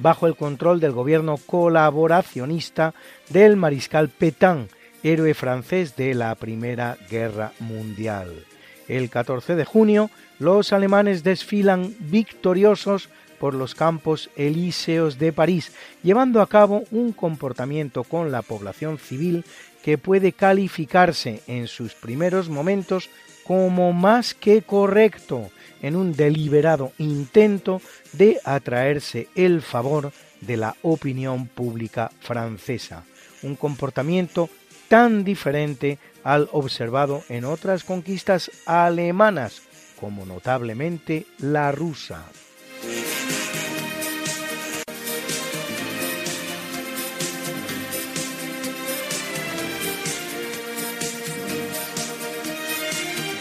[0.04, 2.94] bajo el control del gobierno colaboracionista
[3.30, 4.68] del mariscal Pétain,
[5.02, 8.46] héroe francés de la Primera Guerra Mundial.
[8.90, 13.10] El 14 de junio, los alemanes desfilan victoriosos
[13.40, 15.72] por los campos elíseos de París,
[16.04, 19.46] llevando a cabo un comportamiento con la población civil
[19.84, 23.10] que puede calificarse en sus primeros momentos
[23.46, 25.50] como más que correcto,
[25.84, 27.80] en un deliberado intento
[28.14, 30.12] de atraerse el favor
[30.42, 33.04] de la opinión pública francesa,
[33.44, 34.50] un comportamiento
[34.88, 39.62] tan diferente al observado en otras conquistas alemanas,
[40.00, 42.26] como notablemente la rusa.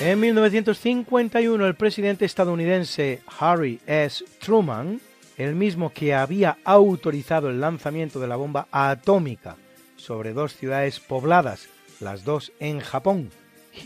[0.04, 4.24] En 1951 el presidente estadounidense Harry S.
[4.40, 5.00] Truman,
[5.38, 9.54] el mismo que había autorizado el lanzamiento de la bomba atómica
[9.94, 11.68] sobre dos ciudades pobladas,
[12.00, 13.30] las dos en Japón,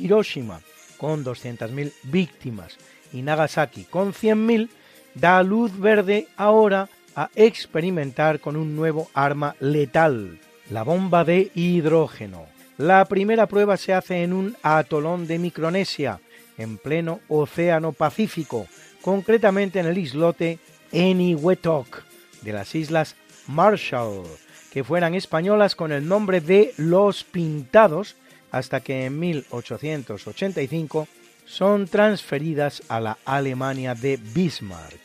[0.00, 0.62] Hiroshima
[0.96, 2.78] con 200.000 víctimas
[3.12, 4.70] y Nagasaki con 100.000,
[5.16, 10.40] da luz verde ahora a experimentar con un nuevo arma letal,
[10.70, 12.55] la bomba de hidrógeno.
[12.78, 16.20] La primera prueba se hace en un atolón de Micronesia,
[16.58, 18.66] en pleno Océano Pacífico,
[19.00, 20.58] concretamente en el islote
[20.92, 22.02] Eniwetok
[22.42, 23.16] de las Islas
[23.46, 24.24] Marshall,
[24.70, 28.14] que fueran españolas con el nombre de Los Pintados,
[28.50, 31.08] hasta que en 1885
[31.46, 35.00] son transferidas a la Alemania de Bismarck.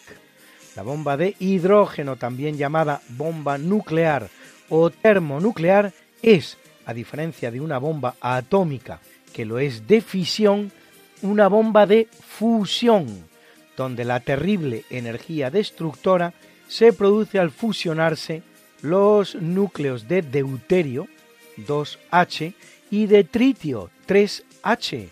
[0.75, 4.29] La bomba de hidrógeno, también llamada bomba nuclear
[4.67, 8.99] o termonuclear, es a diferencia de una bomba atómica,
[9.33, 10.71] que lo es de fisión,
[11.21, 13.07] una bomba de fusión,
[13.77, 16.33] donde la terrible energía destructora
[16.67, 18.43] se produce al fusionarse
[18.81, 21.07] los núcleos de deuterio,
[21.57, 22.53] 2H,
[22.89, 25.09] y de tritio, 3H,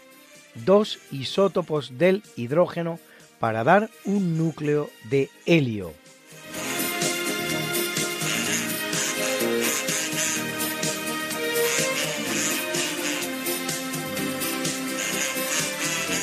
[0.66, 3.00] dos isótopos del hidrógeno
[3.40, 5.94] para dar un núcleo de helio.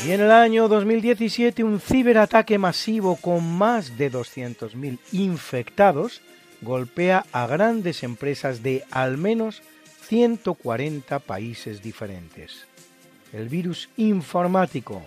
[0.07, 6.21] Y en el año 2017 un ciberataque masivo con más de 200.000 infectados
[6.61, 9.65] golpea a grandes empresas de al menos
[10.03, 12.69] 140 países diferentes.
[13.33, 15.03] El virus informático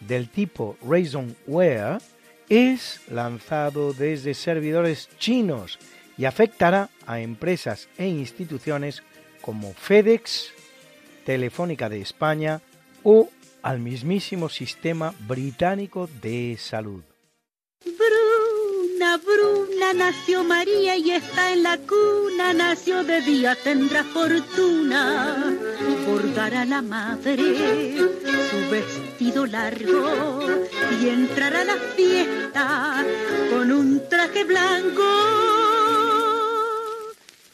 [0.00, 2.02] del tipo Ransomware
[2.50, 5.78] es lanzado desde servidores chinos
[6.18, 9.02] y afectará a empresas e instituciones
[9.40, 10.52] como FedEx,
[11.24, 12.60] Telefónica de España
[13.02, 13.30] o
[13.62, 17.02] al mismísimo sistema británico de salud.
[17.84, 25.54] Bruna, Bruna, nació María y está en la cuna, nació de día, tendrá fortuna,
[26.06, 27.96] bordará la madre
[28.52, 30.40] su vestido largo
[31.00, 33.04] y entrará a la fiesta
[33.50, 35.02] con un traje blanco.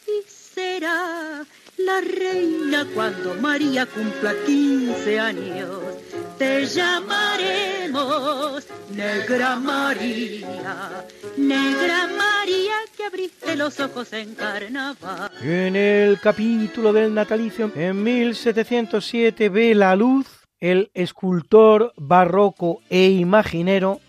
[0.06, 1.44] Y será
[1.76, 5.97] la reina cuando María cumpla 15 años
[6.38, 11.04] te llamaremos Negra María,
[11.36, 15.30] Negra María que abriste los ojos en carnaval.
[15.42, 20.26] En el capítulo del natalicio, en 1707 ve la luz
[20.60, 24.00] el escultor barroco e imaginero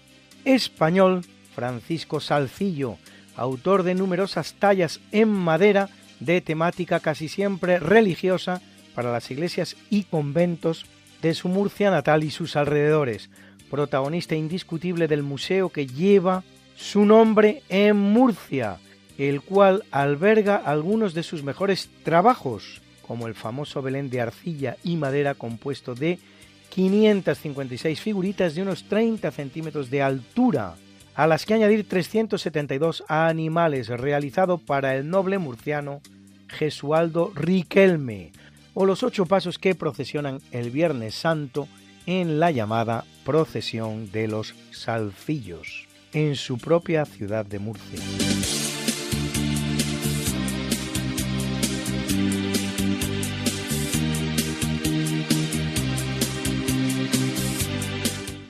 [0.46, 1.26] español
[1.56, 2.98] Francisco Salcillo,
[3.36, 5.90] autor de numerosas tallas en madera
[6.20, 8.62] de temática casi siempre religiosa
[8.94, 10.86] para las iglesias y conventos
[11.22, 13.30] de su Murcia natal y sus alrededores,
[13.70, 16.44] protagonista indiscutible del museo que lleva
[16.76, 18.78] su nombre en Murcia,
[19.18, 24.96] el cual alberga algunos de sus mejores trabajos, como el famoso Belén de arcilla y
[24.96, 26.20] madera compuesto de
[26.70, 30.76] 556 figuritas de unos 30 centímetros de altura,
[31.16, 36.02] a las que añadir 372 animales realizado para el noble murciano
[36.48, 38.32] Gesualdo Riquelme,
[38.82, 41.68] o los ocho pasos que procesionan el Viernes Santo
[42.06, 48.00] en la llamada procesión de los Salcillos, en su propia ciudad de Murcia.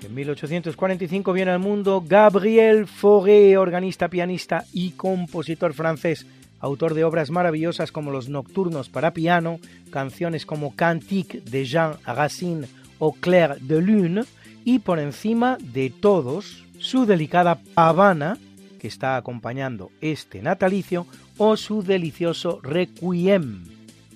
[0.04, 6.28] En 1845 viene al mundo Gabriel Fauré, organista, pianista y compositor francés,
[6.60, 9.60] autor de obras maravillosas como los Nocturnos para piano,
[9.92, 12.68] canciones como Cantique de Jean Racine
[13.00, 14.24] o Claire de Lune,
[14.66, 18.38] y por encima de todos, su delicada pavana,
[18.80, 21.08] que está acompañando este natalicio,
[21.38, 23.64] o su delicioso Requiem,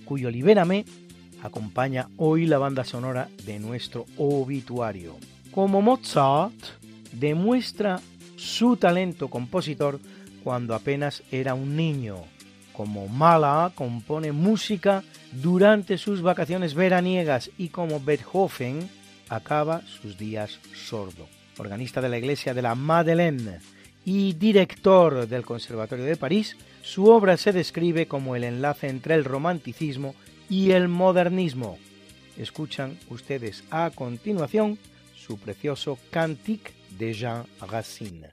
[0.05, 0.85] cuyo Libérame
[1.41, 5.15] acompaña hoy la banda sonora de nuestro obituario.
[5.51, 6.53] Como Mozart,
[7.11, 7.99] demuestra
[8.35, 9.99] su talento compositor
[10.43, 12.17] cuando apenas era un niño.
[12.73, 18.89] Como Mala compone música durante sus vacaciones veraniegas y como Beethoven
[19.29, 21.27] acaba sus días sordo.
[21.57, 23.59] Organista de la iglesia de la Madeleine
[24.05, 29.23] y director del Conservatorio de París, su obra se describe como el enlace entre el
[29.23, 30.15] romanticismo
[30.49, 31.77] y el modernismo.
[32.37, 34.77] Escuchan ustedes a continuación
[35.15, 38.31] su precioso Cantique de Jean Racine.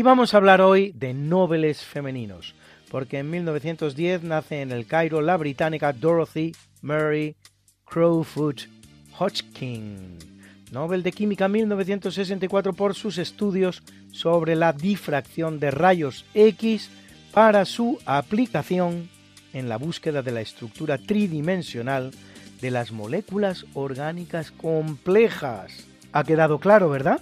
[0.00, 2.54] Y vamos a hablar hoy de nobles femeninos,
[2.90, 7.36] porque en 1910 nace en el Cairo la británica Dorothy Mary
[7.84, 8.62] Crowfoot
[9.18, 10.16] Hodgkin,
[10.72, 16.88] Nobel de Química 1964 por sus estudios sobre la difracción de rayos X
[17.34, 19.10] para su aplicación
[19.52, 22.12] en la búsqueda de la estructura tridimensional
[22.62, 25.86] de las moléculas orgánicas complejas.
[26.12, 27.20] Ha quedado claro, ¿verdad?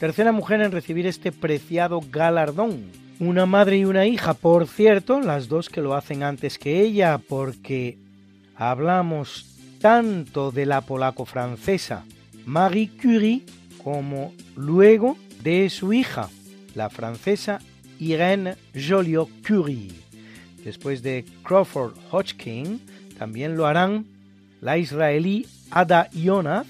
[0.00, 2.86] Tercera mujer en recibir este preciado galardón.
[3.18, 7.18] Una madre y una hija, por cierto, las dos que lo hacen antes que ella,
[7.18, 7.98] porque
[8.56, 12.04] hablamos tanto de la polaco-francesa
[12.46, 13.42] Marie Curie
[13.84, 16.30] como luego de su hija,
[16.74, 17.60] la francesa
[17.98, 19.92] Irène Joliot-Curie.
[20.64, 22.80] Después de Crawford Hodgkin,
[23.18, 24.06] también lo harán
[24.62, 26.66] la israelí Ada Yonath,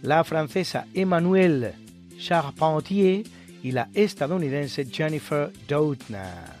[0.00, 1.87] la francesa Emmanuelle
[2.18, 3.24] Charpentier
[3.62, 6.56] y la estadounidense Jennifer Doudna.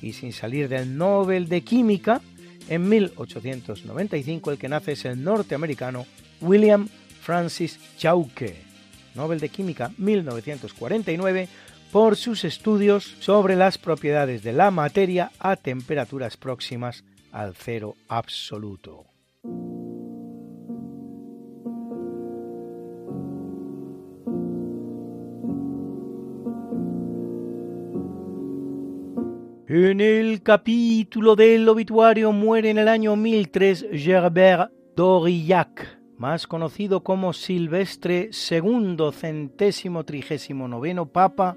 [0.00, 2.20] Y sin salir del Nobel de Química,
[2.68, 6.06] en 1895 el que nace es el norteamericano
[6.40, 6.88] William
[7.20, 8.56] Francis Chauke,
[9.14, 11.48] Nobel de Química 1949,
[11.92, 19.06] por sus estudios sobre las propiedades de la materia a temperaturas próximas al cero absoluto.
[29.74, 37.32] En el capítulo del obituario muere en el año 1003 Gerbert d'Aurillac, más conocido como
[37.32, 41.56] Silvestre II, centésimo trigésimo noveno Papa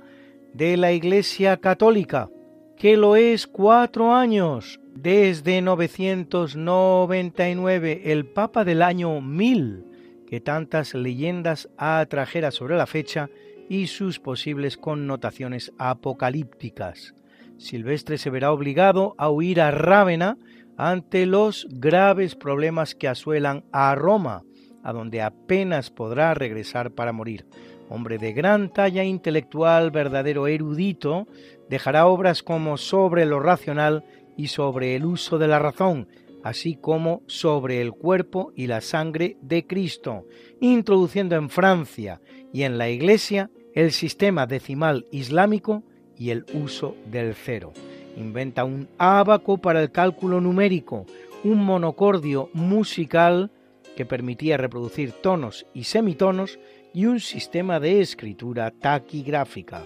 [0.54, 2.30] de la Iglesia Católica,
[2.78, 9.84] que lo es cuatro años, desde 999, el Papa del año 1000,
[10.26, 13.30] que tantas leyendas atrajera sobre la fecha
[13.68, 17.14] y sus posibles connotaciones apocalípticas.
[17.58, 20.38] Silvestre se verá obligado a huir a Rávena
[20.78, 24.44] ante los graves problemas que asuelan a Roma,
[24.84, 27.46] a donde apenas podrá regresar para morir.
[27.90, 31.28] Hombre de gran talla intelectual, verdadero erudito,
[31.70, 34.04] dejará obras como sobre lo racional
[34.36, 36.08] y sobre el uso de la razón,
[36.44, 40.26] así como sobre el cuerpo y la sangre de Cristo,
[40.60, 42.22] introduciendo en Francia
[42.52, 45.84] y en la Iglesia el sistema decimal islámico
[46.18, 47.74] y el uso del cero.
[48.18, 51.06] Inventa un ábaco para el cálculo numérico,
[51.44, 53.52] un monocordio musical
[53.96, 56.60] que permitía reproducir tonos y semitonos
[56.94, 59.84] y un sistema de escritura taquigráfica.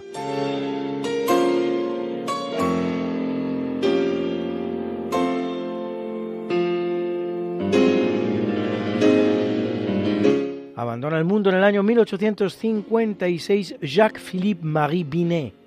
[10.76, 15.59] Abandona el mundo en el año 1856 Jacques-Philippe Marie Binet,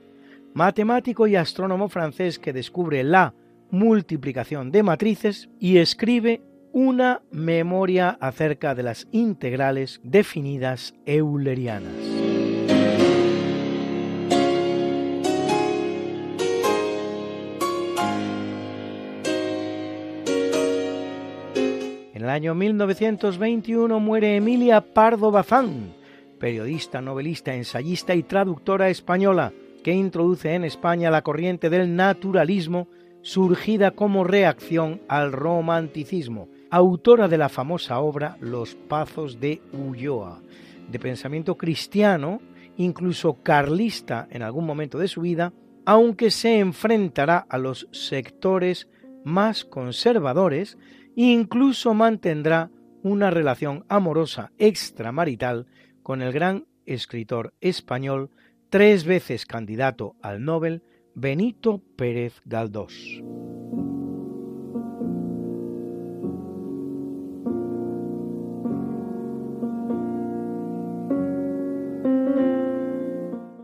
[0.53, 3.33] matemático y astrónomo francés que descubre la
[3.71, 11.93] multiplicación de matrices y escribe una memoria acerca de las integrales definidas eulerianas.
[22.13, 25.93] En el año 1921 muere Emilia Pardo Bazán,
[26.39, 29.51] periodista, novelista, ensayista y traductora española,
[29.83, 32.87] que introduce en España la corriente del naturalismo
[33.21, 40.41] surgida como reacción al romanticismo, autora de la famosa obra Los Pazos de Ulloa,
[40.89, 42.41] de pensamiento cristiano,
[42.77, 45.53] incluso carlista en algún momento de su vida,
[45.85, 48.89] aunque se enfrentará a los sectores
[49.23, 50.77] más conservadores
[51.15, 52.71] incluso mantendrá
[53.03, 55.67] una relación amorosa extramarital
[56.01, 58.29] con el gran escritor español
[58.73, 60.81] tres veces candidato al Nobel,
[61.13, 63.21] Benito Pérez Galdós.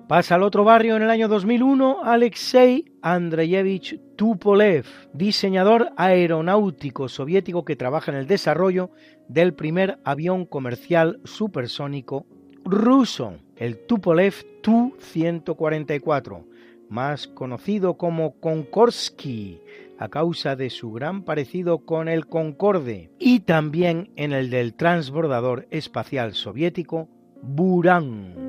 [0.08, 7.76] Pasa al otro barrio en el año 2001 Alexei Andreyevich Tupolev, diseñador aeronáutico soviético que
[7.76, 8.92] trabaja en el desarrollo
[9.28, 12.28] del primer avión comercial supersónico
[12.64, 16.46] ruso el Tupolev Tu-144,
[16.90, 19.60] más conocido como Konkorsky,
[19.98, 25.68] a causa de su gran parecido con el Concorde, y también en el del transbordador
[25.72, 27.10] espacial soviético
[27.42, 28.48] Buran.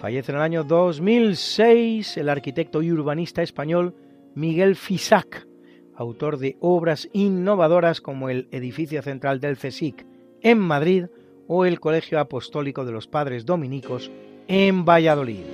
[0.00, 3.94] Fallece en el año 2006 el arquitecto y urbanista español
[4.34, 5.46] Miguel Fisac,
[5.94, 10.06] autor de obras innovadoras como el edificio central del CSIC
[10.40, 11.06] en Madrid
[11.46, 14.10] o el Colegio Apostólico de los Padres Dominicos
[14.48, 15.44] en Valladolid.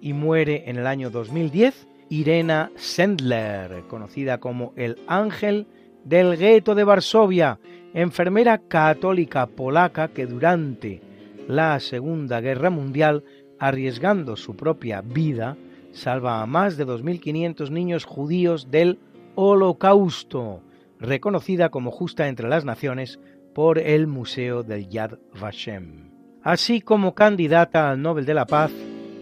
[0.00, 5.66] Y muere en el año 2010 Irena Sendler, conocida como el ángel
[6.04, 7.58] del gueto de Varsovia,
[7.94, 11.00] enfermera católica polaca que durante
[11.48, 13.24] la Segunda Guerra Mundial,
[13.58, 15.56] arriesgando su propia vida,
[15.92, 18.98] salva a más de 2.500 niños judíos del
[19.34, 20.60] Holocausto,
[20.98, 23.18] reconocida como justa entre las naciones
[23.54, 26.10] por el Museo del Yad Vashem,
[26.42, 28.70] así como candidata al Nobel de la Paz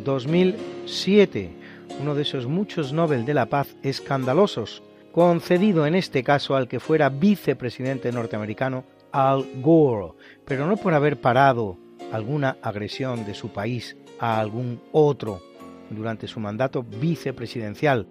[0.05, 1.51] 2007,
[2.01, 4.83] uno de esos muchos Nobel de la Paz escandalosos,
[5.15, 8.83] concedido en este caso al que fuera vicepresidente norteamericano
[9.13, 10.15] Al Gore,
[10.45, 11.79] pero no por haber parado
[12.11, 15.41] alguna agresión de su país a algún otro
[15.89, 18.09] durante su mandato vicepresidencial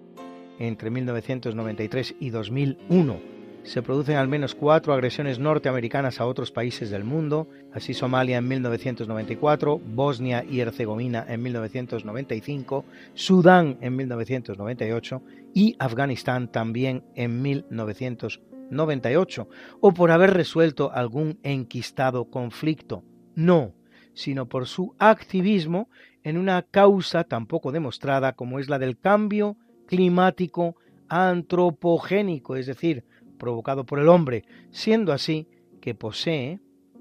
[0.58, 3.33] entre 1993 y 2001,
[3.64, 8.46] se producen al menos cuatro agresiones norteamericanas a otros países del mundo, así Somalia en
[8.46, 12.84] 1994, Bosnia y Herzegovina en 1995,
[13.14, 15.22] Sudán en 1998
[15.54, 19.48] y Afganistán también en 1998,
[19.80, 23.02] o por haber resuelto algún enquistado conflicto.
[23.34, 23.72] No,
[24.12, 25.88] sino por su activismo
[26.22, 30.76] en una causa tan poco demostrada como es la del cambio climático
[31.08, 33.04] antropogénico, es decir,
[33.38, 35.48] provocado por el hombre, siendo así
[35.80, 36.60] que posee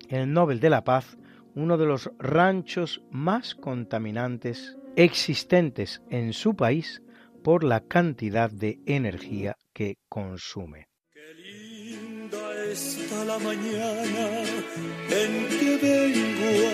[0.10, 1.18] el Nobel de la Paz,
[1.56, 7.02] uno de los ranchos más contaminantes existentes en su país
[7.44, 10.88] por la cantidad de energía que consume.
[11.14, 14.44] Qué linda está la mañana
[15.10, 16.74] en que vengo a.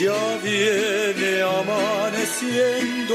[0.00, 3.14] ya viene amaneciendo,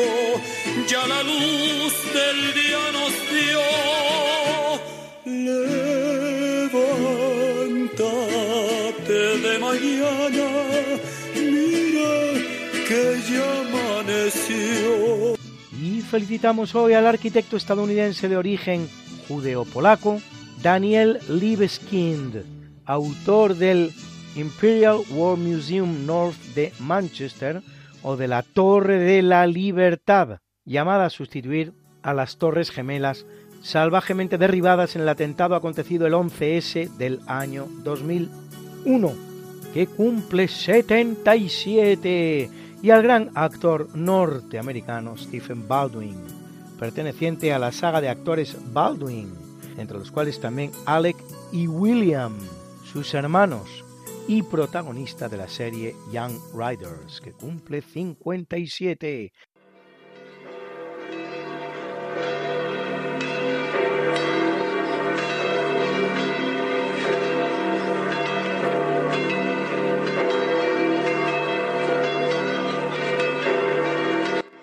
[0.88, 3.60] ya la luz del día nos dio.
[6.66, 10.48] Levántate de mañana,
[11.36, 12.14] mira
[12.88, 14.90] que ya amaneció.
[15.82, 18.90] Y felicitamos hoy al arquitecto estadounidense de origen
[19.30, 20.22] judeo-polaco,
[20.62, 22.44] Daniel Libeskind,
[22.86, 23.94] autor del
[24.36, 27.62] Imperial War Museum North de Manchester
[28.02, 33.26] o de la Torre de la Libertad, llamada a sustituir a las Torres Gemelas
[33.62, 39.14] salvajemente derribadas en el atentado acontecido el 11S del año 2001,
[39.74, 42.50] que cumple 77,
[42.82, 46.18] y al gran actor norteamericano Stephen Baldwin,
[46.78, 49.32] perteneciente a la saga de actores Baldwin,
[49.78, 51.16] entre los cuales también Alec
[51.54, 52.34] y William,
[52.92, 53.83] sus hermanos,
[54.28, 59.34] y protagonista de la serie Young Riders, que cumple 57.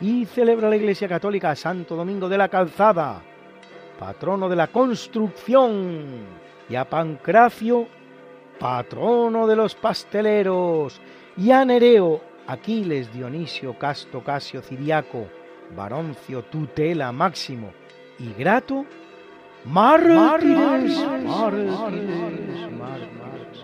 [0.01, 3.23] Y celebra la Iglesia Católica Santo Domingo de la Calzada,
[3.99, 6.25] patrono de la construcción,
[6.71, 8.00] y a Pancracio
[8.61, 11.01] patrono de los pasteleros,
[11.37, 15.27] y a Nereo, Aquiles, Dionisio, Casto, Casio, Ciriaco,
[15.75, 17.73] Baroncio, Tutela, Máximo
[18.19, 18.85] y Grato,
[19.65, 21.03] mártires,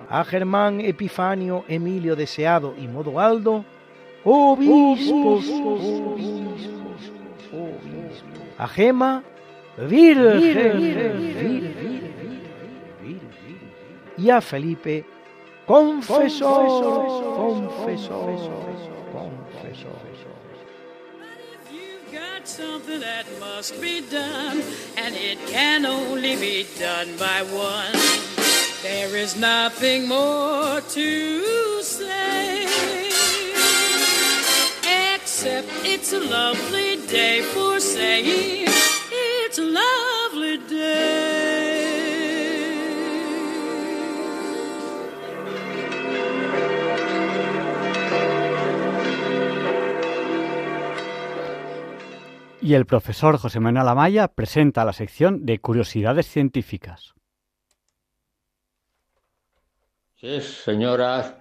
[0.09, 3.67] a Germán, Epifanio, Emilio, Deseado y Modoaldo,
[4.25, 5.45] obispos,
[8.57, 9.23] a Gema,
[9.77, 12.06] virgen,
[14.19, 15.05] y a Felipe
[15.67, 16.47] confesor,
[17.37, 18.37] confesor,
[19.13, 20.07] confesor.
[22.45, 24.63] Something that must be done,
[24.97, 27.93] and it can only be done by one.
[28.83, 32.67] There is nothing more to say,
[35.17, 38.66] except it's a lovely day for saying
[52.67, 57.15] Y el profesor José Manuel Amaya presenta la sección de curiosidades científicas.
[60.17, 61.37] Sí, señoras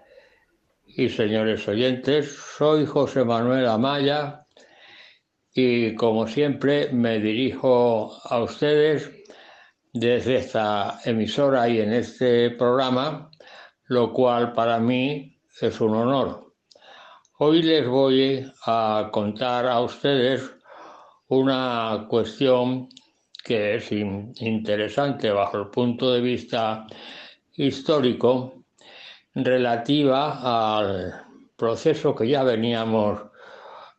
[0.85, 4.45] y señores oyentes, soy José Manuel Amaya
[5.51, 9.11] y como siempre me dirijo a ustedes
[9.93, 13.31] desde esta emisora y en este programa,
[13.85, 16.53] lo cual para mí es un honor.
[17.39, 20.54] Hoy les voy a contar a ustedes
[21.27, 22.89] una cuestión
[23.43, 26.87] que es interesante bajo el punto de vista
[27.53, 28.63] histórico
[29.33, 31.13] relativa al
[31.55, 33.21] proceso que ya veníamos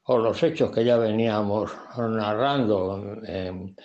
[0.04, 3.76] o los hechos que ya veníamos narrando en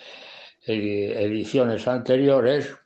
[0.64, 2.76] ediciones anteriores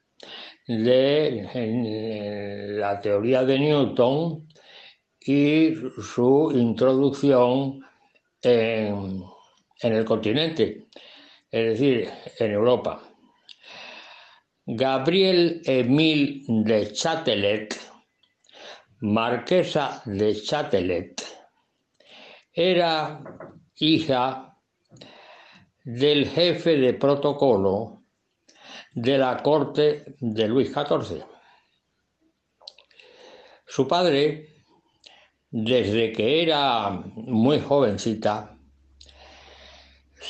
[0.66, 4.48] de la teoría de Newton
[5.20, 7.80] y su introducción
[8.42, 9.22] en,
[9.80, 10.88] en el continente,
[11.50, 13.02] es decir, en Europa.
[14.64, 17.78] Gabriel Emile de Chatelet,
[19.00, 21.22] marquesa de Chatelet,
[22.52, 23.20] era
[23.76, 24.56] hija
[25.84, 28.02] del jefe de protocolo
[28.92, 31.22] de la corte de Luis XIV.
[33.66, 34.48] Su padre,
[35.50, 38.55] desde que era muy jovencita,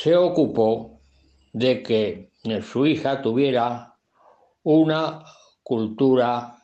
[0.02, 1.00] se ocupó
[1.52, 2.30] de que
[2.62, 3.96] su hija tuviera
[4.62, 5.24] una
[5.62, 6.58] cultura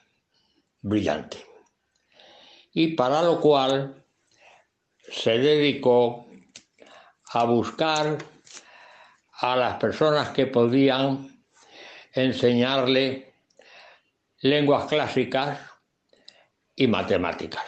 [0.82, 1.38] brillante.
[2.72, 4.04] Y para lo cual
[5.10, 6.26] se dedicó
[7.32, 8.18] a buscar
[9.32, 11.42] a las personas que podían
[12.12, 13.34] enseñarle
[14.40, 15.58] lenguas clásicas
[16.76, 17.64] y matemáticas.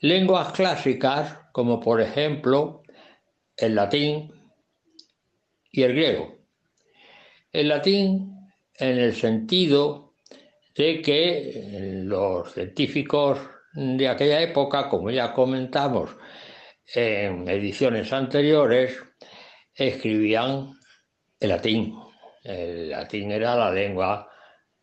[0.00, 2.82] Lenguas clásicas como por ejemplo
[3.56, 4.33] el latín
[5.74, 6.38] y el griego.
[7.52, 8.32] El latín
[8.78, 10.14] en el sentido
[10.76, 13.40] de que los científicos
[13.72, 16.16] de aquella época, como ya comentamos
[16.94, 19.02] en ediciones anteriores,
[19.74, 20.74] escribían
[21.40, 21.94] el latín.
[22.44, 24.28] El latín era la lengua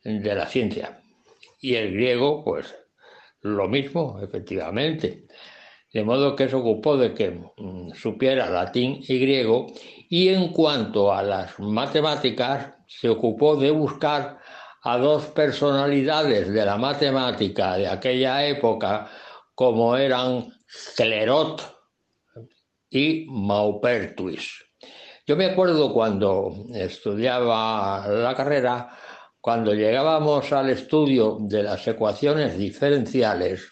[0.03, 1.01] de la ciencia.
[1.61, 2.75] Y el griego, pues
[3.41, 5.27] lo mismo, efectivamente.
[5.93, 9.67] De modo que se ocupó de que mm, supiera latín y griego.
[10.13, 14.39] Y en cuanto a las matemáticas, se ocupó de buscar
[14.83, 19.09] a dos personalidades de la matemática de aquella época,
[19.55, 20.51] como eran
[20.97, 21.61] Clerot
[22.89, 24.51] y Maupertuis.
[25.25, 28.89] Yo me acuerdo cuando estudiaba la carrera,
[29.39, 33.65] cuando llegábamos al estudio de las ecuaciones diferenciales,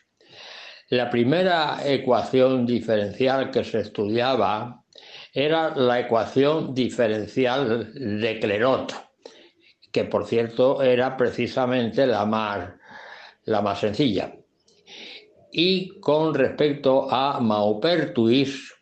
[0.88, 4.86] la primera ecuación diferencial que se estudiaba
[5.34, 9.10] era la ecuación diferencial de Clerot
[9.92, 12.70] que por cierto era precisamente la más,
[13.46, 14.36] la más sencilla.
[15.52, 18.74] Y con respecto a Maupertuis,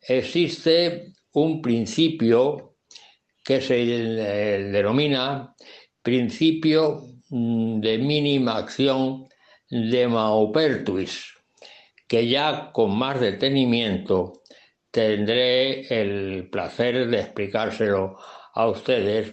[0.00, 2.76] existe un principio
[3.44, 5.54] que se denomina
[6.02, 9.28] principio mm, de mínima acción
[9.70, 11.34] de Maupertuis,
[12.08, 14.41] que ya con más detenimiento
[14.92, 18.18] tendré el placer de explicárselo
[18.54, 19.32] a ustedes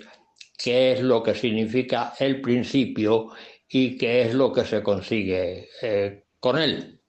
[0.57, 3.29] qué es lo que significa el principio
[3.67, 6.99] y qué es lo que se consigue eh, con él.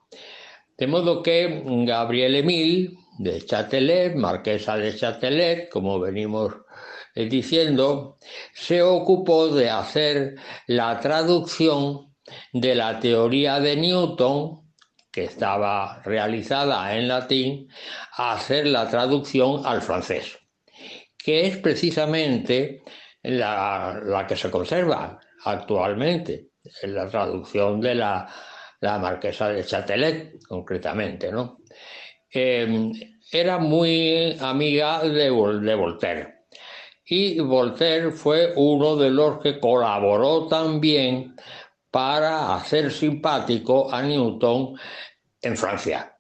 [0.77, 6.55] De modo que Gabriel Emil de Chatelet, marquesa de Chatelet, como venimos
[7.15, 8.19] eh, diciendo,
[8.53, 10.37] se ocupó de hacer
[10.67, 12.15] la traducción
[12.53, 14.70] de la teoría de Newton,
[15.11, 17.69] que estaba realizada en latín,
[18.17, 20.39] a hacer la traducción al francés,
[21.19, 22.83] que es precisamente
[23.23, 26.51] la, que se conserva actualmente,
[26.83, 28.29] en la traducción de la,
[28.83, 31.59] marquesa de Chatelet, concretamente, ¿no?
[32.33, 32.93] Em,
[33.33, 36.41] era muy amiga de, de Voltaire.
[37.05, 41.35] Y Voltaire fue uno de los que colaboró también
[41.91, 44.79] para hacer simpático a Newton
[45.43, 46.17] en Francia.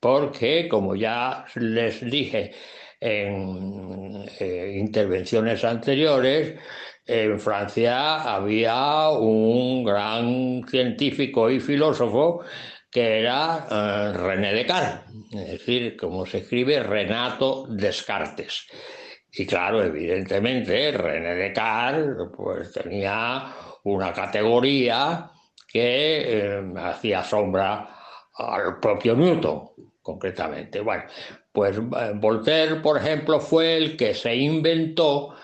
[0.00, 2.52] Porque, como ya les dije
[3.00, 6.58] en eh, intervenciones anteriores,
[7.06, 12.42] en Francia había un gran científico y filósofo
[12.90, 18.66] que era eh, René Descartes, es decir, como se escribe Renato Descartes.
[19.32, 23.52] Y claro, evidentemente, René Descartes pues, tenía
[23.84, 25.30] una categoría
[25.66, 27.88] que eh, hacía sombra
[28.34, 29.70] al propio Newton.
[30.02, 30.80] concretamente.
[30.80, 31.04] Bueno,
[31.52, 35.34] pues eh, Voltaire, por ejemplo, fue el que se inventó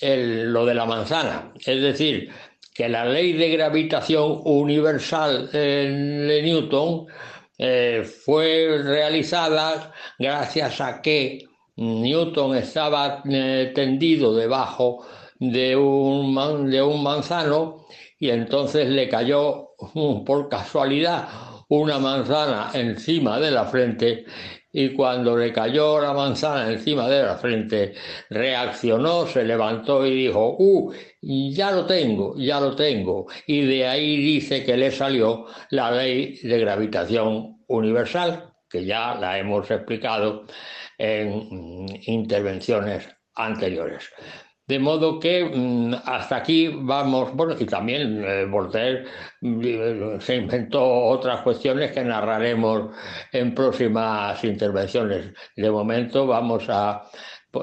[0.00, 2.30] lo de la manzana, es decir,
[2.72, 7.08] que la ley de gravitación universal de Newton
[7.60, 11.44] eh, fue realizada gracias a que
[11.74, 15.04] Newton estaba eh, tendido debajo
[15.38, 17.86] de un, de un manzano
[18.18, 19.70] y entonces le cayó
[20.26, 21.28] por casualidad
[21.68, 24.24] una manzana encima de la frente
[24.70, 27.94] y cuando le cayó la manzana encima de la frente,
[28.28, 30.92] reaccionó, se levantó y dijo, ¡uh!
[31.20, 33.26] Ya lo tengo, ya lo tengo.
[33.46, 39.38] Y de ahí dice que le salió la ley de gravitación universal, que ya la
[39.38, 40.44] hemos explicado
[40.98, 44.10] en intervenciones anteriores.
[44.68, 49.06] De modo que mm, hasta aquí vamos, bueno, y también eh, Voltaire
[49.40, 52.94] mm, se inventó otras cuestiones que narraremos
[53.32, 55.32] en próximas intervenciones.
[55.56, 57.02] De momento vamos a,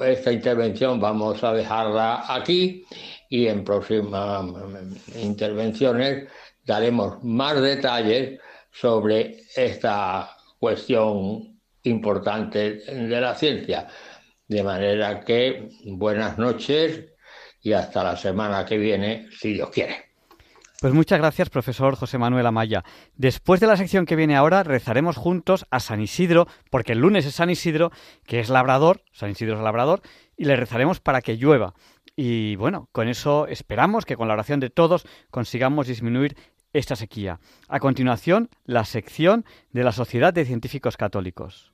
[0.02, 2.84] esta intervención vamos a dejarla aquí
[3.30, 6.28] y en próximas mm, intervenciones
[6.66, 8.40] daremos más detalles
[8.72, 13.88] sobre esta cuestión importante de la ciencia.
[14.48, 17.06] De manera que buenas noches
[17.62, 20.06] y hasta la semana que viene, si Dios quiere.
[20.82, 22.84] Pues muchas gracias, profesor José Manuel Amaya.
[23.16, 27.26] Después de la sección que viene ahora, rezaremos juntos a San Isidro, porque el lunes
[27.26, 27.92] es San Isidro,
[28.28, 30.02] que es labrador, San Isidro es labrador,
[30.38, 31.74] y le rezaremos para que llueva.
[32.16, 36.36] Y bueno, con eso esperamos que con la oración de todos consigamos disminuir
[36.72, 37.40] esta sequía.
[37.68, 41.74] A continuación, la sección de la Sociedad de Científicos Católicos.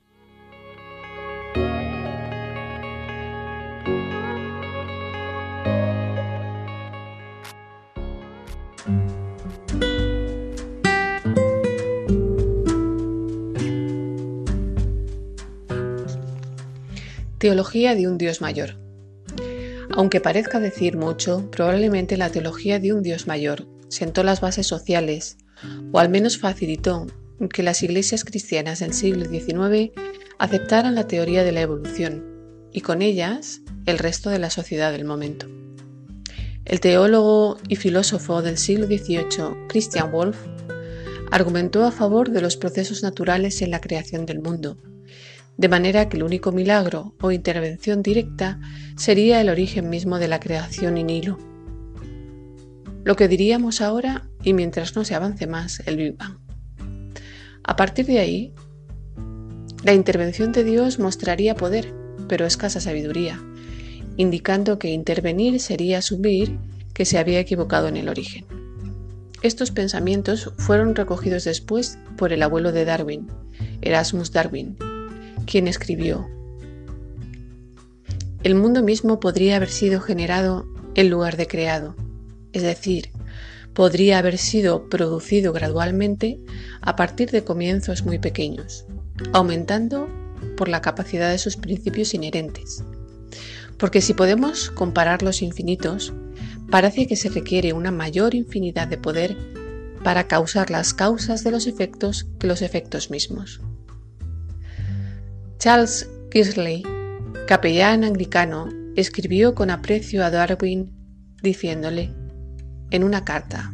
[17.42, 18.78] Teología de un Dios mayor.
[19.90, 25.38] Aunque parezca decir mucho, probablemente la teología de un Dios mayor sentó las bases sociales,
[25.90, 27.08] o al menos facilitó
[27.52, 29.90] que las iglesias cristianas del siglo XIX
[30.38, 35.04] aceptaran la teoría de la evolución, y con ellas el resto de la sociedad del
[35.04, 35.48] momento.
[36.64, 40.38] El teólogo y filósofo del siglo XVIII, Christian Wolff,
[41.32, 44.78] argumentó a favor de los procesos naturales en la creación del mundo,
[45.56, 48.60] de manera que el único milagro o intervención directa
[48.96, 51.38] sería el origen mismo de la creación in hilo.
[53.04, 56.38] Lo que diríamos ahora, y mientras no se avance más, el Big Bang.
[57.64, 58.54] A partir de ahí,
[59.84, 61.92] la intervención de Dios mostraría poder,
[62.28, 63.42] pero escasa sabiduría,
[64.16, 66.58] indicando que intervenir sería asumir
[66.94, 68.46] que se había equivocado en el origen.
[69.42, 73.26] Estos pensamientos fueron recogidos después por el abuelo de Darwin,
[73.80, 74.76] Erasmus Darwin,
[75.46, 76.28] quien escribió,
[78.42, 81.94] El mundo mismo podría haber sido generado en lugar de creado,
[82.52, 83.10] es decir,
[83.72, 86.38] podría haber sido producido gradualmente
[86.80, 88.84] a partir de comienzos muy pequeños,
[89.32, 90.08] aumentando
[90.56, 92.84] por la capacidad de sus principios inherentes.
[93.78, 96.12] Porque si podemos comparar los infinitos,
[96.70, 99.36] parece que se requiere una mayor infinidad de poder
[100.04, 103.60] para causar las causas de los efectos que los efectos mismos.
[105.62, 106.82] Charles Kingsley,
[107.46, 110.90] capellán anglicano, escribió con aprecio a Darwin
[111.40, 112.12] diciéndole
[112.90, 113.72] en una carta,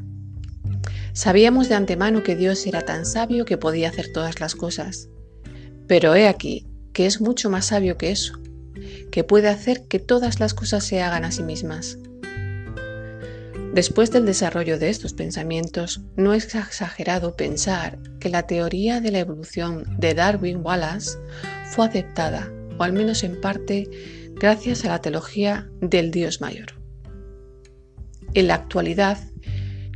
[1.14, 5.08] Sabíamos de antemano que Dios era tan sabio que podía hacer todas las cosas,
[5.86, 8.34] pero he aquí que es mucho más sabio que eso,
[9.10, 11.96] que puede hacer que todas las cosas se hagan a sí mismas.
[13.72, 19.20] Después del desarrollo de estos pensamientos, no es exagerado pensar que la teoría de la
[19.20, 21.16] evolución de Darwin Wallace
[21.70, 23.88] fue aceptada, o al menos en parte,
[24.34, 26.74] gracias a la teología del Dios mayor.
[28.34, 29.18] En la actualidad,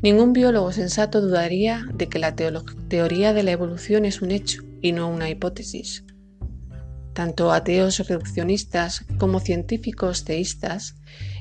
[0.03, 4.93] ningún biólogo sensato dudaría de que la teoría de la evolución es un hecho y
[4.93, 6.05] no una hipótesis.
[7.13, 10.97] Tanto ateos reduccionistas como científicos teístas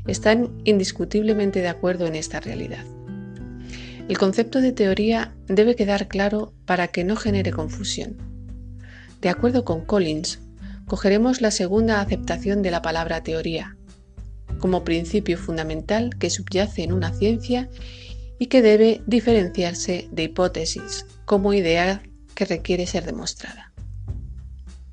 [0.06, 2.86] están indiscutiblemente de acuerdo en esta realidad.
[4.10, 8.31] El concepto de teoría debe quedar claro para que no genere confusión.
[9.22, 10.40] De acuerdo con Collins,
[10.88, 13.78] cogeremos la segunda aceptación de la palabra teoría,
[14.60, 17.70] como principio fundamental que subyace en una ciencia
[18.40, 22.02] y que debe diferenciarse de hipótesis, como idea
[22.34, 23.72] que requiere ser demostrada.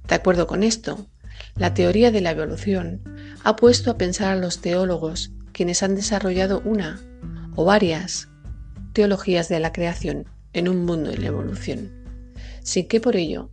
[0.06, 1.06] De acuerdo con esto,
[1.56, 3.02] la teoría de la evolución
[3.44, 7.00] ha puesto a pensar a los teólogos quienes han desarrollado una
[7.56, 8.28] o varias
[8.92, 11.90] teologías de la creación en un mundo en evolución,
[12.62, 13.50] sin que por ello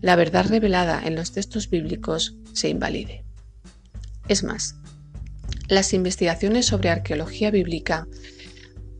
[0.00, 3.24] la verdad revelada en los textos bíblicos se invalide.
[4.28, 4.76] Es más,
[5.68, 8.06] las investigaciones sobre arqueología bíblica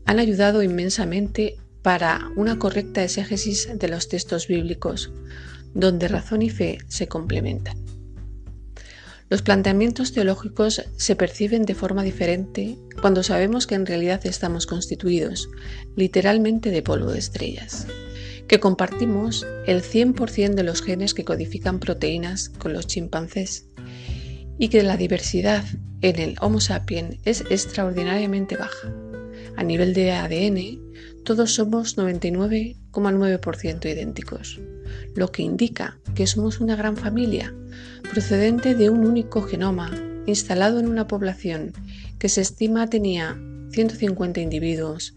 [0.05, 5.11] han ayudado inmensamente para una correcta exégesis de los textos bíblicos,
[5.73, 7.77] donde razón y fe se complementan.
[9.29, 15.49] Los planteamientos teológicos se perciben de forma diferente cuando sabemos que en realidad estamos constituidos
[15.95, 17.85] literalmente de polvo de estrellas,
[18.49, 23.69] que compartimos el 100% de los genes que codifican proteínas con los chimpancés
[24.57, 25.63] y que la diversidad
[26.01, 28.91] en el Homo sapiens es extraordinariamente baja.
[29.55, 30.79] A nivel de ADN,
[31.23, 34.59] todos somos 99,9% idénticos,
[35.15, 37.53] lo que indica que somos una gran familia,
[38.11, 39.91] procedente de un único genoma,
[40.25, 41.71] instalado en una población
[42.17, 43.37] que se estima tenía
[43.73, 45.13] 150 individuos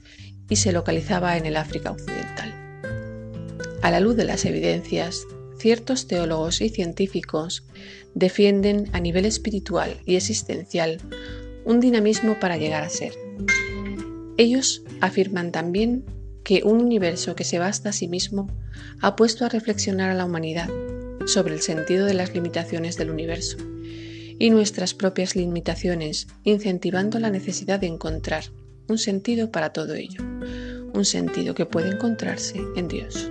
[0.51, 2.62] y se localizaba en el África Occidental.
[3.83, 5.27] A la luz de las evidencias,
[5.59, 7.65] ciertos teólogos y científicos
[8.15, 10.99] defienden a nivel espiritual y existencial
[11.65, 13.13] un dinamismo para llegar a ser.
[14.37, 16.05] Ellos afirman también
[16.45, 18.49] que un universo que se basta a sí mismo
[19.01, 20.69] ha puesto a reflexionar a la humanidad
[21.27, 23.57] sobre el sentido de las limitaciones del universo
[24.39, 28.45] y nuestras propias limitaciones, incentivando la necesidad de encontrar
[28.89, 30.23] un sentido para todo ello,
[30.95, 33.31] un sentido que puede encontrarse en Dios.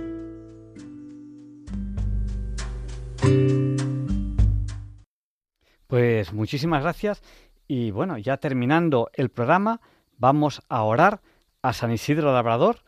[5.86, 7.22] Pues muchísimas gracias
[7.68, 9.80] y bueno, ya terminando el programa,
[10.16, 11.20] vamos a orar
[11.62, 12.78] a San Isidro Labrador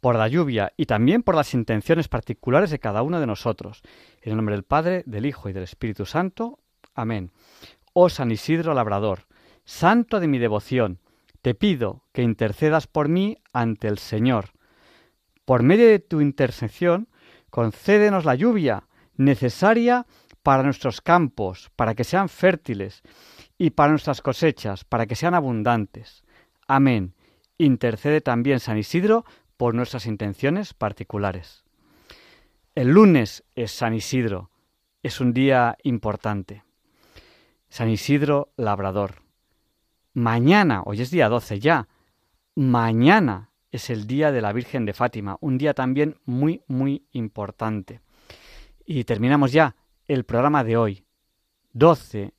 [0.00, 3.82] por la lluvia y también por las intenciones particulares de cada uno de nosotros.
[4.22, 6.58] En el nombre del Padre, del Hijo y del Espíritu Santo.
[6.94, 7.32] Amén.
[7.92, 9.26] Oh San Isidro Labrador,
[9.64, 11.00] santo de mi devoción,
[11.42, 14.50] te pido que intercedas por mí ante el Señor.
[15.44, 17.08] Por medio de tu intercesión,
[17.50, 18.84] concédenos la lluvia
[19.16, 20.06] necesaria
[20.42, 23.02] para nuestros campos, para que sean fértiles,
[23.58, 26.24] y para nuestras cosechas, para que sean abundantes.
[26.66, 27.14] Amén.
[27.56, 29.24] Intercede también San Isidro
[29.56, 31.64] por nuestras intenciones particulares.
[32.74, 34.50] El lunes es San Isidro,
[35.02, 36.64] es un día importante.
[37.68, 39.22] San Isidro Labrador.
[40.12, 41.88] Mañana, hoy es día 12 ya,
[42.54, 48.00] mañana es el día de la Virgen de Fátima, un día también muy, muy importante.
[48.86, 51.06] Y terminamos ya el programa de hoy,
[51.72, 52.34] 12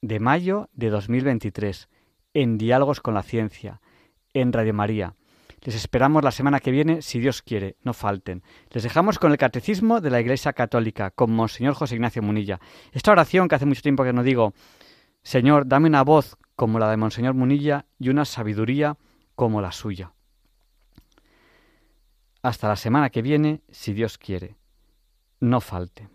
[0.00, 1.88] de mayo de 2023,
[2.34, 3.80] en Diálogos con la Ciencia,
[4.32, 5.16] en Radio María.
[5.62, 8.44] Les esperamos la semana que viene, si Dios quiere, no falten.
[8.70, 12.60] Les dejamos con el Catecismo de la Iglesia Católica, con Monseñor José Ignacio Munilla.
[12.92, 14.54] Esta oración que hace mucho tiempo que no digo,
[15.22, 18.96] Señor, dame una voz como la de Monseñor Munilla y una sabiduría
[19.34, 20.12] como la suya.
[22.40, 24.61] Hasta la semana que viene, si Dios quiere.
[25.42, 26.08] No falte.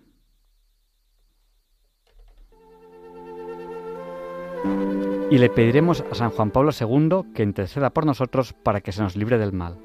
[5.29, 9.01] y le pediremos a San Juan Pablo II que interceda por nosotros para que se
[9.01, 9.77] nos libre del mal.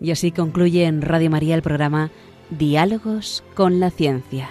[0.00, 2.10] Y así concluye en Radio María el programa
[2.50, 4.50] Diálogos con la Ciencia.